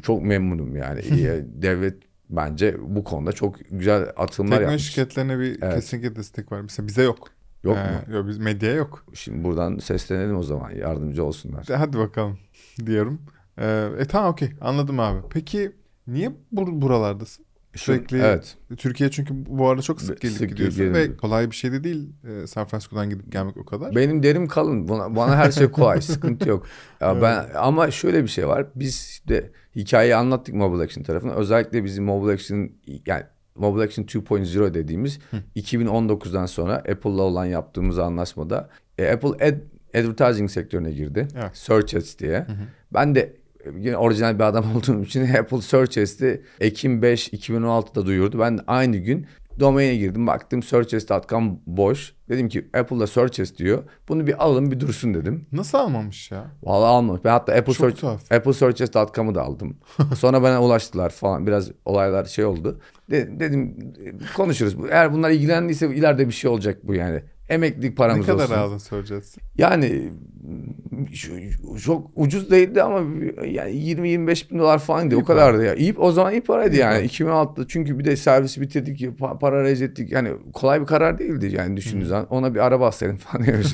Çok 0.01 0.21
memnunum 0.23 0.75
yani. 0.75 1.01
Devlet 1.61 1.95
bence 2.29 2.75
bu 2.79 3.03
konuda 3.03 3.31
çok 3.31 3.55
güzel 3.71 4.01
atılımlar 4.17 4.55
Teknoloji 4.57 4.71
yapmış. 4.71 4.83
şirketlerine 4.89 5.39
bir 5.39 5.61
Evet. 5.61 5.75
kesinlikle 5.75 6.15
destek 6.15 6.51
var. 6.51 6.61
Mesela 6.61 6.87
bize 6.87 7.03
yok. 7.03 7.27
Yok 7.63 7.77
Ee, 7.77 8.11
mu? 8.11 8.15
Yok 8.15 8.27
biz 8.27 8.37
medyaya 8.37 8.75
yok. 8.75 9.05
Şimdi 9.13 9.43
buradan 9.43 9.77
seslenelim 9.77 10.37
o 10.37 10.43
zaman 10.43 10.71
yardımcı 10.71 11.23
olsunlar. 11.23 11.67
De 11.67 11.75
Hadi 11.75 11.97
bakalım 11.97 12.39
diyorum. 12.85 13.21
Ee, 13.57 13.89
e 13.99 14.05
tamam 14.05 14.31
okey 14.31 14.49
anladım 14.61 14.99
abi. 14.99 15.19
Peki 15.29 15.71
niye 16.07 16.31
bur- 16.53 16.81
buralardasın? 16.81 17.45
Sürekli 17.75 18.17
Evet. 18.17 18.57
Türkiye 18.77 19.11
çünkü 19.11 19.33
bu 19.45 19.69
arada 19.69 19.81
çok 19.81 20.01
sık 20.01 20.21
gelip 20.21 20.37
Sık 20.37 20.49
gidiyorsun 20.49 20.77
gelip 20.79 20.95
ve 20.95 21.17
kolay 21.17 21.51
bir 21.51 21.55
şey 21.55 21.71
de 21.71 21.83
değil 21.83 22.09
e, 22.23 22.47
San 22.47 22.67
Francisco'dan 22.67 23.09
gidip 23.09 23.31
gelmek 23.31 23.57
o 23.57 23.65
kadar. 23.65 23.95
Benim 23.95 24.23
derim 24.23 24.47
kalın. 24.47 24.89
Bana, 24.89 25.15
bana 25.15 25.35
her 25.35 25.51
şey 25.51 25.71
kolay. 25.71 26.01
sıkıntı 26.01 26.49
yok. 26.49 26.65
Ya 27.01 27.21
ben 27.21 27.45
ama 27.55 27.91
şöyle 27.91 28.23
bir 28.23 28.27
şey 28.27 28.47
var. 28.47 28.67
Biz 28.75 29.21
de 29.29 29.51
hikayeyi 29.75 30.15
anlattık 30.15 30.55
Mobile 30.55 30.83
Action 30.83 31.03
tarafına. 31.03 31.31
Özellikle 31.33 31.83
bizim 31.83 32.03
Mobile 32.03 32.33
Action 32.33 32.69
yani 33.05 33.23
Mobile 33.55 33.83
Action 33.83 34.05
2.0 34.05 34.73
dediğimiz 34.73 35.19
2019'dan 35.55 36.45
sonra 36.45 36.75
Apple'la 36.75 37.21
olan 37.21 37.45
yaptığımız 37.45 37.99
anlaşmada 37.99 38.69
e, 38.97 39.11
Apple 39.11 39.45
ad, 39.45 39.55
advertising 39.95 40.49
sektörüne 40.49 40.91
girdi. 40.91 41.27
Evet. 41.35 41.57
Search 41.57 41.95
Ads 41.95 42.19
diye. 42.19 42.47
Ben 42.93 43.15
de 43.15 43.19
e, 43.65 43.69
yine 43.77 43.97
orijinal 43.97 44.39
bir 44.39 44.43
adam 44.43 44.65
olduğum 44.75 45.03
için 45.03 45.33
Apple 45.33 45.61
Search 45.61 45.97
Ads'i 45.97 46.41
Ekim 46.59 47.01
5 47.01 47.29
2016'da 47.29 48.05
duyurdu. 48.05 48.39
Ben 48.39 48.57
de 48.57 48.61
aynı 48.67 48.97
gün 48.97 49.27
domaine 49.59 49.95
girdim. 49.95 50.27
Baktım 50.27 50.63
searchads.com 50.63 51.59
boş. 51.67 52.13
Dedim 52.29 52.49
ki 52.49 52.69
Apple'da 52.73 53.07
Search 53.07 53.39
Ads 53.39 53.57
diyor. 53.57 53.83
Bunu 54.09 54.27
bir 54.27 54.43
alın 54.45 54.71
bir 54.71 54.79
dursun 54.79 55.13
dedim. 55.13 55.45
Nasıl 55.51 55.77
almamış 55.77 56.31
ya? 56.31 56.45
Vallahi 56.63 56.87
almamış. 56.87 57.21
Ben 57.23 57.29
hatta 57.29 57.53
Apple 57.53 57.73
Çok 57.73 57.85
Search, 57.85 57.99
tuhaf. 57.99 58.31
Apple 58.31 58.53
Searches.com'u 58.53 59.35
da 59.35 59.41
aldım. 59.41 59.77
Sonra 60.17 60.41
bana 60.41 60.63
ulaştılar 60.63 61.09
falan. 61.09 61.47
Biraz 61.47 61.71
olaylar 61.85 62.25
şey 62.25 62.45
oldu. 62.45 62.79
De- 63.13 63.39
dedim 63.39 63.75
konuşuruz. 64.35 64.75
Eğer 64.89 65.13
bunlar 65.13 65.29
ilgilendiyse 65.31 65.95
ileride 65.95 66.27
bir 66.27 66.33
şey 66.33 66.51
olacak 66.51 66.77
bu 66.83 66.93
yani. 66.95 67.21
Emeklilik 67.49 67.89
Ne 67.89 67.95
paramız 67.95 68.25
kadar 68.25 68.43
olsun. 68.43 68.53
aldın 68.55 68.77
soracağız. 68.77 69.35
Yani 69.57 70.09
çok 71.83 72.11
ucuz 72.15 72.51
değildi 72.51 72.81
ama 72.83 72.99
yani 73.45 73.71
20-25 73.71 74.51
bin 74.51 74.59
dolar 74.59 74.79
falan 74.79 75.11
o 75.11 75.23
kadardı 75.23 75.65
ya. 75.65 75.75
İyi, 75.75 75.93
o 75.97 76.11
zaman 76.11 76.31
iyi 76.33 76.41
paraydı 76.41 76.75
İyi 76.75 76.79
yani. 76.79 76.95
para. 76.95 77.05
2006'da 77.05 77.67
çünkü 77.67 77.99
bir 77.99 78.05
de 78.05 78.15
servisi 78.15 78.61
bitirdik, 78.61 79.01
pa- 79.01 79.39
para 79.39 79.63
rez 79.63 79.81
ettik. 79.81 80.11
Yani 80.11 80.29
kolay 80.53 80.81
bir 80.81 80.85
karar 80.85 81.17
değildi 81.17 81.51
yani 81.55 81.77
düşündüğünüz 81.77 82.07
zaman. 82.07 82.27
Ona 82.29 82.55
bir 82.55 82.59
araba 82.59 82.87
alsaydım 82.87 83.17
falan. 83.17 83.47
demiş. 83.47 83.67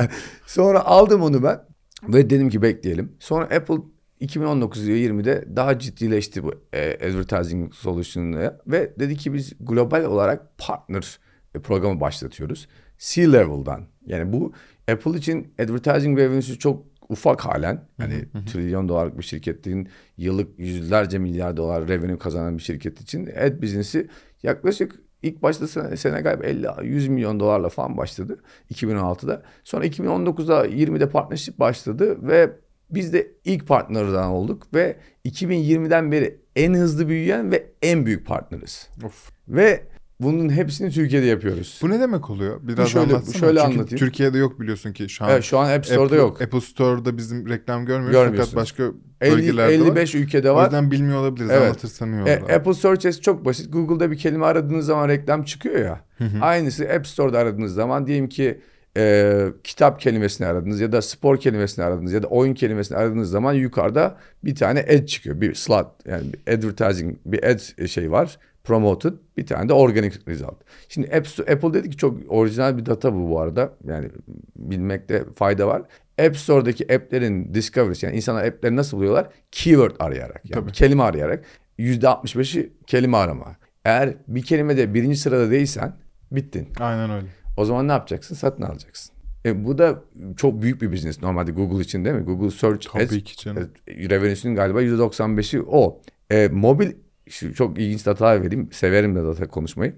Sonra 0.46 0.84
aldım 0.84 1.22
onu 1.22 1.42
ben 1.42 1.60
ve 2.08 2.30
dedim 2.30 2.48
ki 2.48 2.62
bekleyelim. 2.62 3.12
Sonra 3.18 3.44
Apple 3.44 3.74
2019 4.20 4.88
20'de 4.88 5.56
daha 5.56 5.78
ciddileşti 5.78 6.44
bu 6.44 6.54
e, 6.72 6.94
advertising 6.94 7.74
solution'ı 7.74 8.60
ve 8.66 8.92
dedi 8.98 9.16
ki 9.16 9.34
biz 9.34 9.52
global 9.60 10.04
olarak 10.04 10.58
partner 10.58 11.18
programı 11.62 12.00
başlatıyoruz. 12.00 12.68
C-level'dan. 12.98 13.86
Yani 14.06 14.32
bu 14.32 14.52
Apple 14.92 15.18
için 15.18 15.54
advertising 15.58 16.18
revenue'su 16.18 16.58
çok 16.58 16.86
ufak 17.08 17.40
halen. 17.40 17.84
Hani 17.96 18.24
trilyon 18.52 18.88
dolarlık 18.88 19.18
bir 19.18 19.22
şirketin 19.22 19.88
yıllık 20.16 20.58
yüzlerce 20.58 21.18
milyar 21.18 21.56
dolar 21.56 21.88
revenue 21.88 22.18
kazanan 22.18 22.58
bir 22.58 22.62
şirket 22.62 23.00
için 23.00 23.26
ad 23.26 23.62
business'i 23.62 24.08
yaklaşık 24.42 25.00
ilk 25.22 25.42
başta 25.42 25.68
sene, 25.68 25.96
sene 25.96 26.20
galiba 26.20 26.44
50 26.44 26.66
100 26.82 27.08
milyon 27.08 27.40
dolarla 27.40 27.68
falan 27.68 27.96
başladı 27.96 28.38
2016'da. 28.74 29.42
Sonra 29.64 29.86
2019'da 29.86 30.66
20'de 30.66 31.08
partnership 31.08 31.58
başladı 31.58 32.28
ve 32.28 32.50
biz 32.90 33.12
de 33.12 33.28
ilk 33.44 33.66
partnerden 33.66 34.24
olduk 34.28 34.74
ve 34.74 34.96
2020'den 35.24 36.12
beri 36.12 36.36
en 36.56 36.74
hızlı 36.74 37.08
büyüyen 37.08 37.52
ve 37.52 37.66
en 37.82 38.06
büyük 38.06 38.26
partneriz. 38.26 38.88
Of. 39.04 39.30
Ve 39.48 39.82
bunun 40.20 40.48
hepsini 40.48 40.90
Türkiye'de 40.90 41.26
yapıyoruz. 41.26 41.78
Bu 41.82 41.90
ne 41.90 42.00
demek 42.00 42.30
oluyor? 42.30 42.60
Biraz 42.62 42.88
şöyle- 42.88 43.12
anlatsana. 43.12 43.34
şöyle 43.34 43.60
Çünkü 43.60 43.72
anlatayım. 43.74 43.98
Türkiye'de 43.98 44.38
yok 44.38 44.60
biliyorsun 44.60 44.92
ki 44.92 45.08
şu 45.08 45.24
an. 45.24 45.30
Evet, 45.30 45.44
şu 45.44 45.58
an 45.58 45.70
App 45.70 45.86
Store'da 45.86 46.02
Apple, 46.04 46.16
yok. 46.16 46.42
Apple 46.42 46.60
Store'da 46.60 47.16
bizim 47.16 47.48
reklam 47.48 47.86
görmüyoruz. 47.86 48.12
Görmüyorsunuz. 48.12 48.50
Fakat 48.50 48.62
başka 48.62 48.82
50, 49.20 49.36
bölgelerde 49.36 49.80
var. 49.80 49.86
55 49.86 50.14
ülkede 50.14 50.50
O 50.50 50.54
var. 50.54 50.64
yüzden 50.64 50.90
bilmiyor 50.90 51.18
olabiliriz. 51.18 51.50
Evet. 51.50 51.62
Anlatırsan 51.62 52.12
iyi 52.12 52.20
olur. 52.22 52.26
E, 52.28 52.36
abi. 52.44 52.52
Apple 52.52 52.74
Search 52.74 53.22
çok 53.22 53.44
basit. 53.44 53.72
Google'da 53.72 54.10
bir 54.10 54.18
kelime 54.18 54.46
aradığınız 54.46 54.86
zaman 54.86 55.08
reklam 55.08 55.44
çıkıyor 55.44 55.78
ya. 55.78 56.00
Aynısı 56.40 56.88
App 56.88 57.06
Store'da 57.06 57.38
aradığınız 57.38 57.74
zaman 57.74 58.06
diyelim 58.06 58.28
ki 58.28 58.60
e, 58.96 59.44
kitap 59.64 60.00
kelimesini 60.00 60.46
aradınız 60.46 60.80
ya 60.80 60.92
da 60.92 61.02
spor 61.02 61.40
kelimesini 61.40 61.84
aradınız 61.84 62.12
ya 62.12 62.22
da 62.22 62.26
oyun 62.26 62.54
kelimesini 62.54 62.98
aradığınız 62.98 63.30
zaman 63.30 63.52
yukarıda 63.52 64.16
bir 64.44 64.54
tane 64.54 64.80
ad 64.80 65.06
çıkıyor. 65.06 65.40
Bir 65.40 65.54
slot 65.54 65.86
yani 66.06 66.32
bir 66.32 66.52
advertising 66.52 67.16
bir 67.26 67.42
ad 67.42 67.86
şey 67.86 68.12
var. 68.12 68.38
Promoted 68.64 69.12
bir 69.36 69.46
tane 69.46 69.68
de 69.68 69.72
organic 69.72 70.18
result. 70.28 70.56
Şimdi 70.88 71.14
Apple 71.52 71.74
dedi 71.74 71.90
ki 71.90 71.96
çok 71.96 72.18
orijinal 72.28 72.78
bir 72.78 72.86
data 72.86 73.14
bu 73.14 73.30
bu 73.30 73.40
arada. 73.40 73.72
Yani 73.84 74.08
bilmekte 74.56 75.24
fayda 75.34 75.66
var. 75.66 75.82
App 76.26 76.36
Store'daki 76.36 76.94
app'lerin 76.94 77.54
discovery'si 77.54 78.06
yani 78.06 78.16
insanlar 78.16 78.44
app'leri 78.44 78.76
nasıl 78.76 78.96
buluyorlar? 78.96 79.28
Keyword 79.52 79.96
arayarak 79.98 80.40
yani 80.44 80.60
Tabii. 80.60 80.72
kelime 80.72 81.02
arayarak. 81.02 81.44
%65'i 81.78 82.72
kelime 82.86 83.16
arama. 83.16 83.56
Eğer 83.84 84.14
bir 84.28 84.42
kelimede 84.42 84.94
birinci 84.94 85.16
sırada 85.16 85.50
değilsen 85.50 85.92
bittin. 86.32 86.68
Aynen 86.80 87.10
öyle. 87.10 87.26
O 87.56 87.64
zaman 87.64 87.88
ne 87.88 87.92
yapacaksın? 87.92 88.34
Satın 88.34 88.62
alacaksın. 88.62 89.16
E, 89.46 89.64
bu 89.64 89.78
da 89.78 90.02
çok 90.36 90.62
büyük 90.62 90.82
bir 90.82 90.92
business 90.92 91.22
normalde 91.22 91.50
Google 91.52 91.82
için 91.82 92.04
değil 92.04 92.16
mi? 92.16 92.22
Google 92.22 92.50
Search 92.50 92.86
Tabii 92.92 93.24
ki 93.24 93.36
canım. 93.36 93.70
e, 93.88 94.08
revenue'sünün 94.08 94.54
galiba 94.54 94.82
%95'i 94.82 95.62
o. 95.68 96.00
E, 96.30 96.48
mobil 96.48 96.92
şu 97.28 97.54
çok 97.54 97.78
ilginç 97.78 98.06
datalar 98.06 98.42
vereyim. 98.42 98.68
Severim 98.72 99.16
de 99.16 99.24
data 99.24 99.48
konuşmayı. 99.48 99.94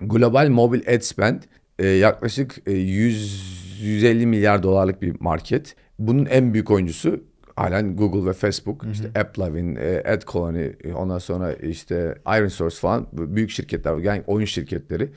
Global 0.00 0.48
mobil 0.48 0.80
ad 0.94 1.00
spend 1.00 1.42
e, 1.78 1.86
yaklaşık 1.86 2.62
e, 2.66 2.72
100 2.72 3.58
150 3.82 4.26
milyar 4.26 4.62
dolarlık 4.62 5.02
bir 5.02 5.20
market. 5.20 5.76
Bunun 5.98 6.26
en 6.26 6.52
büyük 6.52 6.70
oyuncusu 6.70 7.20
halen 7.56 7.96
Google 7.96 8.30
ve 8.30 8.32
Facebook. 8.32 8.84
İşte 8.92 9.20
AppLovin, 9.20 9.76
e, 9.76 10.02
AdColony, 10.12 10.72
ondan 10.94 11.18
sonra 11.18 11.52
işte 11.52 12.14
IronSource 12.38 12.76
falan 12.76 13.06
bu 13.12 13.36
büyük 13.36 13.50
şirketler. 13.50 13.96
Yani 13.96 14.22
oyun 14.26 14.46
şirketleri. 14.46 15.10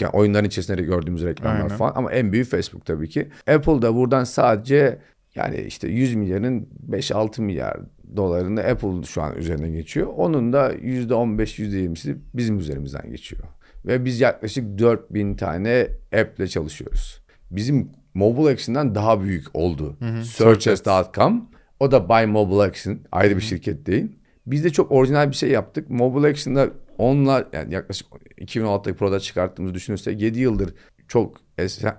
Yani 0.00 0.10
oyunların 0.12 0.44
içerisinde 0.44 0.78
de 0.78 0.82
gördüğümüz 0.82 1.24
reklamlar 1.24 1.62
Aynen. 1.62 1.76
falan. 1.76 1.92
Ama 1.94 2.12
en 2.12 2.32
büyük 2.32 2.50
Facebook 2.50 2.86
tabii 2.86 3.08
ki. 3.08 3.28
Apple 3.50 3.82
da 3.82 3.94
buradan 3.94 4.24
sadece 4.24 4.98
yani 5.34 5.60
işte 5.60 5.88
100 5.88 6.14
milyarın 6.14 6.68
5-6 6.90 7.42
milyar 7.42 7.76
dolarını 8.16 8.60
Apple 8.60 9.02
şu 9.02 9.22
an 9.22 9.36
üzerine 9.36 9.70
geçiyor. 9.70 10.06
Onun 10.16 10.52
da 10.52 10.72
%15, 10.72 11.58
%20'si 11.62 12.16
bizim 12.34 12.58
üzerimizden 12.58 13.10
geçiyor. 13.10 13.42
Ve 13.86 14.04
biz 14.04 14.20
yaklaşık 14.20 14.78
4000 14.78 15.34
tane 15.34 15.88
app 16.20 16.38
ile 16.38 16.48
çalışıyoruz. 16.48 17.22
Bizim 17.50 17.90
Mobile 18.14 18.52
Action'dan 18.52 18.94
daha 18.94 19.22
büyük 19.22 19.56
oldu. 19.56 19.96
Searches.com. 20.24 21.48
O 21.80 21.90
da 21.90 22.08
Buy 22.08 22.26
Mobile 22.26 22.62
Action. 22.62 22.98
Ayrı 23.12 23.36
bir 23.36 23.40
şirket 23.40 23.86
değil. 23.86 24.06
Biz 24.46 24.64
de 24.64 24.70
çok 24.70 24.92
orijinal 24.92 25.30
bir 25.30 25.36
şey 25.36 25.50
yaptık. 25.50 25.90
Mobile 25.90 26.26
Action'da 26.26 26.68
onlar 26.98 27.46
yani 27.52 27.74
yaklaşık 27.74 28.06
2016'daki 28.40 28.96
product 28.96 29.22
çıkarttığımızı 29.24 29.74
düşünürsek 29.74 30.20
7 30.22 30.40
yıldır 30.40 30.74
çok 31.08 31.36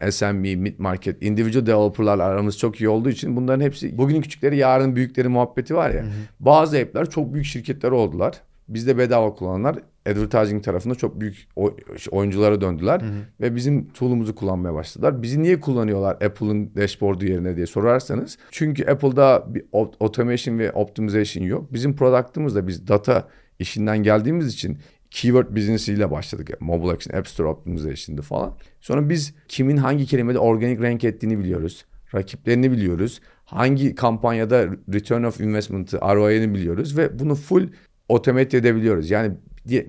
SMB, 0.10 0.56
mid 0.58 0.80
market, 0.80 1.24
individual 1.24 1.66
developerlarla 1.66 2.24
aramız 2.24 2.58
çok 2.58 2.82
iyi 2.82 2.90
olduğu 2.90 3.10
için 3.10 3.36
bunların 3.36 3.62
hepsi 3.66 3.98
bugünün 3.98 4.22
küçükleri 4.22 4.58
yarın 4.58 4.96
büyükleri 4.96 5.28
muhabbeti 5.28 5.76
var 5.76 5.90
ya. 5.90 6.06
Bazı 6.40 6.78
app'ler 6.78 7.10
çok 7.10 7.34
büyük 7.34 7.46
şirketler 7.46 7.92
oldular. 7.92 8.42
Bizde 8.68 8.98
bedava 8.98 9.34
kullananlar 9.36 9.76
advertising 10.10 10.64
tarafında 10.64 10.96
çok 10.96 11.22
büyük 11.22 11.48
oy- 11.56 11.74
oyunculara 12.12 12.62
döndüler 12.62 13.02
ve 13.42 13.56
bizim 13.56 13.90
tool'umuzu 13.90 14.36
kullanmaya 14.36 14.74
başladılar. 14.74 15.22
Bizi 15.22 15.44
niye 15.44 15.60
kullanıyorlar 15.60 16.14
Apple'ın 16.14 16.76
dashboard'u 16.76 17.26
yerine 17.26 17.56
diye 17.56 17.66
sorarsanız. 17.66 18.38
Çünkü 18.52 18.86
Apple'da 18.92 19.46
bir 19.48 19.66
automation 20.00 20.60
ve 20.60 20.72
optimization 20.72 21.44
yok. 21.44 21.74
Bizim 21.74 21.96
product'ımız 21.96 22.56
da 22.56 22.68
biz 22.68 22.88
data 22.88 23.28
işinden 23.60 23.98
geldiğimiz 23.98 24.54
için 24.54 24.78
keyword 25.12 25.56
business'iyle 25.56 26.12
başladık. 26.12 26.50
Yani 26.50 26.72
Mobile 26.72 26.92
Action, 26.92 27.20
App 27.20 27.28
Store 27.28 27.48
Optimization'dı 27.48 28.22
falan. 28.22 28.58
Sonra 28.82 29.10
biz 29.10 29.34
kimin 29.48 29.78
hangi 29.78 30.06
kelimede 30.06 30.40
organik 30.40 30.82
rank 30.82 31.04
ettiğini 31.04 31.40
biliyoruz. 31.40 31.86
Rakiplerini 32.16 32.72
biliyoruz. 32.72 33.22
Hangi 33.46 33.96
kampanyada 33.96 34.66
return 34.94 35.24
of 35.24 35.42
investment'ı, 35.42 35.98
ROI'ni 35.98 36.54
biliyoruz 36.54 36.98
ve 36.98 37.20
bunu 37.20 37.36
full 37.36 37.68
otomate 38.10 38.58
edebiliyoruz. 38.58 39.10
Yani 39.10 39.34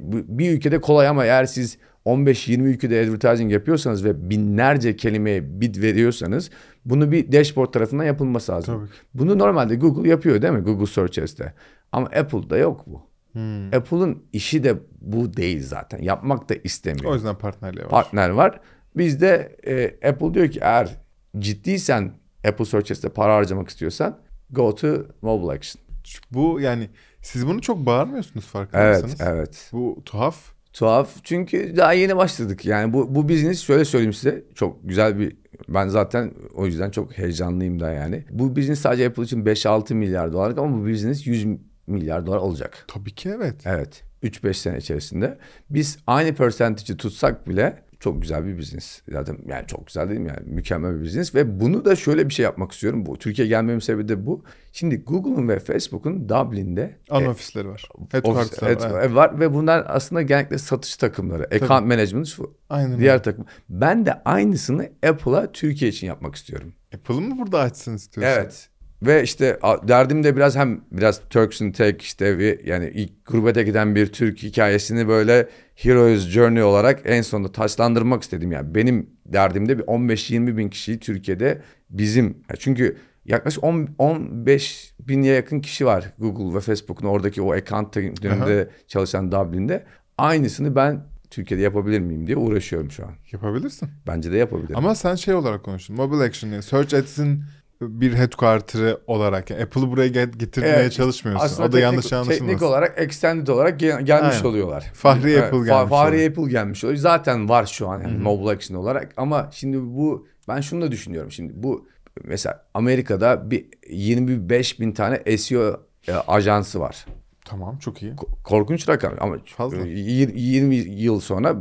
bir 0.06 0.50
ülkede 0.50 0.80
kolay 0.80 1.08
ama 1.08 1.24
eğer 1.24 1.44
siz 1.44 1.78
15-20 2.06 2.62
ülkede 2.62 3.00
advertising 3.00 3.52
yapıyorsanız 3.52 4.04
ve 4.04 4.30
binlerce 4.30 4.96
kelimeye 4.96 5.60
bid 5.60 5.82
veriyorsanız 5.82 6.50
bunu 6.84 7.12
bir 7.12 7.32
dashboard 7.32 7.72
tarafından 7.72 8.04
yapılması 8.04 8.52
lazım. 8.52 8.74
Tabii. 8.74 8.88
Bunu 9.14 9.38
normalde 9.38 9.74
Google 9.74 10.08
yapıyor 10.08 10.42
değil 10.42 10.54
mi? 10.54 10.60
Google 10.60 10.86
Search 10.86 11.18
Ads'te. 11.18 11.54
Ama 11.92 12.06
Apple'da 12.06 12.58
yok 12.58 12.84
bu. 12.86 13.09
Hmm. 13.32 13.74
Apple'ın 13.74 14.22
işi 14.32 14.64
de 14.64 14.78
bu 15.00 15.36
değil 15.36 15.62
zaten. 15.62 16.02
Yapmak 16.02 16.48
da 16.48 16.54
istemiyor. 16.64 17.10
O 17.10 17.14
yüzden 17.14 17.38
partnerliği 17.38 17.84
var. 17.84 17.90
Partner 17.90 18.30
var. 18.30 18.60
Bizde 18.96 19.56
e, 19.66 20.08
Apple 20.08 20.34
diyor 20.34 20.50
ki 20.50 20.60
eğer 20.62 20.96
ciddiysen 21.38 22.12
Apple 22.48 22.64
Search 22.64 22.90
Ads'te 22.90 23.08
para 23.08 23.34
harcamak 23.34 23.68
istiyorsan 23.68 24.18
go 24.50 24.74
to 24.74 24.88
mobile 25.22 25.52
action. 25.52 25.82
Bu 26.30 26.60
yani 26.60 26.88
siz 27.22 27.46
bunu 27.46 27.60
çok 27.60 27.86
bağırmıyorsunuz 27.86 28.46
farkındaysanız. 28.46 29.20
Evet, 29.20 29.30
evet. 29.34 29.68
Bu 29.72 30.02
tuhaf. 30.04 30.52
Tuhaf 30.72 31.10
çünkü 31.22 31.76
daha 31.76 31.92
yeni 31.92 32.16
başladık. 32.16 32.64
Yani 32.64 32.92
bu 32.92 33.14
bu 33.14 33.28
business 33.28 33.60
şöyle 33.60 33.84
söyleyeyim 33.84 34.12
size 34.12 34.44
çok 34.54 34.88
güzel 34.88 35.18
bir 35.18 35.36
ben 35.68 35.88
zaten 35.88 36.32
o 36.54 36.66
yüzden 36.66 36.90
çok 36.90 37.18
heyecanlıyım 37.18 37.80
da 37.80 37.92
yani. 37.92 38.24
Bu 38.30 38.56
business 38.56 38.80
sadece 38.80 39.06
Apple 39.06 39.22
için 39.22 39.44
5-6 39.44 39.94
milyar 39.94 40.32
dolarlık 40.32 40.58
ama 40.58 40.78
bu 40.78 40.88
business 40.88 41.26
100 41.26 41.46
milyar 41.91 42.26
dolar 42.26 42.38
olacak. 42.38 42.84
Tabii 42.88 43.14
ki 43.14 43.28
evet. 43.36 43.55
Evet. 43.64 44.03
3-5 44.22 44.55
sene 44.55 44.78
içerisinde. 44.78 45.38
Biz 45.70 45.99
aynı 46.07 46.34
percentage'i 46.34 46.97
tutsak 46.97 47.49
bile 47.49 47.82
çok 48.01 48.22
güzel 48.22 48.47
bir 48.47 48.59
business. 48.59 49.03
Zaten 49.12 49.38
yani 49.47 49.66
çok 49.66 49.86
güzel 49.86 50.09
değil 50.09 50.20
mi 50.20 50.28
yani 50.28 50.41
mükemmel 50.55 51.01
bir 51.01 51.05
business 51.05 51.34
ve 51.34 51.61
bunu 51.61 51.84
da 51.84 51.97
şöyle 51.97 52.28
bir 52.28 52.34
şey 52.34 52.45
yapmak 52.45 52.72
istiyorum. 52.72 53.07
Bu 53.07 53.18
Türkiye 53.18 53.49
gelmemin 53.49 53.80
sebebi 53.80 54.09
de 54.09 54.26
bu. 54.26 54.45
Şimdi 54.72 54.97
Google'un 55.05 55.49
ve 55.49 55.59
Facebook'un 55.59 56.28
Dublin'de 56.28 56.97
Ana 57.11 57.22
e, 57.24 57.28
ofisleri 57.28 57.68
var. 57.68 57.88
ofis- 58.12 58.64
evet, 58.66 58.82
var. 58.82 59.11
var 59.11 59.41
ve 59.41 59.55
bunlar 59.55 59.84
aslında 59.88 60.22
genellikle 60.22 60.59
satış 60.59 60.97
takımları. 60.97 61.45
Account 61.45 61.86
management 61.86 62.26
şu 62.26 62.55
Aynen 62.70 62.99
diğer 62.99 63.12
öyle. 63.12 63.22
takım. 63.22 63.45
Ben 63.68 64.07
de 64.07 64.22
aynısını 64.24 64.88
Apple'a 65.09 65.53
Türkiye 65.53 65.91
için 65.91 66.07
yapmak 66.07 66.34
istiyorum. 66.34 66.72
Apple'ı 66.95 67.20
mı 67.20 67.38
burada 67.38 67.61
açsın 67.61 67.97
istiyorsun? 67.97 68.41
Evet. 68.41 68.68
Ve 69.03 69.22
işte 69.22 69.59
derdim 69.62 70.24
de 70.24 70.36
biraz 70.36 70.57
hem 70.57 70.80
biraz 70.92 71.20
Turks 71.30 71.62
and 71.62 71.74
Tech 71.74 72.03
işte 72.03 72.38
bir, 72.38 72.64
yani 72.64 72.90
ilk 72.94 73.26
gurbete 73.26 73.62
giden 73.62 73.94
bir 73.94 74.07
Türk 74.07 74.42
hikayesini 74.42 75.09
böyle 75.09 75.48
Heroes 75.74 76.28
Journey 76.28 76.62
olarak 76.62 77.01
en 77.05 77.22
sonunda 77.22 77.53
taşlandırmak 77.53 78.22
istedim. 78.22 78.53
Yani 78.53 78.74
benim 78.74 79.11
derdimde 79.26 79.78
bir 79.78 79.82
15-20 79.82 80.57
bin 80.57 80.68
kişiyi 80.68 80.98
Türkiye'de 80.98 81.62
bizim 81.90 82.36
çünkü 82.59 82.96
yaklaşık 83.24 83.64
10, 83.64 83.88
15 83.98 84.94
bine 85.01 85.26
yakın 85.26 85.61
kişi 85.61 85.86
var 85.86 86.12
Google 86.18 86.57
ve 86.57 86.61
Facebook'un 86.61 87.07
oradaki 87.07 87.42
o 87.42 87.53
account 87.53 87.96
döneminde 87.96 88.70
çalışan 88.88 89.32
Dublin'de. 89.32 89.84
Aynısını 90.18 90.76
ben 90.76 91.07
Türkiye'de 91.30 91.62
yapabilir 91.62 92.01
miyim 92.01 92.26
diye 92.26 92.36
uğraşıyorum 92.36 92.90
şu 92.90 93.05
an. 93.05 93.12
Yapabilirsin. 93.32 93.88
Bence 94.07 94.32
de 94.32 94.36
yapabilirim. 94.36 94.76
Ama 94.76 94.94
sen 94.94 95.14
şey 95.14 95.34
olarak 95.34 95.64
konuştun. 95.64 95.96
Mobile 95.96 96.22
Action 96.22 96.61
Search 96.61 96.94
Ads'in 96.94 97.44
bir 97.80 98.14
headquarter'ı 98.14 99.00
olarak 99.06 99.50
yani 99.50 99.62
Apple'ı 99.62 99.90
buraya 99.90 100.08
get- 100.08 100.38
getirmeye 100.38 100.74
Evet, 100.74 100.92
çalışmıyorsun. 100.92 101.44
Aslında 101.46 101.68
o 101.68 101.72
da 101.72 101.80
yanlış 101.80 102.12
anlaşılmasın. 102.12 102.46
teknik 102.46 102.62
olarak 102.62 102.94
extended 103.02 103.46
olarak 103.46 103.80
gel- 103.80 104.02
gelmiş 104.02 104.34
Aynen. 104.36 104.44
oluyorlar. 104.48 104.90
Fahri 104.94 105.30
Evet, 105.32 105.42
Apple 105.44 105.56
fa- 105.58 105.64
gelmiş 105.66 105.90
Fahri 105.90 106.14
oluyor. 106.14 106.30
Apple 106.30 106.50
gelmiş 106.50 106.84
oluyor. 106.84 106.98
Zaten 106.98 107.48
var 107.48 107.66
şu 107.66 107.88
an 107.88 108.00
yani 108.00 108.18
mobile 108.18 108.50
action 108.50 108.78
olarak 108.78 109.12
ama 109.16 109.48
şimdi 109.52 109.78
bu 109.82 110.26
ben 110.48 110.60
şunu 110.60 110.82
da 110.82 110.92
düşünüyorum 110.92 111.30
şimdi 111.32 111.52
bu 111.56 111.88
mesela 112.24 112.64
Amerika'da 112.74 113.50
bir 113.50 113.66
25 113.90 114.80
bin 114.80 114.92
tane 114.92 115.36
SEO 115.38 115.80
e, 116.08 116.12
ajansı 116.12 116.80
var. 116.80 117.06
Tamam 117.44 117.78
çok 117.78 118.02
iyi. 118.02 118.12
Ko- 118.12 118.42
Korkunç 118.44 118.88
rakam 118.88 119.12
ama 119.20 119.36
Fazla. 119.44 119.76
e, 119.86 119.88
yir- 119.90 120.34
20 120.34 120.76
yıl 120.76 121.20
sonra 121.20 121.56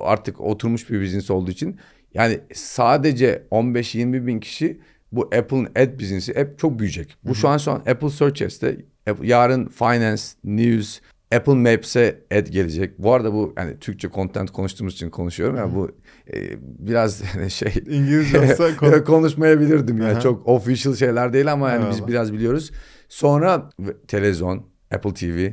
artık 0.00 0.40
oturmuş 0.40 0.90
bir 0.90 1.02
business 1.02 1.30
olduğu 1.30 1.50
için 1.50 1.80
yani 2.14 2.40
sadece 2.54 3.42
15-20 3.50 4.26
bin 4.26 4.40
kişi 4.40 4.80
bu 5.16 5.22
Apple'ın 5.22 5.64
ad 5.66 6.00
business'i 6.00 6.36
hep 6.36 6.58
çok 6.58 6.78
büyüyecek. 6.78 7.16
Bu 7.24 7.34
şu 7.34 7.48
an 7.48 7.58
şu 7.58 7.70
an 7.72 7.76
Apple 7.76 8.10
Search 8.10 8.42
Ads'te 8.42 8.76
yarın 9.22 9.66
Finance, 9.66 10.22
News, 10.44 11.00
Apple 11.34 11.54
Maps'e 11.54 12.20
ad 12.32 12.46
gelecek. 12.46 12.98
Bu 12.98 13.12
arada 13.12 13.32
bu 13.32 13.54
yani 13.58 13.78
Türkçe 13.78 14.08
content 14.10 14.50
konuştuğumuz 14.50 14.94
için 14.94 15.10
konuşuyorum. 15.10 15.56
Yani 15.56 15.74
bu 15.74 15.90
e, 16.32 16.36
biraz 16.62 17.22
yani 17.36 17.50
şey 17.50 17.72
İngilizce 17.86 18.40
olsa 18.40 18.76
konu- 18.80 19.04
konuşmayabilirdim 19.04 19.98
yani 19.98 20.12
Aha. 20.12 20.20
çok 20.20 20.48
official 20.48 20.94
şeyler 20.94 21.32
değil 21.32 21.52
ama 21.52 21.70
yani 21.70 21.84
biz 21.88 21.96
Eyvallah. 21.96 22.08
biraz 22.08 22.32
biliyoruz. 22.32 22.70
Sonra 23.08 23.70
televizyon, 24.08 24.66
Apple 24.94 25.14
TV. 25.14 25.48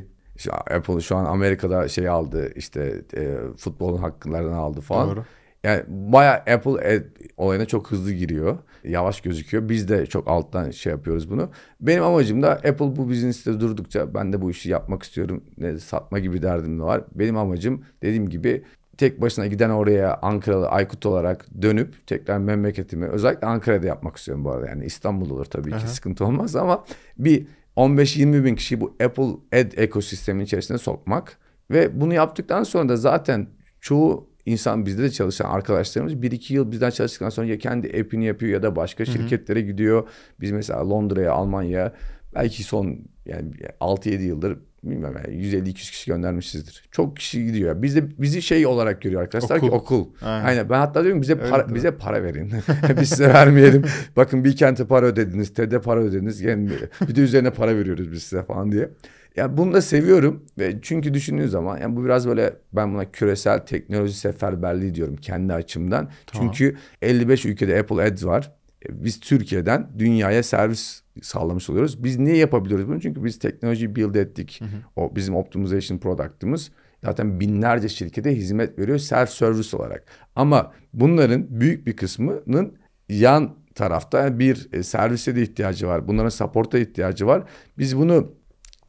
Apple 0.50 1.00
şu 1.00 1.16
an 1.16 1.24
Amerika'da 1.24 1.88
şey 1.88 2.08
aldı 2.08 2.52
işte 2.56 3.02
e, 3.16 3.36
futbolun 3.56 3.98
hakklarını 3.98 4.56
aldı 4.56 4.80
falan. 4.80 5.10
Doğru. 5.10 5.24
Yani 5.64 5.82
bayağı 5.88 6.34
Apple 6.34 6.94
e, 6.94 7.02
olayına 7.36 7.66
çok 7.66 7.90
hızlı 7.90 8.12
giriyor. 8.12 8.58
Yavaş 8.84 9.20
gözüküyor. 9.20 9.68
Biz 9.68 9.88
de 9.88 10.06
çok 10.06 10.28
alttan 10.28 10.70
şey 10.70 10.92
yapıyoruz 10.92 11.30
bunu. 11.30 11.50
Benim 11.80 12.02
amacım 12.02 12.42
da 12.42 12.50
Apple 12.50 12.96
bu 12.96 13.08
business'te 13.08 13.60
durdukça 13.60 14.14
ben 14.14 14.32
de 14.32 14.42
bu 14.42 14.50
işi 14.50 14.70
yapmak 14.70 15.02
istiyorum. 15.02 15.44
Ne, 15.58 15.78
satma 15.78 16.18
gibi 16.18 16.42
derdim 16.42 16.78
de 16.78 16.82
var. 16.82 17.04
Benim 17.14 17.36
amacım 17.36 17.84
dediğim 18.02 18.28
gibi 18.28 18.64
tek 18.96 19.20
başına 19.20 19.46
giden 19.46 19.70
oraya 19.70 20.18
Ankaralı 20.22 20.68
Aykut 20.68 21.06
olarak 21.06 21.46
dönüp 21.62 22.06
tekrar 22.06 22.38
memleketimi 22.38 23.06
özellikle 23.06 23.46
Ankara'da 23.46 23.86
yapmak 23.86 24.16
istiyorum 24.16 24.44
bu 24.44 24.50
arada. 24.50 24.68
Yani 24.68 24.84
İstanbul 24.84 25.30
olur 25.30 25.44
tabii 25.44 25.70
ki 25.70 25.76
Aha. 25.76 25.86
sıkıntı 25.86 26.24
olmaz 26.24 26.56
ama 26.56 26.84
bir 27.18 27.46
15-20 27.76 28.44
bin 28.44 28.54
kişiyi 28.54 28.80
bu 28.80 28.96
Apple 29.04 29.58
Ad 29.60 29.72
ekosistemin 29.76 30.44
içerisine 30.44 30.78
sokmak 30.78 31.38
ve 31.70 32.00
bunu 32.00 32.14
yaptıktan 32.14 32.62
sonra 32.62 32.88
da 32.88 32.96
zaten 32.96 33.46
çoğu 33.80 34.31
insan 34.46 34.86
bizde 34.86 35.02
de 35.02 35.10
çalışan 35.10 35.50
arkadaşlarımız 35.50 36.14
1-2 36.14 36.52
yıl 36.52 36.70
bizden 36.70 36.90
çalıştıktan 36.90 37.28
sonra 37.30 37.46
ya 37.46 37.58
kendi 37.58 38.00
app'ini 38.00 38.24
yapıyor 38.24 38.52
ya 38.52 38.62
da 38.62 38.76
başka 38.76 39.04
şirketlere 39.04 39.60
gidiyor. 39.60 40.08
Biz 40.40 40.50
mesela 40.50 40.90
Londra'ya, 40.90 41.32
Almanya'ya 41.32 41.92
belki 42.34 42.62
son 42.64 42.98
yani 43.26 43.50
6-7 43.80 44.22
yıldır 44.22 44.58
bilmiyorum 44.84 45.20
yani 45.26 45.42
150-200 45.42 45.72
kişi 45.72 46.10
göndermişizdir. 46.10 46.84
Çok 46.90 47.16
kişi 47.16 47.46
gidiyor. 47.46 47.82
Biz 47.82 47.96
de 47.96 48.20
bizi 48.20 48.42
şey 48.42 48.66
olarak 48.66 49.02
görüyor 49.02 49.22
arkadaşlar 49.22 49.60
ki 49.60 49.66
Okul. 49.66 49.76
okul. 49.76 50.06
Aynen. 50.22 50.44
Aynen. 50.44 50.70
Ben 50.70 50.78
hatta 50.78 51.04
diyorum 51.04 51.22
bize 51.22 51.32
Evet, 51.32 51.50
para, 51.50 51.62
evet. 51.62 51.74
bize 51.74 51.90
para 51.90 52.22
verin. 52.22 52.52
Biz 53.00 53.08
size 53.08 53.28
vermeyelim. 53.28 53.82
Bakın 54.16 54.44
bir 54.44 54.56
kente 54.56 54.86
para 54.86 55.06
ödediniz, 55.06 55.54
TED'e 55.54 55.78
para 55.80 56.00
ödediniz. 56.00 56.40
Yani 56.40 56.70
bir 57.08 57.14
de 57.14 57.20
üzerine 57.20 57.50
para 57.50 57.76
veriyoruz 57.76 58.12
biz 58.12 58.22
size 58.22 58.42
falan 58.42 58.72
diye. 58.72 58.88
Ya 59.36 59.56
bunu 59.56 59.72
da 59.72 59.82
seviyorum 59.82 60.44
ve 60.58 60.74
çünkü 60.82 61.14
düşündüğün 61.14 61.46
zaman 61.46 61.78
yani 61.78 61.96
bu 61.96 62.04
biraz 62.04 62.28
böyle 62.28 62.56
ben 62.72 62.94
buna 62.94 63.10
küresel 63.10 63.58
teknoloji 63.58 64.14
seferberliği 64.14 64.94
diyorum 64.94 65.16
kendi 65.16 65.52
açımdan. 65.54 66.10
Tamam. 66.26 66.52
Çünkü 66.52 66.76
55 67.02 67.46
ülkede 67.46 67.80
Apple 67.80 68.02
Ads 68.02 68.24
var. 68.24 68.52
E, 68.88 69.04
Biz 69.04 69.20
Türkiye'den 69.20 69.88
dünyaya 69.98 70.42
servis 70.42 71.02
sağlamış 71.22 71.70
oluyoruz. 71.70 72.04
Biz 72.04 72.18
niye 72.18 72.36
yapabiliyoruz 72.36 72.88
bunu? 72.88 73.00
Çünkü 73.00 73.24
biz 73.24 73.38
teknoloji 73.38 73.96
build 73.96 74.14
ettik. 74.14 74.60
O 74.96 75.16
bizim 75.16 75.36
optimization 75.36 75.98
product'ımız 75.98 76.70
zaten 77.04 77.40
binlerce 77.40 77.88
şirkete 77.88 78.36
hizmet 78.36 78.78
veriyor 78.78 78.98
self 78.98 79.30
service 79.30 79.76
olarak. 79.76 80.04
Ama 80.36 80.72
bunların 80.92 81.46
büyük 81.60 81.86
bir 81.86 81.96
kısmının 81.96 82.76
yan 83.08 83.54
tarafta 83.74 84.38
bir 84.38 84.68
e, 84.72 84.82
servise 84.82 85.36
de 85.36 85.42
ihtiyacı 85.42 85.86
var. 85.88 86.08
Bunların 86.08 86.28
support'a 86.28 86.78
ihtiyacı 86.78 87.26
var. 87.26 87.42
Biz 87.78 87.96
bunu 87.96 88.32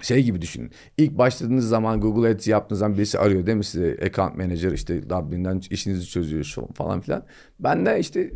şey 0.04 0.24
gibi 0.24 0.41
düşünün. 0.41 0.72
İlk 0.97 1.18
başladığınız 1.18 1.68
zaman 1.68 2.01
Google 2.01 2.30
Ads 2.30 2.47
yaptığınız 2.47 2.80
zaman 2.80 2.97
birisi 2.97 3.20
arıyor 3.20 3.45
değil 3.45 3.58
mi 3.58 3.64
size 3.64 3.97
account 4.06 4.38
manager 4.38 4.72
işte 4.72 5.10
Dublin'den 5.10 5.62
işinizi 5.70 6.06
çözüyor 6.08 6.43
şu 6.43 6.68
falan 6.74 7.01
filan. 7.01 7.26
Ben 7.60 7.86
de 7.86 7.99
işte 7.99 8.32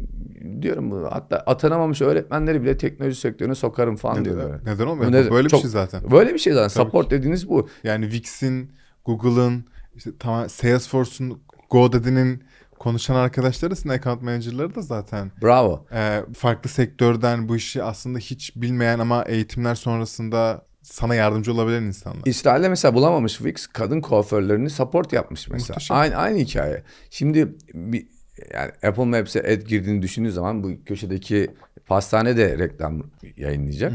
diyorum 0.61 0.91
bu 0.91 1.07
hatta 1.11 1.37
atanamamış 1.37 2.01
öğretmenleri 2.01 2.61
bile 2.63 2.77
teknoloji 2.77 3.19
sektörüne 3.19 3.55
sokarım 3.55 3.95
falan. 3.95 4.23
Neden, 4.23 4.59
neden 4.65 4.85
olmuyor? 4.87 5.11
Neden- 5.11 5.31
Böyle 5.31 5.45
bir 5.45 5.49
çok- 5.49 5.61
şey 5.61 5.69
zaten. 5.69 6.11
Böyle 6.11 6.33
bir 6.33 6.39
şey 6.39 6.53
zaten. 6.53 6.73
Tabii 6.73 6.85
Support 6.85 7.11
dediğiniz 7.11 7.49
bu. 7.49 7.69
Yani 7.83 8.05
Wix'in, 8.11 8.71
Google'ın, 9.05 9.65
işte 9.95 10.11
tamam 10.19 10.49
Salesforce'un, 10.49 11.41
GoDaddy'nin 11.69 12.43
konuşan 12.79 13.15
arkadaşları 13.15 13.75
sizin 13.75 13.89
account 13.89 14.21
manager'ları 14.21 14.75
da 14.75 14.81
zaten 14.81 15.31
Bravo. 15.41 15.85
e, 15.93 16.21
farklı 16.33 16.69
sektörden 16.69 17.49
bu 17.49 17.55
işi 17.55 17.83
aslında 17.83 18.19
hiç 18.19 18.55
bilmeyen 18.55 18.99
ama 18.99 19.23
eğitimler 19.23 19.75
sonrasında 19.75 20.66
sana 20.91 21.15
yardımcı 21.15 21.53
olabilen 21.53 21.83
insanlar. 21.83 22.21
İsrail'de 22.25 22.69
mesela 22.69 22.93
bulamamış 22.93 23.33
Wix 23.37 23.67
kadın 23.67 24.01
kuaförlerini 24.01 24.69
support 24.69 25.13
yapmış 25.13 25.49
mesela. 25.49 25.67
Muhteşem. 25.75 25.97
Aynı 25.97 26.15
aynı 26.15 26.37
hikaye. 26.37 26.83
Şimdi 27.09 27.55
bir, 27.73 28.07
yani 28.53 28.71
Apple 28.83 29.05
Maps'e 29.05 29.39
ad 29.41 29.61
girdiğini 29.67 30.01
düşündüğü 30.01 30.31
zaman 30.31 30.63
bu 30.63 30.71
köşedeki 30.85 31.47
pastane 31.85 32.37
de 32.37 32.57
reklam 32.57 33.03
yayınlayacak. 33.37 33.93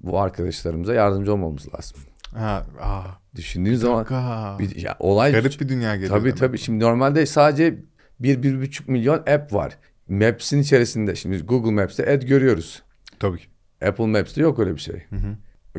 Bu 0.00 0.20
arkadaşlarımıza 0.20 0.94
yardımcı 0.94 1.32
olmamız 1.32 1.74
lazım. 1.74 1.98
Ha, 2.34 2.66
aa, 2.80 3.02
Düşündüğün 3.36 3.74
zaman 3.74 3.98
dakika. 3.98 4.56
bir, 4.58 4.76
ya 4.76 4.96
olay 4.98 5.32
Garip 5.32 5.60
bir 5.60 5.68
dünya 5.68 5.96
geliyor. 5.96 6.18
tabii 6.18 6.34
tabii. 6.34 6.58
Şimdi 6.58 6.84
normalde 6.84 7.26
sadece 7.26 7.78
1-1,5 8.20 8.90
milyon 8.90 9.18
app 9.18 9.52
var. 9.52 9.78
Maps'in 10.08 10.58
içerisinde 10.62 11.14
şimdi 11.14 11.38
Google 11.42 11.70
Maps'te 11.70 12.12
ad 12.12 12.22
görüyoruz. 12.22 12.82
Tabii 13.18 13.38
ki. 13.38 13.44
Apple 13.86 14.06
Maps'te 14.06 14.40
yok 14.40 14.58
öyle 14.58 14.74
bir 14.74 14.80
şey. 14.80 15.02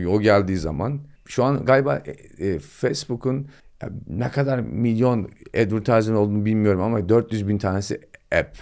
O 0.07 0.21
geldiği 0.21 0.57
zaman 0.57 0.99
şu 1.25 1.43
an 1.43 1.65
galiba 1.65 2.03
e, 2.05 2.47
e, 2.47 2.59
Facebook'un 2.59 3.47
ne 4.07 4.29
kadar 4.29 4.59
milyon 4.59 5.29
advertising 5.55 6.17
olduğunu 6.17 6.45
bilmiyorum 6.45 6.81
ama 6.81 7.09
400 7.09 7.47
bin 7.47 7.57
tanesi 7.57 8.01
app. 8.39 8.57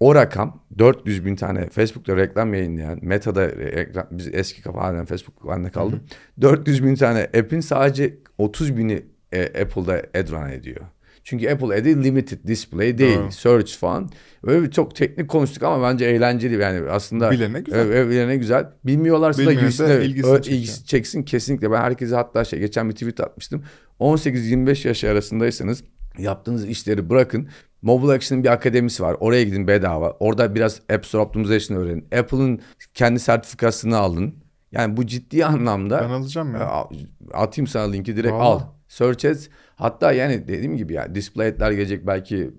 O 0.00 0.14
rakam 0.14 0.62
400 0.78 1.24
bin 1.24 1.36
tane 1.36 1.68
Facebook'ta 1.68 2.16
reklam 2.16 2.54
yayınlayan, 2.54 2.98
Meta'da 3.02 3.48
reklam, 3.48 4.06
biz 4.10 4.34
eski 4.34 4.62
kafa 4.62 4.80
halen 4.80 5.04
Facebook 5.04 5.50
halinde 5.50 5.70
kaldı. 5.70 6.00
400 6.40 6.84
bin 6.84 6.94
tane 6.94 7.24
app'in 7.24 7.60
sadece 7.60 8.18
30 8.38 8.76
bini 8.76 9.02
e, 9.32 9.62
Apple'da 9.62 9.92
ad 9.92 10.30
run 10.30 10.48
ediyor. 10.50 10.80
Çünkü 11.24 11.50
Apple 11.50 11.66
Ad'i 11.74 12.04
limited 12.04 12.38
display 12.46 12.98
değil, 12.98 13.18
Doğru. 13.18 13.32
search 13.32 13.76
falan. 13.76 14.10
Böyle 14.46 14.62
bir 14.62 14.70
çok 14.70 14.96
teknik 14.96 15.28
konuştuk 15.30 15.62
ama 15.62 15.88
bence 15.88 16.04
eğlenceli 16.04 16.62
yani 16.62 16.90
aslında. 16.90 17.30
Bilene 17.30 17.60
güzel. 17.60 17.78
Evet, 17.78 17.94
evet, 17.96 18.10
bilene 18.10 18.36
güzel. 18.36 18.66
Bilmiyorlarsa 18.84 19.46
da 19.46 19.52
girsinler. 19.52 20.00
ilgisini 20.00 20.32
Ö- 20.32 20.40
ilgisi 20.42 20.86
çeksin 20.86 21.22
kesinlikle. 21.22 21.70
Ben 21.70 21.76
herkese 21.80 22.14
hatta 22.14 22.44
şey 22.44 22.58
geçen 22.58 22.88
bir 22.88 22.94
tweet 22.94 23.20
atmıştım. 23.20 23.62
18-25 24.00 24.88
yaş 24.88 25.04
arasındaysanız 25.04 25.84
yaptığınız 26.18 26.66
işleri 26.68 27.10
bırakın. 27.10 27.48
Mobile 27.82 28.12
Action'ın 28.12 28.44
bir 28.44 28.48
akademisi 28.52 29.02
var. 29.02 29.16
Oraya 29.20 29.42
gidin 29.44 29.68
bedava. 29.68 30.10
Orada 30.10 30.54
biraz 30.54 30.80
App 30.94 31.06
Store 31.06 31.22
Optimization 31.22 31.78
öğrenin. 31.78 32.04
Apple'ın 32.18 32.60
kendi 32.94 33.20
sertifikasını 33.20 33.96
alın. 33.96 34.34
Yani 34.72 34.96
bu 34.96 35.06
ciddi 35.06 35.44
anlamda 35.46 36.00
Ben 36.00 36.10
alacağım 36.10 36.54
ya. 36.54 36.88
Atayım 37.32 37.66
sana 37.66 37.90
linki 37.90 38.16
direkt 38.16 38.32
Vallahi. 38.34 38.44
al. 38.46 38.60
Search 38.88 39.24
ads. 39.24 39.46
Hatta 39.82 40.12
yani 40.12 40.48
dediğim 40.48 40.76
gibi 40.76 40.92
ya 40.92 41.14
display 41.14 41.48
ad'ler 41.48 41.70
gelecek 41.70 42.06
belki 42.06 42.50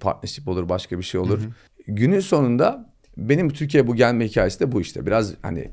partnership 0.00 0.48
olur 0.48 0.68
başka 0.68 0.98
bir 0.98 1.02
şey 1.02 1.20
olur. 1.20 1.38
Günün 1.86 2.20
sonunda 2.20 2.90
benim 3.16 3.48
Türkiye 3.48 3.86
bu 3.86 3.96
gelme 3.96 4.24
hikayesi 4.24 4.60
de 4.60 4.72
bu 4.72 4.80
işte. 4.80 5.06
Biraz 5.06 5.34
hani 5.42 5.70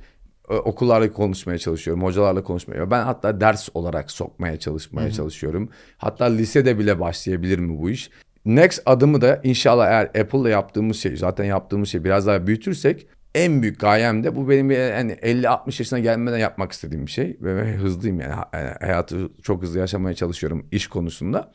ö- 0.49 0.55
okullarla 0.57 1.13
konuşmaya 1.13 1.57
çalışıyorum, 1.57 2.03
hocalarla 2.03 2.43
konuşmaya. 2.43 2.91
Ben 2.91 3.03
hatta 3.03 3.41
ders 3.41 3.69
olarak 3.73 4.11
sokmaya 4.11 4.59
çalışmaya 4.59 5.11
çalışıyorum. 5.11 5.69
Hatta 5.97 6.25
lisede 6.25 6.79
bile 6.79 6.99
başlayabilir 6.99 7.59
mi 7.59 7.79
bu 7.81 7.89
iş? 7.89 8.09
Next 8.45 8.81
adımı 8.85 9.21
da 9.21 9.41
inşallah 9.43 9.87
eğer 9.87 10.05
Apple'la 10.05 10.49
yaptığımız 10.49 10.97
şey, 10.97 11.15
zaten 11.17 11.45
yaptığımız 11.45 11.89
şey 11.89 12.03
biraz 12.03 12.27
daha 12.27 12.47
büyütürsek 12.47 13.07
en 13.37 13.61
büyük 13.61 13.79
gayem 13.79 14.23
de 14.23 14.35
bu 14.35 14.49
benim 14.49 14.71
yani 14.71 15.13
50-60 15.13 15.65
yaşına 15.65 15.99
gelmeden 15.99 16.37
yapmak 16.37 16.71
istediğim 16.71 17.05
bir 17.05 17.11
şey. 17.11 17.37
Ve 17.41 17.75
hızlıyım 17.75 18.19
yani 18.19 18.33
yani 18.53 18.69
hayatı 18.79 19.29
çok 19.43 19.61
hızlı 19.61 19.79
yaşamaya 19.79 20.15
çalışıyorum 20.15 20.67
iş 20.71 20.87
konusunda. 20.87 21.51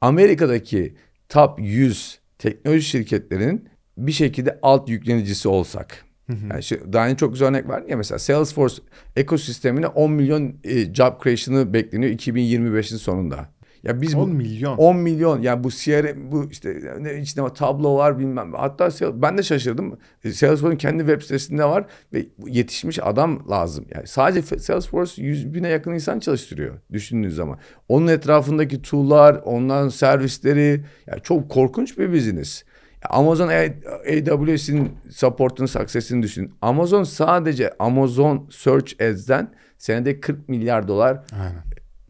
Amerika'daki 0.00 0.96
top 1.28 1.60
100 1.60 2.18
teknoloji 2.38 2.82
şirketlerinin 2.82 3.68
bir 3.98 4.12
şekilde 4.12 4.58
alt 4.62 4.88
yüklenicisi 4.88 5.48
olsak. 5.48 6.04
Yani 6.50 6.62
şu, 6.62 6.92
daha 6.92 7.06
önce 7.06 7.16
çok 7.16 7.32
güzel 7.32 7.48
örnek 7.48 7.68
verdim 7.68 7.88
ya 7.88 7.96
mesela 7.96 8.18
Salesforce 8.18 8.82
ekosistemine 9.16 9.86
10 9.86 10.12
milyon 10.12 10.56
e, 10.64 10.94
job 10.94 11.22
creation'ı 11.22 11.72
bekleniyor 11.72 12.12
2025'in 12.12 12.96
sonunda. 12.96 13.48
Ya 13.84 14.00
biz 14.00 14.14
10 14.14 14.20
bu 14.20 14.34
milyon. 14.34 14.76
10 14.76 14.96
milyon 14.96 15.42
yani 15.42 15.64
bu 15.64 15.70
CRM 15.70 16.32
bu 16.32 16.48
işte 16.50 16.80
ne 17.00 17.20
içinde 17.20 17.54
tablo 17.54 17.96
var 17.96 18.18
bilmem. 18.18 18.52
Hatta 18.52 18.88
ben 19.22 19.38
de 19.38 19.42
şaşırdım. 19.42 19.98
E, 20.24 20.32
Salesforce'un 20.32 20.76
kendi 20.76 20.98
web 20.98 21.22
sitesinde 21.22 21.64
var 21.64 21.86
ve 22.12 22.26
yetişmiş 22.46 22.98
adam 23.02 23.50
lazım. 23.50 23.86
Yani 23.94 24.06
sadece 24.06 24.58
Salesforce 24.58 25.22
100 25.22 25.54
bine 25.54 25.68
yakın 25.68 25.92
insan 25.92 26.18
çalıştırıyor 26.18 26.74
düşündüğünüz 26.92 27.34
zaman. 27.36 27.58
Onun 27.88 28.06
etrafındaki 28.06 28.82
tool'lar, 28.82 29.34
onların 29.44 29.88
servisleri 29.88 30.84
yani 31.06 31.22
çok 31.22 31.50
korkunç 31.50 31.98
bir 31.98 32.12
business. 32.12 32.64
Amazon 33.10 33.48
AWS'in 33.48 34.92
support'unu, 35.10 35.68
success'ini 35.68 36.22
düşünün. 36.22 36.54
Amazon 36.62 37.02
sadece 37.02 37.70
Amazon 37.78 38.48
Search 38.50 39.02
Ads'den 39.02 39.54
senede 39.78 40.20
40 40.20 40.48
milyar 40.48 40.88
dolar 40.88 41.24
Aynen. 41.32 41.62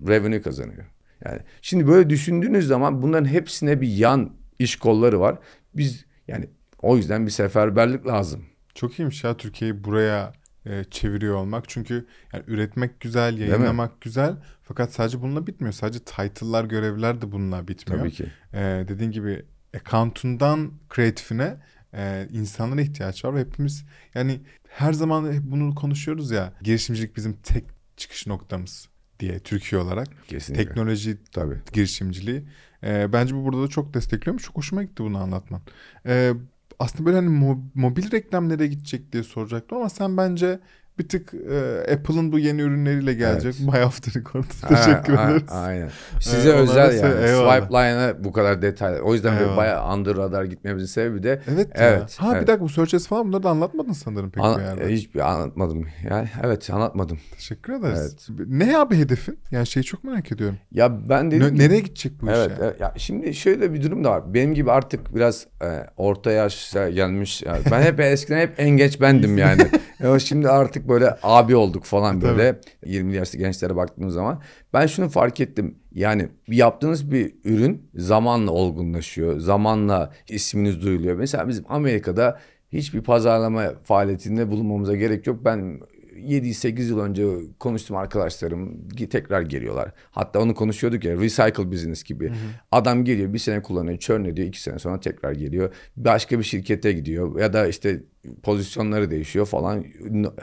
revenue 0.09 0.43
kazanıyor. 0.43 0.94
Yani 1.25 1.41
şimdi 1.63 1.87
böyle 1.87 2.11
düşündüğünüz 2.11 2.67
zaman 2.67 3.03
bunların 3.03 3.29
hepsine 3.29 3.81
bir 3.81 3.89
yan 3.89 4.33
iş 4.59 4.77
kolları 4.77 5.21
var. 5.21 5.39
Biz 5.75 6.05
yani 6.29 6.49
o 6.83 6.97
yüzden 6.97 7.27
bir 7.27 7.31
seferberlik 7.31 8.07
lazım. 8.07 8.45
Çok 8.75 8.99
iyiymiş 8.99 9.25
ya 9.25 9.37
Türkiye'yi 9.37 9.85
buraya 9.85 10.33
e, 10.67 10.85
çeviriyor 10.85 11.35
olmak. 11.35 11.69
Çünkü 11.69 12.07
yani 12.33 12.45
üretmek 12.47 13.01
güzel, 13.01 13.39
yayınlamak 13.39 14.01
güzel. 14.01 14.37
Fakat 14.63 14.93
sadece 14.93 15.23
bununla 15.23 15.47
bitmiyor. 15.47 15.73
Sadece 15.73 15.99
title'lar, 15.99 16.65
görevler 16.65 17.21
de 17.21 17.33
bununla 17.33 17.69
bitmiyor. 17.69 18.01
Tabii 18.01 18.13
ki. 18.13 18.27
E, 18.53 18.85
dediğin 18.89 19.11
gibi 19.11 19.45
account'undan 19.77 20.73
kreatifine 20.89 21.57
e, 21.95 22.29
insanlara 22.31 22.81
ihtiyaç 22.81 23.25
var 23.25 23.35
ve 23.35 23.41
hepimiz 23.41 23.85
yani 24.15 24.41
her 24.69 24.93
zaman 24.93 25.35
bunu 25.43 25.75
konuşuyoruz 25.75 26.31
ya 26.31 26.53
girişimcilik 26.63 27.17
bizim 27.17 27.33
tek 27.33 27.65
çıkış 27.97 28.27
noktamız 28.27 28.89
diye 29.25 29.39
Türkiye 29.39 29.81
olarak. 29.81 30.09
Kesinlikle. 30.29 30.65
Teknoloji 30.65 31.19
Tabii. 31.33 31.55
girişimciliği. 31.73 32.45
Ee, 32.85 33.13
bence 33.13 33.35
bu 33.35 33.45
burada 33.45 33.63
da 33.63 33.69
çok 33.69 33.95
destekliyormuş. 33.95 34.43
Çok 34.43 34.57
hoşuma 34.57 34.83
gitti 34.83 35.03
bunu 35.03 35.19
anlatman. 35.19 35.61
Ee, 36.07 36.33
aslında 36.79 37.07
böyle 37.07 37.17
hani 37.17 37.29
mo- 37.29 37.63
mobil 37.75 38.11
reklam 38.11 38.49
nereye 38.49 38.67
gidecek 38.67 39.13
diye 39.13 39.23
soracaktım 39.23 39.79
ama 39.79 39.89
sen 39.89 40.17
bence 40.17 40.61
bir 40.99 41.09
tık 41.09 41.35
e, 41.35 41.93
Apple'ın 41.95 42.33
bu 42.33 42.39
yeni 42.39 42.61
ürünleriyle 42.63 43.15
gelecek. 43.15 43.55
Evet. 43.61 43.75
My 43.75 43.79
After 43.83 44.15
Record. 44.15 44.45
Teşekkür 44.69 45.13
ederiz. 45.15 45.43
Aynen. 45.51 45.91
Size 46.21 46.51
onlara 46.53 46.63
özel 46.63 46.95
yani. 47.03 47.27
eyvallah. 47.27 47.57
Swipe 47.59 47.75
line'a 47.75 48.25
bu 48.25 48.33
kadar 48.33 48.63
detaylı. 48.63 49.01
O 49.01 49.15
yüzden 49.15 49.33
böyle 49.33 49.43
Eyvallah. 49.45 49.57
bayağı 49.57 49.95
under 49.95 50.17
radar 50.17 50.45
gitmemizin 50.45 50.87
sebebi 50.87 51.23
de 51.23 51.43
Evet, 51.55 51.69
ya. 51.81 51.89
Evet, 51.89 52.17
Ha 52.19 52.31
bir 52.33 52.37
evet. 52.37 52.49
dakika 52.49 52.65
bu 52.65 52.69
Search 52.69 52.95
Ads 52.95 53.07
falan 53.07 53.29
bunları 53.29 53.43
da 53.43 53.51
anlatmadın 53.51 53.93
sanırım 53.93 54.31
pek 54.31 54.43
bir 54.45 54.49
Ana- 54.49 54.63
yerde. 54.63 54.89
hiçbir 54.93 55.21
anlatmadım. 55.21 55.87
Yani 56.11 56.29
evet 56.45 56.71
anlatmadım. 56.71 57.19
Teşekkür 57.37 57.73
ederiz. 57.73 58.17
Ne 58.47 58.79
abi 58.79 58.97
hedefin? 58.99 59.39
Yani 59.51 59.67
şeyi 59.67 59.85
çok 59.85 60.05
merak 60.05 60.33
ediyorum. 60.33 60.57
Ya 60.73 61.09
ben 61.09 61.31
dedim 61.31 61.55
ki- 61.55 61.59
nereye 61.63 61.81
gidecek 61.81 62.13
bu 62.23 62.31
Evet, 62.31 62.51
iş? 62.51 62.57
evet. 62.61 62.81
Ya 62.81 62.95
şimdi 62.97 63.35
şöyle 63.35 63.73
bir 63.73 63.83
durum 63.83 64.05
da 64.05 64.11
var. 64.11 64.35
Benim 64.35 64.55
gibi 64.55 64.71
artık 64.73 65.15
biraz 65.15 65.47
e, 65.63 65.67
orta 65.97 66.31
yaşa 66.31 66.91
gelmiş. 66.91 67.43
yani 67.43 67.59
ben 67.71 67.83
hep 67.83 68.01
eskiden 68.15 68.39
hep 68.41 68.55
en 68.59 68.71
genç 68.71 69.01
bendim 69.01 69.39
yani. 69.39 69.63
Ama 70.05 70.19
şimdi 70.19 70.49
artık 70.49 70.84
böyle 70.89 71.17
abi 71.23 71.57
olduk 71.57 71.85
falan 71.85 72.21
böyle. 72.21 72.61
20 72.87 73.15
yaşlı 73.15 73.39
gençlere 73.39 73.77
baktığımız 73.77 74.15
zaman. 74.15 74.41
Ben 74.73 74.87
şunu 74.87 75.09
fark 75.09 75.41
ettim. 75.41 75.79
Yani 75.93 76.29
yaptığınız 76.49 77.11
bir 77.11 77.35
ürün 77.45 77.91
zamanla 77.95 78.51
olgunlaşıyor. 78.51 79.41
Zamanla 79.41 80.13
isminiz 80.29 80.83
duyuluyor. 80.83 81.17
Mesela 81.17 81.49
bizim 81.49 81.65
Amerika'da 81.69 82.39
hiçbir 82.73 83.01
pazarlama 83.01 83.73
faaliyetinde 83.85 84.51
bulunmamıza 84.51 84.97
gerek 84.97 85.27
yok. 85.27 85.45
Ben 85.45 85.81
7-8 86.17 86.83
yıl 86.83 86.99
önce 86.99 87.27
konuştum 87.59 87.97
arkadaşlarım 87.97 88.89
tekrar 89.11 89.43
geliyorlar. 89.43 89.93
Hatta 90.11 90.41
onu 90.41 90.55
konuşuyorduk 90.55 91.05
ya 91.05 91.17
recycle 91.17 91.73
business 91.73 92.03
gibi. 92.03 92.33
Adam 92.73 93.05
geliyor 93.05 93.33
bir 93.33 93.39
sene 93.39 93.63
kullanıyor 93.63 93.99
churn 93.99 94.25
ediyor 94.25 94.49
iki 94.49 94.63
sene 94.63 94.79
sonra 94.79 95.01
tekrar 95.01 95.33
geliyor. 95.33 95.75
Başka 95.97 96.39
bir 96.39 96.45
şirkete 96.45 96.93
gidiyor 96.93 97.41
ya 97.41 97.53
da 97.53 97.67
işte 97.67 98.03
pozisyonları 98.43 99.11
değişiyor 99.11 99.47
falan. 99.47 99.85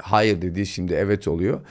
Hayır 0.01 0.41
dediği 0.41 0.65
şimdi 0.65 0.93
evet 0.93 1.27
oluyor. 1.27 1.61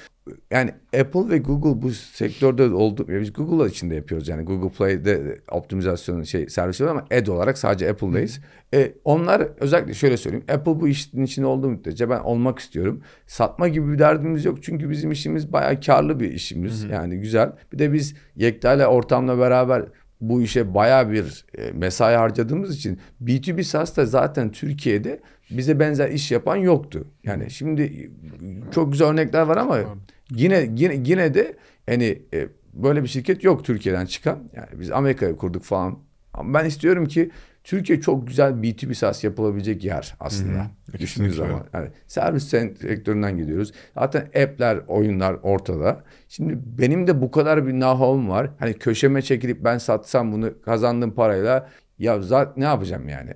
Yani 0.51 0.71
Apple 1.01 1.29
ve 1.29 1.39
Google 1.39 1.83
bu 1.83 1.91
sektörde 1.91 2.63
oldu. 2.63 3.07
Biz 3.09 3.33
Google'la 3.33 3.69
içinde 3.69 3.95
yapıyoruz 3.95 4.29
yani 4.29 4.45
Google 4.45 4.69
Play'de 4.69 5.39
optimizasyon 5.51 6.23
şey 6.23 6.49
servisi 6.49 6.85
var 6.85 6.91
ama 6.91 7.05
ad 7.13 7.27
olarak 7.27 7.59
sadece 7.59 7.91
Apple'dayız. 7.91 8.41
E, 8.75 8.93
onlar 9.05 9.49
özellikle 9.61 9.95
şöyle 9.95 10.17
söyleyeyim. 10.17 10.45
Apple 10.53 10.81
bu 10.81 10.89
işin 10.89 11.23
içinde 11.23 11.47
olduğu 11.47 11.69
müddetçe 11.69 12.11
ben 12.11 12.21
olmak 12.21 12.59
istiyorum. 12.59 13.01
Satma 13.27 13.69
gibi 13.69 13.93
bir 13.93 13.99
derdimiz 13.99 14.45
yok. 14.45 14.63
Çünkü 14.63 14.91
bizim 14.91 15.11
işimiz 15.11 15.53
bayağı 15.53 15.81
karlı 15.81 16.21
bir 16.21 16.33
işimiz. 16.33 16.85
Yani 16.85 17.21
güzel. 17.21 17.53
Bir 17.73 17.79
de 17.79 17.93
biz 17.93 18.15
Yekta 18.37 18.75
ile 18.75 18.87
ortamla 18.87 19.39
beraber 19.39 19.85
bu 20.21 20.43
işe 20.43 20.75
bayağı 20.75 21.11
bir 21.11 21.45
e, 21.59 21.73
mesai 21.73 22.17
harcadığımız 22.17 22.77
için 22.77 23.01
B2B 23.25 23.63
SaaS'ta 23.63 24.07
zaten 24.07 24.53
Türkiye'de 24.53 25.21
bize 25.51 25.81
benzer 25.81 26.09
iş 26.11 26.31
yapan 26.31 26.57
yoktu. 26.57 27.09
Yani 27.25 27.51
şimdi 27.51 27.83
e, 27.83 28.11
çok 28.73 28.93
güzel 28.93 29.09
örnekler 29.09 29.43
var 29.43 29.57
ama 29.57 29.79
yine 30.31 30.71
yine 30.77 30.95
yine 31.05 31.35
de 31.35 31.57
hani 31.87 32.23
böyle 32.75 33.03
bir 33.03 33.09
şirket 33.09 33.45
yok 33.45 33.65
Türkiye'den 33.65 34.07
çıkan. 34.07 34.39
Yani 34.57 34.69
biz 34.81 34.91
Amerika'ya 34.91 35.37
kurduk 35.37 35.63
falan. 35.63 35.99
Ama 36.35 36.55
ben 36.59 36.65
istiyorum 36.65 37.07
ki 37.07 37.31
Türkiye 37.65 38.01
çok 38.01 38.27
güzel 38.27 38.53
B2B 38.53 38.95
SaaS 38.95 39.25
yapılabilecek 39.25 39.85
yer 39.85 40.15
aslında. 40.21 40.59
Hı 40.59 40.93
hı. 40.93 40.99
Düşündüğü 40.99 41.29
Kesinlikle 41.29 41.37
zaman. 41.37 41.67
Yani 41.75 41.89
servis 42.07 42.45
sektöründen 42.45 43.37
gidiyoruz. 43.37 43.73
Zaten 43.95 44.21
app'ler, 44.21 44.79
oyunlar 44.89 45.37
ortada. 45.43 46.05
Şimdi 46.29 46.59
benim 46.79 47.07
de 47.07 47.23
bu 47.23 47.31
kadar 47.31 47.67
bir 47.67 47.73
know-how'um 47.73 48.29
var. 48.29 48.51
Hani 48.59 48.75
köşeme 48.75 49.23
çekilip 49.23 49.65
ben 49.65 49.79
satsam 49.79 50.33
bunu 50.33 50.63
kazandığım 50.63 51.15
parayla 51.15 51.69
ya 52.01 52.23
zaten 52.23 52.61
ne 52.61 52.65
yapacağım 52.65 53.09
yani 53.09 53.31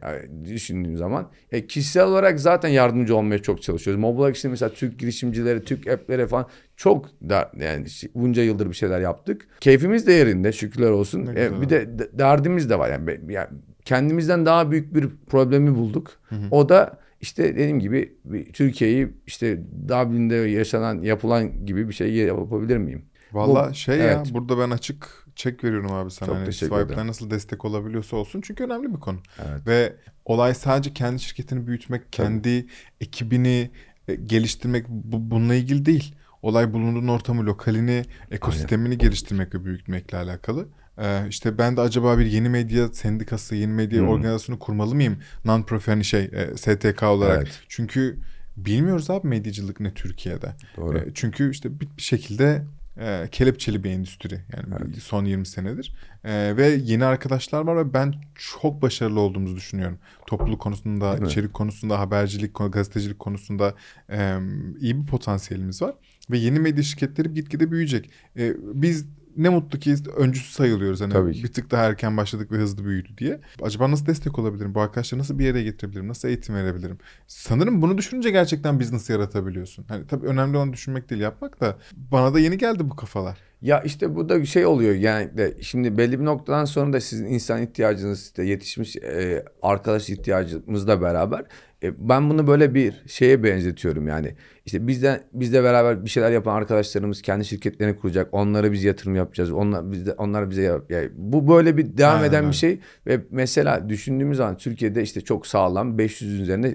düşündüğüm 0.45 0.97
zaman. 0.97 1.31
E, 1.53 1.67
kişisel 1.67 2.05
olarak 2.05 2.41
zaten 2.41 2.69
yardımcı 2.69 3.17
olmaya 3.17 3.39
çok 3.39 3.63
çalışıyoruz. 3.63 4.01
Mobile 4.01 4.33
işte 4.33 4.49
mesela 4.49 4.73
Türk 4.73 4.99
girişimcileri, 4.99 5.65
Türk 5.65 5.89
app'lere 5.89 6.27
falan 6.27 6.47
çok 6.77 7.07
da 7.29 7.53
yani 7.61 7.87
bunca 8.15 8.43
yıldır 8.43 8.69
bir 8.69 8.75
şeyler 8.75 9.01
yaptık. 9.01 9.49
Keyfimiz 9.61 10.07
de 10.07 10.13
yerinde 10.13 10.53
şükürler 10.53 10.91
olsun. 10.91 11.27
E, 11.37 11.61
bir 11.61 11.69
de 11.69 11.99
de- 11.99 12.19
derdimiz 12.19 12.71
de 12.71 12.79
var 12.79 12.91
yani. 12.91 13.33
Yani 13.33 13.49
kendimizden 13.85 14.47
daha 14.47 14.71
büyük 14.71 14.95
bir 14.95 15.09
problemi 15.27 15.75
bulduk. 15.75 16.11
O 16.51 16.69
da 16.69 16.99
işte 17.21 17.55
dediğim 17.55 17.81
gibi 17.81 18.17
Türkiye'yi 18.53 19.09
işte 19.27 19.61
Dublin'de 19.89 20.35
yaşanan 20.35 21.03
yapılan 21.03 21.67
gibi 21.67 21.89
bir 21.89 21.95
şey 21.95 22.15
yapabilir 22.15 22.77
miyim? 22.77 23.05
Valla 23.33 23.71
Bu- 23.71 23.75
şey 23.75 23.99
ya 23.99 24.05
evet. 24.05 24.27
burada 24.35 24.59
ben 24.59 24.71
açık 24.71 25.27
çek 25.37 25.65
veriyorum 25.65 25.93
abi 25.93 26.11
sana. 26.11 26.27
Çok 26.27 26.37
hani 26.37 26.47
teşekkür 26.47 26.77
ederim. 26.77 27.07
nasıl 27.07 27.31
destek 27.31 27.65
olabiliyorsa 27.65 28.17
olsun. 28.17 28.41
Çünkü 28.41 28.65
önemli 28.65 28.95
bir 28.95 29.01
konu. 29.01 29.19
Evet. 29.39 29.67
Ve 29.67 29.97
olay 30.25 30.55
sadece 30.55 30.93
kendi 30.93 31.23
şirketini 31.23 31.67
büyütmek, 31.67 32.13
kendi 32.13 32.67
ekibini 33.01 33.71
e, 34.09 34.15
geliştirmek 34.15 34.89
bu, 34.89 35.31
bununla 35.31 35.55
ilgili 35.55 35.87
değil. 35.87 36.15
Olay 36.43 36.73
bulunduğun 36.73 37.09
ortamı, 37.09 37.47
lokalini, 37.47 38.05
ekosistemini 38.31 38.99
geliştirmek 38.99 39.55
ve 39.55 39.65
büyütmekle 39.65 40.19
alakalı. 40.19 40.69
Ee, 40.99 41.29
işte 41.29 41.59
ben 41.59 41.77
de 41.77 41.81
acaba 41.81 42.19
bir 42.19 42.27
yeni 42.27 42.49
medya 42.49 42.89
sendikası, 42.89 43.55
yeni 43.55 43.73
medya 43.73 44.03
Hı. 44.03 44.07
organizasyonu 44.07 44.59
kurmalı 44.59 44.95
mıyım? 44.95 45.19
Non-profit 45.45 45.89
hani 45.91 46.05
şey 46.05 46.31
e, 46.33 46.57
STK 46.57 47.03
olarak. 47.03 47.37
Evet. 47.39 47.61
Çünkü 47.69 48.19
bilmiyoruz 48.57 49.11
abi 49.11 49.29
medyacılık 49.29 49.81
ne 49.81 49.95
Türkiye'de. 49.95 50.53
Doğru. 50.77 50.99
E, 50.99 51.05
çünkü 51.15 51.51
işte 51.51 51.81
bir, 51.81 51.89
bir 51.97 52.03
şekilde 52.03 52.65
e, 53.01 53.29
kelepçeli 53.31 53.85
bir 53.85 53.91
endüstri 53.91 54.35
yani 54.35 54.75
Evet. 54.85 54.97
son 55.03 55.25
20 55.25 55.47
senedir. 55.47 55.95
E, 56.25 56.57
ve 56.57 56.67
yeni 56.69 57.05
arkadaşlar 57.05 57.67
var 57.67 57.77
ve 57.77 57.95
ben 57.95 58.15
çok 58.35 58.83
başarılı 58.83 59.21
olduğumuzu 59.21 59.57
düşünüyorum. 59.57 59.99
Topluluk 60.27 60.61
konusunda, 60.61 61.11
Değil 61.13 61.23
mi? 61.23 61.29
içerik 61.29 61.55
konusunda, 61.55 61.99
habercilik, 62.01 62.55
gazetecilik 62.71 63.19
konusunda 63.19 63.75
e, 64.11 64.39
iyi 64.81 65.03
bir 65.03 65.07
potansiyelimiz 65.07 65.83
var. 65.83 65.95
Ve 66.31 66.39
yeni 66.39 66.61
medya 66.61 66.83
şirketleri 66.83 67.35
gitgide 67.35 67.71
büyüyecek. 67.71 68.11
E, 68.37 68.53
biz 68.75 69.07
ne 69.37 69.49
mutlu 69.49 69.79
ki 69.79 69.95
öncüsü 70.17 70.53
sayılıyoruz. 70.53 71.01
Hani 71.01 71.13
Tabii 71.13 71.33
ki. 71.33 71.45
bir 71.45 71.53
tık 71.53 71.71
daha 71.71 71.85
erken 71.85 72.17
başladık 72.17 72.53
ve 72.53 72.57
hızlı 72.57 72.85
büyüdü 72.85 73.09
diye. 73.19 73.41
Acaba 73.63 73.91
nasıl 73.91 74.07
destek 74.07 74.39
olabilirim? 74.39 74.75
Bu 74.75 74.81
arkadaşları 74.81 75.21
nasıl 75.21 75.39
bir 75.39 75.45
yere 75.45 75.63
getirebilirim? 75.63 76.09
Nasıl 76.09 76.29
eğitim 76.29 76.55
verebilirim? 76.55 76.99
Sanırım 77.27 77.83
bunu 77.83 77.99
düşününce 77.99 78.31
gerçekten 78.31 78.81
business 78.81 79.11
yaratabiliyorsun. 79.11 79.85
Hani 79.89 80.07
tabii 80.07 80.27
önemli 80.27 80.57
olan 80.57 80.73
düşünmek 80.73 81.11
değil 81.11 81.21
yapmak 81.21 81.61
da 81.61 81.79
bana 81.97 82.35
da 82.35 82.41
yeni 82.41 82.59
geldi 82.59 82.91
bu 82.91 82.97
kafalar. 82.97 83.39
Ya 83.63 83.83
işte 83.83 84.15
bu 84.15 84.29
da 84.29 84.45
şey 84.45 84.67
oluyor 84.67 84.95
yani 84.95 85.37
de 85.37 85.57
şimdi 85.61 85.99
belli 85.99 86.21
bir 86.21 86.25
noktadan 86.25 86.65
sonra 86.65 86.93
da 86.93 87.01
sizin 87.01 87.27
insan 87.27 87.63
ihtiyacınız 87.63 88.23
işte 88.23 88.45
yetişmiş 88.45 88.97
e, 88.97 89.45
arkadaş 89.63 90.11
ihtiyacımızla 90.11 91.03
beraber 91.03 91.45
e, 91.85 92.09
ben 92.09 92.31
bunu 92.31 92.47
böyle 92.47 92.75
bir 92.75 93.03
şeye 93.07 93.43
benzetiyorum 93.43 94.09
yani. 94.09 94.35
İşte 94.67 94.87
bizden 94.87 95.21
bizle 95.33 95.65
beraber 95.65 96.05
bir 96.05 96.11
şeyler 96.11 96.31
yapan 96.31 96.55
arkadaşlarımız 96.57 97.23
kendi 97.23 97.45
şirketlerini 97.45 97.97
kuracak. 97.97 98.29
Onlara 98.33 98.73
biz 98.73 98.85
yatırım 98.85 99.17
yapacağız. 99.17 99.51
Onlar 99.53 99.93
bizde 99.93 100.13
onlar 100.13 100.51
bize 100.51 100.63
yap- 100.63 100.91
yani 100.91 101.09
bu 101.17 101.49
böyle 101.49 101.77
bir 101.77 101.97
devam 101.97 102.17
Aynen 102.17 102.29
eden 102.29 102.41
öyle. 102.41 102.51
bir 102.51 102.57
şey. 102.57 102.81
Ve 103.07 103.21
mesela 103.31 103.89
düşündüğümüz 103.89 104.37
zaman 104.37 104.57
Türkiye'de 104.57 105.03
işte 105.03 105.21
çok 105.21 105.47
sağlam 105.47 105.99
500'ün 105.99 106.41
üzerinde 106.43 106.69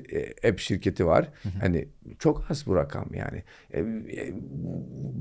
e, 0.43 0.49
app 0.49 0.59
şirketi 0.59 1.05
var. 1.05 1.29
Hani 1.61 1.87
çok 2.19 2.51
az 2.51 2.67
bu 2.67 2.75
rakam 2.75 3.09
yani. 3.13 3.43
E, 3.73 3.79
e, 3.79 4.33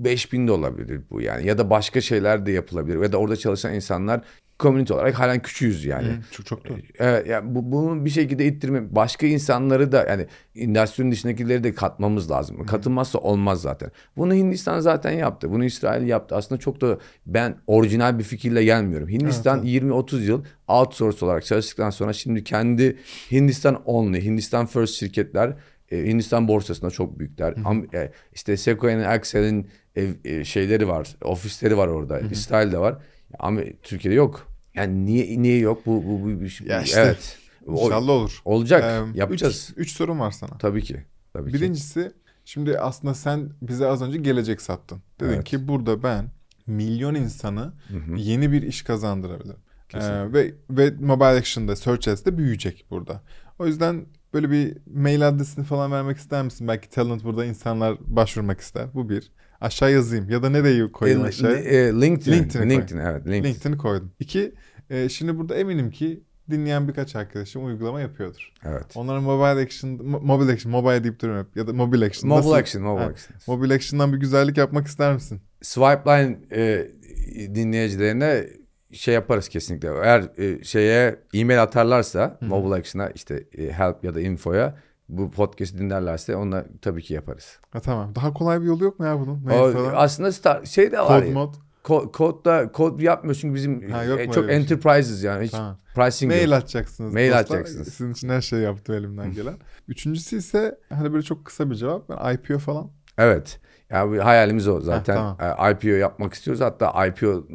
5000 0.04 0.46
de 0.48 0.52
olabilir 0.52 1.00
bu 1.10 1.20
yani. 1.20 1.46
Ya 1.46 1.58
da 1.58 1.70
başka 1.70 2.00
şeyler 2.00 2.46
de 2.46 2.52
yapılabilir. 2.52 3.02
Ya 3.02 3.12
da 3.12 3.16
orada 3.16 3.36
çalışan 3.36 3.74
insanlar 3.74 4.20
community 4.58 4.92
olarak 4.92 5.18
halen 5.18 5.42
küçüğüz 5.42 5.84
yani. 5.84 6.08
Hı, 6.08 6.18
çok 6.30 6.46
çok 6.46 6.68
doğru. 6.68 6.78
Evet 6.98 7.26
yani 7.26 7.54
bu, 7.54 7.72
bunu 7.72 8.04
bir 8.04 8.10
şekilde 8.10 8.46
ittirme 8.46 8.94
başka 8.94 9.26
insanları 9.26 9.92
da 9.92 10.06
yani 10.08 10.26
endüstrinin 10.56 11.12
dışındakileri 11.12 11.64
de 11.64 11.74
katmamız 11.74 12.30
lazım. 12.30 12.66
Katılmazsa 12.66 13.18
olmaz 13.18 13.60
zaten. 13.60 13.90
Bunu 14.16 14.34
Hindistan 14.34 14.80
zaten 14.80 15.10
yaptı. 15.12 15.50
Bunu 15.52 15.64
İsrail 15.64 16.06
yaptı. 16.06 16.36
Aslında 16.36 16.60
çok 16.60 16.80
da 16.80 16.98
ben 17.26 17.56
orijinal 17.66 18.18
bir 18.18 18.24
fikirle 18.24 18.64
gelmiyorum. 18.64 19.08
Hindistan 19.08 19.62
20-30 19.64 20.20
yıl 20.20 20.44
outsource 20.68 21.24
olarak 21.24 21.44
çalıştıktan 21.44 21.90
sonra 21.90 22.12
şimdi 22.12 22.44
kendi 22.44 22.98
Hindistan 23.32 23.82
only, 23.84 24.24
Hindistan 24.24 24.66
first 24.66 24.94
şirketler 24.94 25.52
e, 25.90 26.06
Hindistan 26.06 26.48
borsasında 26.48 26.90
çok 26.90 27.18
büyükler. 27.18 27.52
Am- 27.52 27.96
e, 27.96 28.12
işte 28.34 28.56
Sequoia'nın, 28.56 29.04
Accel'in 29.04 29.68
e, 30.24 30.44
şeyleri 30.44 30.88
var, 30.88 31.16
ofisleri 31.24 31.76
var 31.76 31.88
orada. 31.88 32.20
İsrail'de 32.20 32.78
var. 32.78 32.98
Ama 33.38 33.60
Türkiye'de 33.82 34.14
yok. 34.16 34.48
Yani 34.74 35.06
niye 35.06 35.42
niye 35.42 35.58
yok 35.58 35.86
bu 35.86 36.04
bu, 36.04 36.22
bu, 36.24 36.40
bu- 36.40 36.68
Ya 36.70 36.82
işte, 36.82 37.00
evet. 37.00 37.38
İnşallah 37.66 38.12
olur. 38.12 38.40
olacak. 38.44 38.84
Ee, 38.84 39.18
Yapacağız. 39.18 39.70
Üç, 39.76 39.86
üç 39.86 39.92
sorum 39.96 40.20
var 40.20 40.30
sana. 40.30 40.58
Tabii 40.58 40.82
ki. 40.82 41.04
Tabii 41.32 41.50
ki. 41.52 41.54
Birincisi 41.54 42.12
şimdi 42.44 42.78
aslında 42.78 43.14
sen 43.14 43.50
bize 43.62 43.86
az 43.86 44.02
önce 44.02 44.18
gelecek 44.18 44.60
sattın. 44.62 45.02
Dedin 45.20 45.32
Evet. 45.32 45.44
ki 45.44 45.68
burada 45.68 46.02
ben 46.02 46.30
milyon 46.66 47.14
insanı 47.14 47.72
Hı 47.88 47.96
hı. 47.98 48.16
yeni 48.16 48.52
bir 48.52 48.62
iş 48.62 48.82
kazandırabilirim. 48.82 49.58
Kesinlikle. 49.88 50.18
Ee, 50.20 50.32
ve 50.32 50.54
ve 50.70 50.90
Mobile 51.00 51.24
Action'da 51.26 51.76
Search 51.76 52.08
Ads'de 52.08 52.38
büyüyecek 52.38 52.86
burada. 52.90 53.22
O 53.58 53.66
yüzden 53.66 54.06
böyle 54.34 54.50
bir 54.50 54.76
mail 54.94 55.28
adresini 55.28 55.64
falan 55.64 55.92
vermek 55.92 56.16
ister 56.16 56.42
misin? 56.44 56.68
Belki 56.68 56.90
talent 56.90 57.24
burada 57.24 57.44
insanlar 57.44 57.96
başvurmak 58.00 58.60
ister. 58.60 58.86
Bu 58.94 59.08
bir. 59.08 59.32
Aşağı 59.60 59.92
yazayım 59.92 60.30
ya 60.30 60.42
da 60.42 60.50
nereyi 60.50 60.92
koyayım 60.92 61.22
aşağıya? 61.22 61.56
e, 61.58 61.92
LinkedIn. 62.00 62.32
LinkedIn'i 62.32 62.62
koy. 62.68 62.70
LinkedIn 62.70 62.98
evet. 62.98 63.26
LinkedIn. 63.26 63.44
LinkedIn'i 63.44 63.76
koydum. 63.76 64.12
İki, 64.20 64.52
e, 64.90 65.08
şimdi 65.08 65.38
burada 65.38 65.54
eminim 65.54 65.90
ki 65.90 66.22
dinleyen 66.50 66.88
birkaç 66.88 67.16
arkadaşım 67.16 67.66
uygulama 67.66 68.00
yapıyordur. 68.00 68.52
Evet. 68.64 68.84
Onların 68.94 69.22
mobile 69.22 69.62
action, 69.64 69.90
mo- 69.90 70.24
mobile 70.26 70.52
action, 70.52 70.70
mobile 70.72 71.04
deyip 71.04 71.20
duruyorum 71.22 71.46
hep. 71.46 71.56
Ya 71.56 71.66
da 71.66 71.72
mobile 71.72 72.04
action. 72.04 72.28
Mobile 72.28 72.40
Nasıl? 72.40 72.52
action, 72.52 72.82
mobile 72.84 73.04
Ha, 73.04 73.10
action. 73.10 73.36
Mobile 73.46 73.74
action'dan 73.74 74.12
bir 74.12 74.18
güzellik 74.18 74.56
yapmak 74.56 74.86
ister 74.86 75.14
misin? 75.14 75.40
Swipeline 75.62 76.38
e, 76.52 76.88
dinleyicilerine 77.54 78.44
şey 78.92 79.14
yaparız 79.14 79.48
kesinlikle. 79.48 79.88
Eğer 79.88 80.24
e, 80.38 80.64
şeye 80.64 81.16
e-mail 81.34 81.62
atarlarsa 81.62 82.38
Mobile 82.40 82.74
Action'a 82.74 83.10
işte 83.10 83.44
e, 83.58 83.72
help 83.72 84.04
ya 84.04 84.14
da 84.14 84.20
infoya 84.20 84.78
bu 85.08 85.30
podcast'i 85.30 85.78
dinlerlerse 85.78 86.36
onunla 86.36 86.64
tabii 86.82 87.02
ki 87.02 87.14
yaparız. 87.14 87.58
Ha 87.70 87.80
tamam. 87.80 88.14
Daha 88.14 88.32
kolay 88.32 88.60
bir 88.60 88.66
yolu 88.66 88.84
yok 88.84 88.98
mu 89.00 89.06
ya 89.06 89.20
bunun? 89.20 89.44
O, 89.46 89.72
falan. 89.72 89.92
aslında 89.96 90.32
star, 90.32 90.64
şey 90.64 90.92
de 90.92 90.98
var. 91.00 91.24
Kod 91.24 91.32
mod. 91.32 91.54
ko- 91.84 92.12
kodda 92.12 92.72
kod 92.72 93.00
yapmıyor 93.00 93.34
çünkü 93.34 93.54
bizim 93.54 93.90
Ha, 93.90 94.04
yok 94.04 94.20
e, 94.20 94.30
çok 94.30 94.44
şey? 94.44 94.56
enterprises 94.56 95.24
yani 95.24 95.44
hiç 95.44 95.50
Tamam. 95.50 95.78
pricing 95.94 96.32
Mail 96.32 96.48
yok. 96.50 96.58
atacaksınız. 96.58 97.14
Mail 97.14 97.26
dostlar. 97.28 97.40
atacaksınız. 97.40 97.88
Sizin 97.88 98.12
için 98.12 98.28
her 98.28 98.40
şey 98.40 98.58
yaptım 98.58 98.94
elimden 98.94 99.32
gelen. 99.32 99.54
Üçüncüsü 99.88 100.36
ise 100.36 100.78
hani 100.88 101.12
böyle 101.12 101.22
çok 101.22 101.44
kısa 101.44 101.70
bir 101.70 101.74
cevap. 101.74 102.08
Ben 102.08 102.34
IPO 102.34 102.58
falan. 102.58 102.90
Evet. 103.18 103.60
Yani 103.90 104.18
hayalimiz 104.18 104.68
o 104.68 104.80
zaten. 104.80 105.14
tamam. 105.16 105.38
E, 105.60 105.70
IPO 105.72 105.88
yapmak 105.88 106.34
istiyoruz. 106.34 106.60
Hatta 106.62 107.06
IPO 107.06 107.46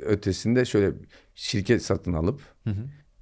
ötesinde 0.00 0.64
şöyle 0.64 0.92
şirket 1.34 1.82
satın 1.82 2.12
alıp 2.12 2.40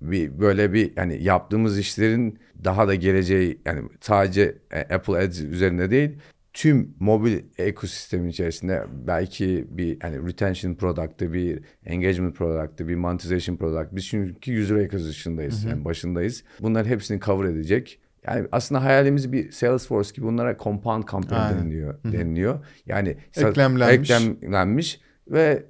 bir 0.00 0.40
böyle 0.40 0.72
bir 0.72 0.92
yani 0.96 1.22
yaptığımız 1.22 1.78
işlerin 1.78 2.38
daha 2.64 2.88
da 2.88 2.94
geleceği 2.94 3.58
yani 3.64 3.88
sadece 4.00 4.54
e, 4.70 4.94
Apple 4.94 5.18
Ads 5.18 5.40
üzerinde 5.40 5.90
değil 5.90 6.10
tüm 6.52 6.94
mobil 7.00 7.38
ekosistemin 7.58 8.28
içerisinde 8.28 8.84
belki 9.06 9.66
bir 9.70 10.00
hani 10.00 10.28
retention 10.28 10.74
product'ı, 10.74 11.32
bir 11.32 11.60
engagement 11.86 12.36
product'ı, 12.36 12.88
bir 12.88 12.94
monetization 12.96 13.56
product. 13.56 13.88
Biz 13.92 14.06
çünkü 14.06 14.62
user 14.62 14.76
acquisition'dayız. 14.76 15.64
Yani 15.64 15.84
başındayız. 15.84 16.44
Bunların 16.60 16.90
hepsini 16.90 17.20
cover 17.20 17.44
edecek. 17.48 18.00
Yani 18.26 18.46
aslında 18.52 18.84
hayalimiz 18.84 19.32
bir 19.32 19.50
Salesforce 19.50 20.10
gibi 20.14 20.26
bunlara 20.26 20.56
compound 20.58 21.04
campaign 21.12 21.42
Aynen. 21.42 21.58
deniliyor. 21.58 21.94
deniliyor. 22.04 22.66
Yani 22.86 23.16
Eklemlenmiş. 23.36 24.10
eklemlenmiş 24.10 25.00
ve 25.30 25.64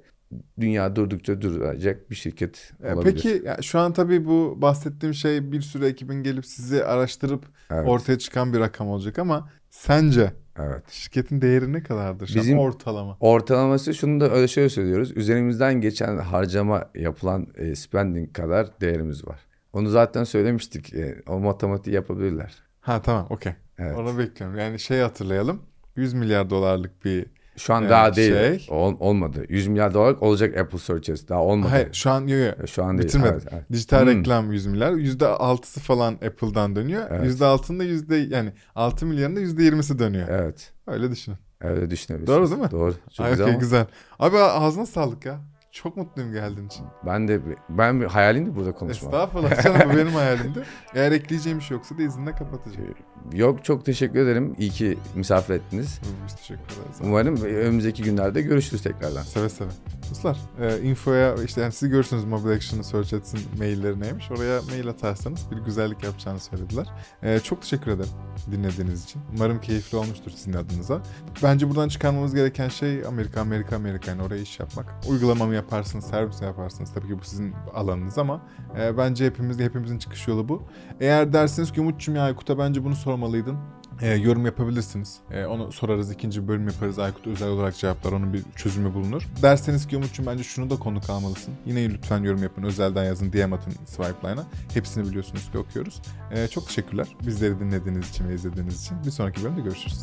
dünya 0.59 0.95
durdukça 0.95 1.41
duracak 1.41 2.09
bir 2.09 2.15
şirket 2.15 2.71
E, 2.83 2.93
olabilir. 2.93 3.13
Peki 3.13 3.43
şu 3.63 3.79
an 3.79 3.93
tabii 3.93 4.25
bu 4.25 4.57
bahsettiğim 4.61 5.13
şey 5.15 5.51
bir 5.51 5.61
sürü 5.61 5.85
ekibin 5.85 6.23
gelip 6.23 6.45
sizi 6.45 6.83
araştırıp 6.85 7.45
Evet. 7.71 7.87
ortaya 7.89 8.17
çıkan 8.19 8.53
bir 8.53 8.59
rakam 8.59 8.87
olacak 8.87 9.19
ama 9.19 9.49
sence 9.69 10.33
Evet. 10.59 10.89
şirketin 10.89 11.41
değeri 11.41 11.73
ne 11.73 11.83
kadardır 11.83 12.27
şu 12.27 12.35
Bizim- 12.39 12.59
an 12.59 12.63
ortalama? 12.65 13.17
Ortalaması 13.19 13.93
şunu 13.93 14.19
da 14.21 14.31
öyle 14.31 14.47
şöyle 14.47 14.69
söylüyoruz. 14.69 15.17
Üzerimizden 15.17 15.81
geçen 15.81 16.17
harcama 16.17 16.89
yapılan 16.95 17.47
e, 17.55 17.75
spending 17.75 18.33
kadar 18.33 18.81
değerimiz 18.81 19.27
var. 19.27 19.39
Onu 19.73 19.89
zaten 19.89 20.23
söylemiştik. 20.23 20.93
E, 20.93 21.21
o 21.27 21.39
matematiği 21.39 21.95
yapabilirler. 21.95 22.53
Ha 22.81 23.01
tamam 23.01 23.27
okey. 23.29 23.53
Evet. 23.77 23.97
Onu 23.97 24.17
bekliyorum. 24.17 24.57
Yani 24.57 24.79
şey 24.79 24.99
hatırlayalım. 24.99 25.61
100 25.95 26.13
milyar 26.13 26.49
dolarlık 26.49 27.05
bir 27.05 27.25
Şu 27.59 27.73
an 27.73 27.81
Evet, 27.81 27.91
daha 27.91 28.15
değil. 28.15 28.59
şey- 28.59 28.67
Ol- 28.77 28.95
olmadı. 28.99 29.45
100 29.49 29.67
milyar 29.67 29.93
dolar 29.93 30.13
olacak 30.21 30.57
Apple 30.57 30.77
Searches. 30.79 31.27
Daha 31.29 31.41
olmadı. 31.43 31.69
Hayır 31.71 31.93
şu 31.93 32.09
an 32.11 32.21
yok 32.27 32.39
yok. 32.47 32.63
E, 32.63 32.67
Şu 32.67 32.83
an 32.83 32.97
değil. 32.97 33.07
Bitirmedim. 33.07 33.33
Evet, 33.33 33.47
evet. 33.51 33.63
Dijital 33.71 34.01
Hmm. 34.01 34.07
reklam 34.19 34.51
100 34.51 34.65
milyar. 34.65 34.91
%6'sı 34.93 35.79
falan 35.79 36.13
Apple'dan 36.13 36.75
dönüyor. 36.75 37.03
Evet. 37.09 37.25
%6'ında 37.25 37.83
yüzde 37.83 38.15
yani 38.15 38.53
6 38.75 39.05
milyarında 39.05 39.39
%20'si 39.41 39.99
dönüyor. 39.99 40.27
Evet. 40.31 40.71
Öyle 40.87 41.11
düşünün. 41.11 41.37
Öyle 41.61 41.89
düşünebilirsiniz. 41.89 42.37
Doğru 42.37 42.49
değil 42.49 42.61
mi? 42.61 42.71
Doğru. 42.71 42.93
Çok 43.17 43.25
Ay, 43.25 43.31
güzel 43.31 43.47
ama 43.47 43.57
güzel. 43.57 43.85
Abi 44.19 44.37
ağzına 44.37 44.85
sağlık 44.85 45.25
ya. 45.25 45.39
Çok 45.71 45.97
mutluyum 45.97 46.31
geldiğin 46.33 46.67
için. 46.67 46.85
ben 47.05 47.27
de 47.27 47.39
ben 47.69 48.01
bir 48.01 48.05
hayalimdi 48.05 48.55
burada 48.55 48.71
konuşmak. 48.71 49.13
Estağfurullah 49.13 49.63
canım 49.63 49.81
bu 49.85 49.97
benim 49.97 50.13
hayalimdi. 50.13 50.63
Eğer 50.93 51.11
ekleyeceğim 51.11 51.59
bir 51.59 51.63
şey 51.63 51.77
yoksa 51.77 51.97
da 51.97 52.01
izinle 52.01 52.31
kapatacağım. 52.31 52.95
Yok 53.33 53.65
çok 53.65 53.85
teşekkür 53.85 54.19
ederim. 54.19 54.55
İyi 54.57 54.69
ki 54.69 54.97
misafir 55.15 55.53
ettiniz. 55.53 55.99
Biz 56.27 56.35
teşekkür 56.35 56.63
ederiz. 56.63 56.97
Umarım 57.03 57.43
önümüzdeki 57.43 58.03
günlerde 58.03 58.41
görüşürüz 58.41 58.83
tekrardan. 58.83 59.21
Seve 59.21 59.49
seve. 59.49 59.69
Dostlar 60.09 60.37
e, 60.61 60.81
infoya 60.81 61.35
işte 61.35 61.61
yani 61.61 61.71
siz 61.71 61.89
görürsünüz 61.89 62.25
Mobile 62.25 62.53
Action'ı 62.53 62.83
Search 62.83 63.13
Ads'in 63.13 63.39
mailleri 63.59 63.99
neymiş. 63.99 64.31
Oraya 64.31 64.61
mail 64.61 64.87
atarsanız 64.87 65.51
bir 65.51 65.57
güzellik 65.57 66.03
yapacağını 66.03 66.39
söylediler. 66.39 66.87
E, 67.23 67.39
çok 67.39 67.61
teşekkür 67.61 67.91
ederim 67.91 68.09
dinlediğiniz 68.51 69.03
için. 69.03 69.21
Umarım 69.35 69.61
keyifli 69.61 69.97
olmuştur 69.97 70.31
sizin 70.31 70.53
adınıza. 70.53 71.01
Bence 71.43 71.69
buradan 71.69 71.89
çıkarmamız 71.89 72.35
gereken 72.35 72.69
şey 72.69 73.05
Amerika, 73.05 73.41
Amerika, 73.41 73.75
Amerika. 73.75 74.11
Yani 74.11 74.21
oraya 74.21 74.41
iş 74.41 74.59
yapmak. 74.59 74.95
Uygulama 75.09 75.45
mı 75.45 75.55
yaparsınız, 75.55 76.05
servis 76.05 76.41
yaparsınız? 76.41 76.93
Tabii 76.93 77.07
ki 77.07 77.19
bu 77.19 77.23
sizin 77.23 77.53
alanınız 77.73 78.17
ama 78.17 78.41
e, 78.79 78.97
bence 78.97 79.25
hepimiz, 79.25 79.59
hepimizin 79.59 79.97
çıkış 79.97 80.27
yolu 80.27 80.49
bu. 80.49 80.63
Eğer 80.99 81.33
dersiniz 81.33 81.71
ki 81.71 81.81
Umut'cum 81.81 82.15
ya 82.15 82.23
Aykut'a 82.23 82.57
bence 82.57 82.83
bunu 82.83 82.95
sormalıydın. 82.95 83.57
E, 84.01 84.13
yorum 84.13 84.45
yapabilirsiniz. 84.45 85.17
E, 85.31 85.45
onu 85.45 85.71
sorarız. 85.71 86.11
ikinci 86.11 86.47
bölüm 86.47 86.67
yaparız. 86.67 86.99
Aykut 86.99 87.27
özel 87.27 87.47
olarak 87.47 87.77
cevaplar. 87.77 88.11
Onun 88.11 88.33
bir 88.33 88.43
çözümü 88.55 88.93
bulunur. 88.93 89.27
Derseniz 89.41 89.87
ki 89.87 89.97
Umut'cum 89.97 90.25
bence 90.25 90.43
şunu 90.43 90.69
da 90.69 90.75
konuk 90.75 91.09
almalısın. 91.09 91.53
Yine 91.65 91.89
lütfen 91.89 92.23
yorum 92.23 92.43
yapın. 92.43 92.63
Özelden 92.63 93.03
yazın. 93.03 93.33
DM 93.33 93.53
atın 93.53 93.73
Swipeline'a. 93.85 94.45
Hepsini 94.73 95.09
biliyorsunuz 95.09 95.51
ki 95.51 95.57
okuyoruz. 95.57 96.01
E, 96.31 96.47
çok 96.47 96.67
teşekkürler. 96.67 97.07
Bizleri 97.25 97.59
dinlediğiniz 97.59 98.09
için 98.09 98.29
ve 98.29 98.33
izlediğiniz 98.33 98.81
için. 98.81 98.97
Bir 99.05 99.11
sonraki 99.11 99.43
bölümde 99.43 99.61
görüşürüz. 99.61 100.01